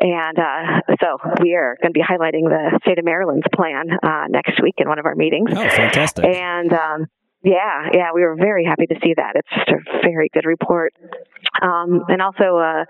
And 0.00 0.38
uh, 0.38 0.94
so 1.00 1.18
we 1.42 1.54
are 1.54 1.76
going 1.80 1.92
to 1.92 1.98
be 1.98 2.02
highlighting 2.02 2.48
the 2.48 2.80
state 2.82 2.98
of 2.98 3.04
Maryland's 3.04 3.46
plan 3.54 3.86
uh, 4.02 4.24
next 4.28 4.60
week 4.62 4.74
in 4.78 4.88
one 4.88 4.98
of 4.98 5.06
our 5.06 5.14
meetings. 5.14 5.50
Oh, 5.52 5.68
fantastic! 5.68 6.24
And 6.24 6.72
um, 6.72 7.06
yeah, 7.44 7.90
yeah, 7.92 8.08
we 8.14 8.22
were 8.22 8.36
very 8.36 8.64
happy 8.64 8.86
to 8.86 8.94
see 9.02 9.14
that. 9.16 9.34
It's 9.34 9.48
just 9.50 9.70
a 9.70 10.00
very 10.02 10.30
good 10.32 10.46
report. 10.46 10.94
Um, 11.60 12.04
and 12.08 12.22
also, 12.22 12.58
uh, 12.58 12.84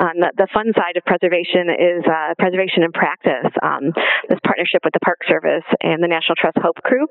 on 0.00 0.20
the, 0.20 0.32
the, 0.36 0.48
fun 0.52 0.72
side 0.74 0.96
of 0.96 1.04
preservation 1.04 1.68
is 1.70 2.04
uh, 2.08 2.34
preservation 2.38 2.82
in 2.82 2.92
practice. 2.92 3.52
Um, 3.62 3.92
this 4.28 4.38
partnership 4.44 4.80
with 4.82 4.92
the 4.92 5.00
Park 5.00 5.20
Service 5.28 5.64
and 5.82 6.02
the 6.02 6.08
National 6.08 6.34
Trust 6.36 6.56
Hope 6.60 6.76
Crew, 6.82 7.06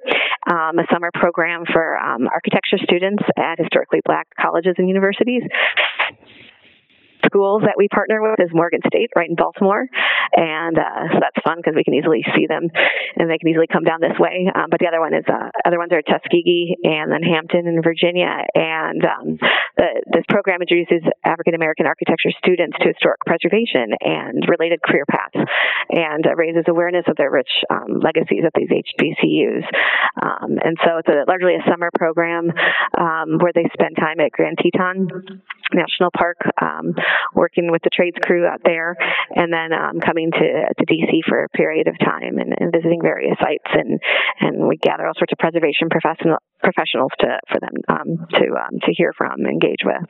um, 0.50 0.80
a 0.80 0.86
summer 0.92 1.12
program 1.14 1.64
for 1.72 1.98
um, 1.98 2.28
architecture 2.28 2.78
students 2.82 3.24
at 3.38 3.60
historically 3.60 4.02
black 4.06 4.28
colleges 4.40 4.76
and 4.78 4.90
universities 4.90 5.44
schools 7.28 7.62
that 7.68 7.76
we 7.78 7.88
partner 7.88 8.24
with 8.24 8.40
is 8.40 8.50
Morgan 8.56 8.82
State, 8.88 9.12
right 9.16 9.30
in 9.30 9.36
Baltimore, 9.36 9.86
and 10.34 10.78
uh, 10.78 11.14
so 11.14 11.20
that's 11.20 11.38
fun 11.44 11.60
because 11.60 11.76
we 11.76 11.84
can 11.84 11.94
easily 11.94 12.24
see 12.36 12.48
them, 12.48 12.72
and 13.16 13.30
they 13.30 13.38
can 13.38 13.52
easily 13.52 13.68
come 13.68 13.84
down 13.84 14.00
this 14.00 14.18
way. 14.20 14.48
Um, 14.48 14.72
but 14.72 14.80
the 14.80 14.88
other 14.88 15.00
one 15.00 15.14
is 15.14 15.28
uh, 15.28 15.52
other 15.66 15.78
ones 15.78 15.92
are 15.92 16.02
Tuskegee 16.02 16.80
and 16.84 17.12
then 17.12 17.22
Hampton 17.22 17.68
in 17.68 17.84
Virginia, 17.84 18.32
and 18.56 19.04
um, 19.04 19.26
the, 19.78 19.90
this 20.12 20.26
program 20.30 20.62
introduces 20.64 21.04
African 21.24 21.54
American 21.54 21.86
architecture 21.86 22.32
students 22.40 22.78
to 22.80 22.88
historic 22.90 23.20
preservation 23.28 23.94
and 24.00 24.48
related 24.48 24.82
career 24.82 25.06
paths, 25.06 25.38
and 25.90 26.26
uh, 26.26 26.36
raises 26.36 26.66
awareness 26.68 27.06
of 27.08 27.16
their 27.16 27.32
rich 27.32 27.52
um, 27.70 28.00
legacies 28.00 28.44
at 28.48 28.56
these 28.56 28.72
HBCUs. 28.72 29.68
Um, 30.22 30.58
and 30.64 30.78
so 30.84 30.98
it's 30.98 31.10
a, 31.10 31.28
largely 31.28 31.56
a 31.56 31.64
summer 31.70 31.90
program 31.94 32.52
um, 32.98 33.38
where 33.40 33.54
they 33.54 33.68
spend 33.74 33.96
time 33.98 34.20
at 34.20 34.32
Grand 34.32 34.58
Teton 34.58 35.42
National 35.74 36.10
Park 36.16 36.38
um, 36.62 36.96
working 37.34 37.72
with 37.72 37.82
the 37.84 37.90
trades 37.94 38.18
crew 38.24 38.46
out 38.46 38.62
there, 38.64 38.96
and 39.36 39.52
then 39.52 39.74
um, 39.74 40.00
coming 40.00 40.32
to 40.32 40.48
to 40.78 40.86
DC 40.86 41.22
for 41.28 41.44
a 41.44 41.50
period 41.50 41.88
of 41.88 41.96
time 42.00 42.38
and, 42.38 42.54
and, 42.58 42.72
visiting 42.72 43.02
various 43.02 43.38
sites, 43.42 43.68
and 43.74 44.00
and 44.40 44.68
we 44.68 44.78
gather 44.78 45.06
all 45.06 45.14
sorts 45.18 45.34
of 45.34 45.40
preservation 45.40 45.90
professional 45.90 46.38
professionals 46.62 47.12
to 47.20 47.40
for 47.52 47.60
them 47.60 47.76
um, 47.88 48.28
to 48.32 48.46
um, 48.56 48.80
to 48.84 48.94
hear 48.94 49.14
from, 49.18 49.46
engage 49.46 49.84
with, 49.84 50.10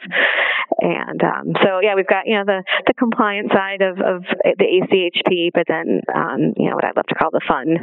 and 0.79 1.21
um, 1.23 1.53
so 1.63 1.79
yeah, 1.81 1.95
we've 1.95 2.07
got 2.07 2.27
you 2.27 2.35
know 2.35 2.45
the 2.45 2.63
the 2.85 2.93
compliance 2.93 3.51
side 3.53 3.81
of, 3.81 3.97
of 3.99 4.23
the 4.43 4.65
ACHP, 4.65 5.51
but 5.53 5.63
then 5.67 6.01
um, 6.13 6.53
you 6.57 6.69
know 6.69 6.75
what 6.75 6.85
I'd 6.85 6.95
love 6.95 7.07
to 7.07 7.15
call 7.15 7.31
the 7.31 7.41
fun 7.47 7.77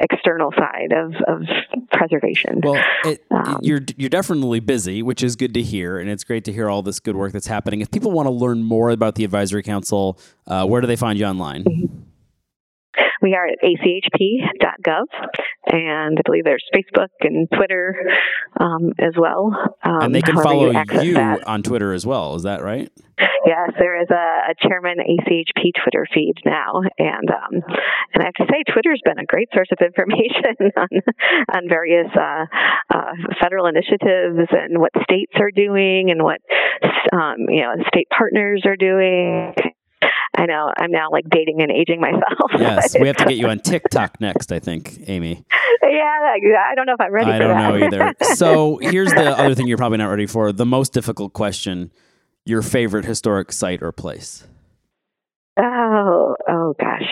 external 0.00 0.52
side 0.52 0.92
of, 0.92 1.14
of 1.26 1.42
preservation. 1.90 2.60
Well, 2.62 2.82
it, 3.04 3.24
you're 3.62 3.82
you're 3.96 4.10
definitely 4.10 4.60
busy, 4.60 5.02
which 5.02 5.22
is 5.22 5.36
good 5.36 5.54
to 5.54 5.62
hear, 5.62 5.98
and 5.98 6.10
it's 6.10 6.24
great 6.24 6.44
to 6.44 6.52
hear 6.52 6.68
all 6.68 6.82
this 6.82 7.00
good 7.00 7.16
work 7.16 7.32
that's 7.32 7.46
happening. 7.46 7.80
If 7.80 7.90
people 7.90 8.12
want 8.12 8.26
to 8.26 8.32
learn 8.32 8.62
more 8.62 8.90
about 8.90 9.14
the 9.14 9.24
advisory 9.24 9.62
council, 9.62 10.18
uh, 10.46 10.66
where 10.66 10.80
do 10.80 10.86
they 10.86 10.96
find 10.96 11.18
you 11.18 11.26
online? 11.26 11.64
Mm-hmm. 11.64 12.02
We 13.22 13.34
are 13.34 13.46
at 13.46 13.58
achp.gov, 13.62 15.04
and 15.72 16.18
I 16.18 16.22
believe 16.24 16.44
there's 16.44 16.64
Facebook 16.74 17.08
and 17.20 17.48
Twitter 17.54 17.94
um, 18.60 18.92
as 18.98 19.14
well. 19.18 19.52
Um, 19.82 20.02
and 20.02 20.14
they 20.14 20.22
can 20.22 20.36
follow 20.36 20.70
you, 20.70 21.02
you 21.02 21.18
on 21.18 21.62
Twitter 21.62 21.92
as 21.92 22.06
well. 22.06 22.34
Is 22.34 22.42
that 22.42 22.62
right? 22.62 22.90
Yes, 23.46 23.70
there 23.78 24.00
is 24.02 24.08
a, 24.10 24.50
a 24.50 24.68
chairman 24.68 24.98
ACHP 24.98 25.70
Twitter 25.82 26.06
feed 26.12 26.34
now, 26.44 26.82
and 26.98 27.30
um, 27.30 27.62
and 28.12 28.22
I 28.22 28.26
have 28.26 28.34
to 28.34 28.52
say, 28.52 28.62
Twitter's 28.70 29.00
been 29.04 29.18
a 29.18 29.24
great 29.24 29.48
source 29.54 29.68
of 29.72 29.78
information 29.84 30.72
on 30.76 30.88
on 31.54 31.68
various 31.68 32.10
uh, 32.14 32.44
uh, 32.92 33.12
federal 33.40 33.66
initiatives 33.66 34.50
and 34.50 34.78
what 34.78 34.90
states 35.04 35.32
are 35.40 35.50
doing 35.50 36.10
and 36.10 36.22
what 36.22 36.40
um, 37.12 37.46
you 37.48 37.62
know 37.62 37.74
state 37.88 38.08
partners 38.10 38.62
are 38.66 38.76
doing. 38.76 39.54
I 40.36 40.46
know 40.46 40.72
I'm 40.76 40.90
now 40.90 41.08
like 41.10 41.24
dating 41.30 41.62
and 41.62 41.70
aging 41.70 42.00
myself. 42.00 42.22
Yes, 42.58 42.96
we 42.98 43.06
have 43.06 43.16
to 43.16 43.24
get 43.24 43.36
you 43.36 43.48
on 43.48 43.58
TikTok 43.64 44.20
next. 44.20 44.52
I 44.52 44.58
think, 44.58 45.08
Aimee. 45.08 45.44
Yeah, 45.82 45.98
I 46.70 46.74
don't 46.74 46.86
know 46.86 46.94
if 46.94 47.00
I'm 47.00 47.12
ready. 47.12 47.30
I 47.30 47.38
don't 47.38 47.56
know 47.56 47.86
either. 47.86 48.14
So 48.36 48.78
here's 48.82 49.12
the 49.12 49.38
other 49.38 49.54
thing 49.54 49.66
you're 49.66 49.78
probably 49.78 49.98
not 49.98 50.08
ready 50.08 50.26
for: 50.26 50.52
the 50.52 50.66
most 50.66 50.92
difficult 50.92 51.32
question 51.32 51.90
your 52.44 52.62
favorite 52.62 53.04
historic 53.04 53.52
site 53.52 53.82
or 53.82 53.92
place? 53.92 54.46
Oh, 55.58 56.36
oh 56.48 56.74
gosh. 56.78 57.02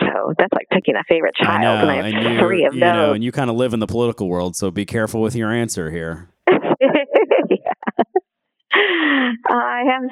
So 0.00 0.34
that's 0.36 0.52
like 0.52 0.68
picking 0.70 0.96
a 0.96 1.04
favorite 1.08 1.34
child, 1.36 1.60
I 1.60 1.62
know, 1.62 1.74
and 1.80 1.90
I 1.90 1.96
have 1.96 2.04
and 2.06 2.34
you, 2.34 2.40
three 2.40 2.64
of 2.64 2.74
you 2.74 2.80
those. 2.80 2.92
Know, 2.92 3.12
and 3.12 3.24
you 3.24 3.32
kind 3.32 3.48
of 3.48 3.56
live 3.56 3.72
in 3.72 3.80
the 3.80 3.86
political 3.86 4.28
world, 4.28 4.56
so 4.56 4.70
be 4.70 4.84
careful 4.84 5.20
with 5.22 5.34
your 5.34 5.52
answer 5.52 5.90
here. 5.90 6.28
yeah. 6.48 7.72
I 9.48 9.82
have. 9.86 10.02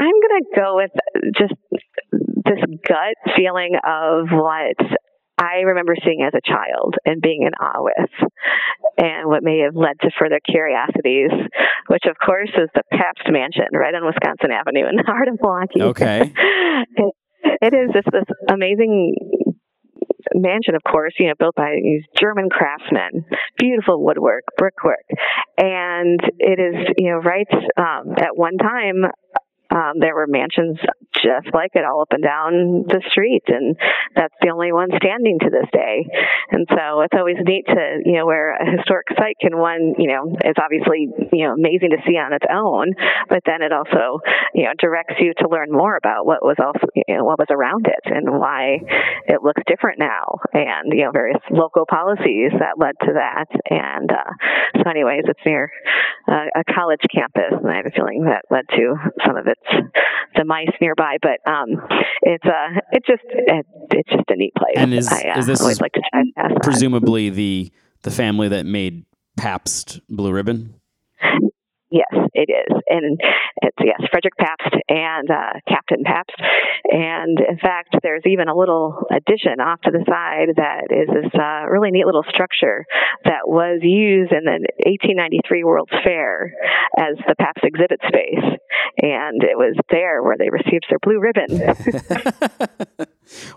I'm 0.00 0.16
gonna 0.16 0.48
go 0.56 0.76
with 0.76 0.90
just 1.36 1.54
this 1.70 2.64
gut 2.88 3.16
feeling 3.36 3.76
of 3.84 4.28
what 4.32 4.80
I 5.36 5.60
remember 5.64 5.94
seeing 6.04 6.22
as 6.26 6.32
a 6.34 6.40
child 6.40 6.96
and 7.04 7.20
being 7.20 7.42
in 7.42 7.52
awe 7.54 7.82
with, 7.82 8.10
and 8.96 9.28
what 9.28 9.42
may 9.42 9.60
have 9.60 9.76
led 9.76 10.00
to 10.00 10.10
further 10.18 10.40
curiosities, 10.40 11.30
which 11.88 12.04
of 12.08 12.16
course 12.24 12.50
is 12.56 12.68
the 12.74 12.82
Pabst 12.92 13.28
Mansion 13.28 13.68
right 13.72 13.94
on 13.94 14.04
Wisconsin 14.04 14.52
Avenue 14.52 14.88
in 14.88 14.96
the 14.96 15.04
heart 15.06 15.28
of 15.28 15.38
Milwaukee. 15.40 15.82
Okay. 15.82 16.32
it, 16.96 17.14
it 17.60 17.74
is 17.74 17.90
just 17.92 18.08
this 18.10 18.28
amazing 18.50 19.16
mansion, 20.34 20.74
of 20.74 20.82
course, 20.82 21.14
you 21.18 21.28
know, 21.28 21.34
built 21.38 21.54
by 21.54 21.76
these 21.82 22.04
German 22.18 22.48
craftsmen, 22.50 23.24
beautiful 23.58 24.02
woodwork, 24.02 24.44
brickwork, 24.56 25.04
and 25.58 26.20
it 26.38 26.58
is, 26.58 26.94
you 26.98 27.10
know, 27.10 27.18
right 27.18 27.48
um, 27.76 28.14
at 28.18 28.36
one 28.36 28.56
time 28.56 29.04
um, 29.70 29.92
there 29.98 30.14
were 30.14 30.26
mansions 30.26 30.78
just 31.22 31.54
like 31.54 31.72
it 31.74 31.84
all 31.84 32.02
up 32.02 32.12
and 32.12 32.22
down 32.22 32.84
the 32.88 33.02
street, 33.10 33.44
and 33.48 33.76
that's 34.14 34.34
the 34.40 34.50
only 34.50 34.72
one 34.72 34.90
standing 34.96 35.38
to 35.40 35.50
this 35.50 35.68
day. 35.72 36.06
And 36.50 36.66
so 36.68 37.00
it's 37.02 37.16
always 37.16 37.36
neat 37.44 37.66
to, 37.68 38.00
you 38.04 38.18
know, 38.18 38.26
where 38.26 38.56
a 38.56 38.76
historic 38.76 39.06
site 39.16 39.36
can 39.40 39.56
one, 39.58 39.94
you 39.98 40.08
know, 40.08 40.36
it's 40.44 40.58
obviously, 40.58 41.08
you 41.32 41.46
know, 41.46 41.54
amazing 41.54 41.90
to 41.90 42.02
see 42.06 42.16
on 42.16 42.32
its 42.32 42.46
own, 42.50 42.92
but 43.28 43.42
then 43.46 43.62
it 43.62 43.72
also, 43.72 44.20
you 44.54 44.64
know, 44.64 44.72
directs 44.78 45.14
you 45.20 45.32
to 45.38 45.48
learn 45.48 45.70
more 45.70 45.96
about 45.96 46.26
what 46.26 46.42
was 46.42 46.56
also, 46.58 46.86
you 46.94 47.16
know, 47.16 47.24
what 47.24 47.38
was 47.38 47.48
around 47.50 47.86
it 47.86 48.04
and 48.04 48.28
why 48.38 48.78
it 49.26 49.42
looks 49.42 49.62
different 49.66 49.98
now, 49.98 50.38
and 50.52 50.92
you 50.92 51.04
know, 51.04 51.12
various 51.12 51.40
local 51.50 51.86
policies 51.86 52.52
that 52.58 52.78
led 52.78 52.94
to 53.02 53.12
that. 53.14 53.46
And 53.70 54.10
uh, 54.10 54.30
so, 54.76 54.90
anyways, 54.90 55.24
it's 55.26 55.40
near 55.44 55.70
uh, 56.28 56.46
a 56.56 56.64
college 56.72 57.02
campus, 57.12 57.52
and 57.52 57.70
I 57.70 57.76
have 57.76 57.86
a 57.86 57.90
feeling 57.90 58.24
that 58.24 58.44
led 58.50 58.68
to 58.76 58.94
some 59.26 59.36
of 59.36 59.46
its 59.46 59.60
the 60.36 60.44
mice 60.44 60.70
But 61.20 61.40
um, 61.50 61.68
it's 62.22 62.44
uh, 62.44 62.80
it's 62.92 63.06
just 63.06 63.22
it, 63.24 63.66
it's 63.92 64.10
just 64.10 64.24
a 64.28 64.36
neat 64.36 64.54
place. 64.54 64.74
And 64.76 64.94
is, 64.94 65.08
I 65.08 65.30
uh, 65.34 65.38
is 65.38 65.46
this 65.46 65.60
always 65.60 65.80
like 65.80 65.92
to 65.92 66.02
try 66.12 66.48
presumably 66.62 67.30
the 67.30 67.72
the 68.02 68.10
family 68.10 68.48
that 68.48 68.66
made 68.66 69.04
Pabst 69.36 70.00
Blue 70.08 70.32
Ribbon? 70.32 70.74
Yes, 71.90 72.14
it 72.34 72.48
is, 72.48 72.76
and 72.88 73.18
it's 73.62 73.76
yes, 73.82 74.00
Frederick 74.10 74.36
Pabst 74.38 74.76
and 74.88 75.28
uh, 75.28 75.58
Captain 75.68 76.04
Pabst, 76.04 76.36
and 76.84 77.38
in 77.40 77.58
fact, 77.58 77.96
there's 78.02 78.22
even 78.26 78.46
a 78.46 78.56
little 78.56 79.02
addition 79.10 79.58
off 79.58 79.80
to 79.82 79.90
the 79.90 80.04
side 80.06 80.54
that 80.56 80.94
is 80.94 81.08
this 81.08 81.32
uh, 81.34 81.66
really 81.68 81.90
neat 81.90 82.06
little 82.06 82.24
structure 82.30 82.86
that 83.24 83.46
was 83.46 83.80
used 83.82 84.30
in 84.30 84.44
the 84.44 84.62
1893 84.86 85.64
World's 85.64 85.90
Fair 86.04 86.54
as 86.96 87.16
the 87.26 87.34
Pabst 87.34 87.64
exhibit 87.64 88.00
space, 88.06 88.46
and 89.02 89.42
it 89.42 89.58
was 89.58 89.76
there 89.90 90.22
where 90.22 90.36
they 90.38 90.50
received 90.50 90.86
their 90.88 91.00
blue 91.02 91.18
ribbon. 91.18 91.50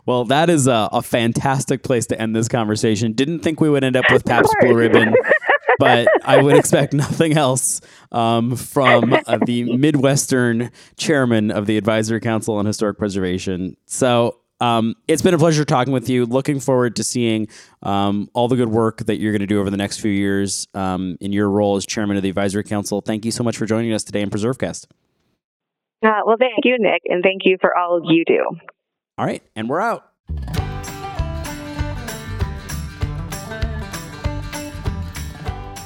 well, 0.05 0.25
that 0.25 0.49
is 0.49 0.67
a, 0.67 0.89
a, 0.91 1.01
fantastic 1.01 1.83
place 1.83 2.07
to 2.07 2.19
end 2.19 2.35
this 2.35 2.47
conversation. 2.47 3.13
Didn't 3.13 3.39
think 3.39 3.61
we 3.61 3.69
would 3.69 3.83
end 3.83 3.95
up 3.95 4.05
with 4.11 4.25
Pabst 4.25 4.55
Blue 4.59 4.75
Ribbon. 4.75 5.13
but 5.79 6.07
I 6.23 6.41
would 6.41 6.55
expect 6.55 6.93
nothing 6.93 7.37
else 7.37 7.81
um, 8.11 8.55
from 8.55 9.13
uh, 9.13 9.39
the 9.45 9.75
Midwestern 9.75 10.71
chairman 10.97 11.51
of 11.51 11.65
the 11.65 11.77
Advisory 11.77 12.19
Council 12.19 12.55
on 12.55 12.65
Historic 12.65 12.97
Preservation. 12.97 13.77
So 13.85 14.37
um, 14.63 14.95
it's 15.07 15.21
been 15.21 15.33
a 15.33 15.37
pleasure 15.37 15.65
talking 15.65 15.91
with 15.91 16.09
you. 16.09 16.25
Looking 16.25 16.59
forward 16.59 16.95
to 16.95 17.03
seeing 17.03 17.47
um, 17.81 18.29
all 18.33 18.47
the 18.47 18.55
good 18.55 18.69
work 18.69 18.99
that 19.05 19.19
you're 19.19 19.33
going 19.33 19.41
to 19.41 19.47
do 19.47 19.59
over 19.59 19.69
the 19.69 19.77
next 19.77 19.99
few 19.99 20.11
years 20.11 20.67
um, 20.73 21.17
in 21.19 21.33
your 21.33 21.49
role 21.49 21.75
as 21.75 21.85
chairman 21.85 22.15
of 22.15 22.23
the 22.23 22.29
Advisory 22.29 22.63
Council. 22.63 23.01
Thank 23.01 23.25
you 23.25 23.31
so 23.31 23.43
much 23.43 23.57
for 23.57 23.65
joining 23.65 23.91
us 23.91 24.03
today 24.03 24.21
in 24.21 24.29
PreserveCast. 24.29 24.87
Uh, 26.05 26.19
well, 26.25 26.37
thank 26.37 26.63
you, 26.63 26.77
Nick, 26.79 27.01
and 27.05 27.23
thank 27.23 27.41
you 27.45 27.57
for 27.59 27.77
all 27.77 28.01
you 28.03 28.23
do. 28.25 28.45
All 29.17 29.25
right, 29.25 29.43
and 29.55 29.69
we're 29.69 29.81
out. 29.81 30.09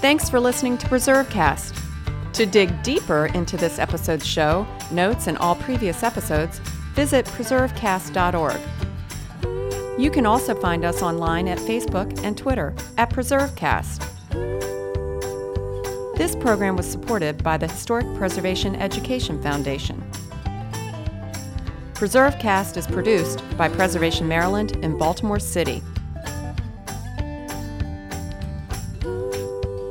Thanks 0.08 0.30
for 0.30 0.40
listening 0.40 0.78
to 0.78 0.88
PreserveCast. 0.88 2.32
To 2.32 2.46
dig 2.46 2.82
deeper 2.82 3.26
into 3.34 3.58
this 3.58 3.78
episode's 3.78 4.26
show, 4.26 4.66
notes, 4.90 5.28
and 5.28 5.38
all 5.40 5.56
previous 5.56 6.02
episodes, 6.02 6.60
visit 6.94 7.26
preservecast.org. 7.26 8.58
You 10.00 10.10
can 10.10 10.26
also 10.26 10.56
find 10.56 10.86
us 10.86 11.02
online 11.02 11.50
at 11.50 11.58
Facebook 11.58 12.24
and 12.24 12.38
Twitter 12.38 12.74
at 12.98 13.10
PreserveCast. 13.10 14.08
This 16.16 16.38
program 16.38 16.78
was 16.78 16.90
supported 16.90 17.44
by 17.44 17.58
the 17.58 17.68
Historic 17.68 18.08
Preservation 18.16 18.78
Education 18.78 19.44
Foundation. 19.44 20.02
PreserveCast 21.96 22.78
is 22.78 22.88
produced 22.88 23.44
by 23.58 23.68
Preservation 23.68 24.26
Maryland 24.26 24.78
in 24.78 24.98
Baltimore 24.98 25.42
City. 25.42 25.84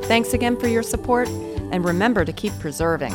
Thanks 0.06 0.34
again 0.34 0.56
for 0.56 0.68
your 0.68 0.84
support, 0.84 1.28
and 1.28 1.84
remember 1.84 2.24
to 2.24 2.32
keep 2.32 2.56
preserving. 2.60 3.12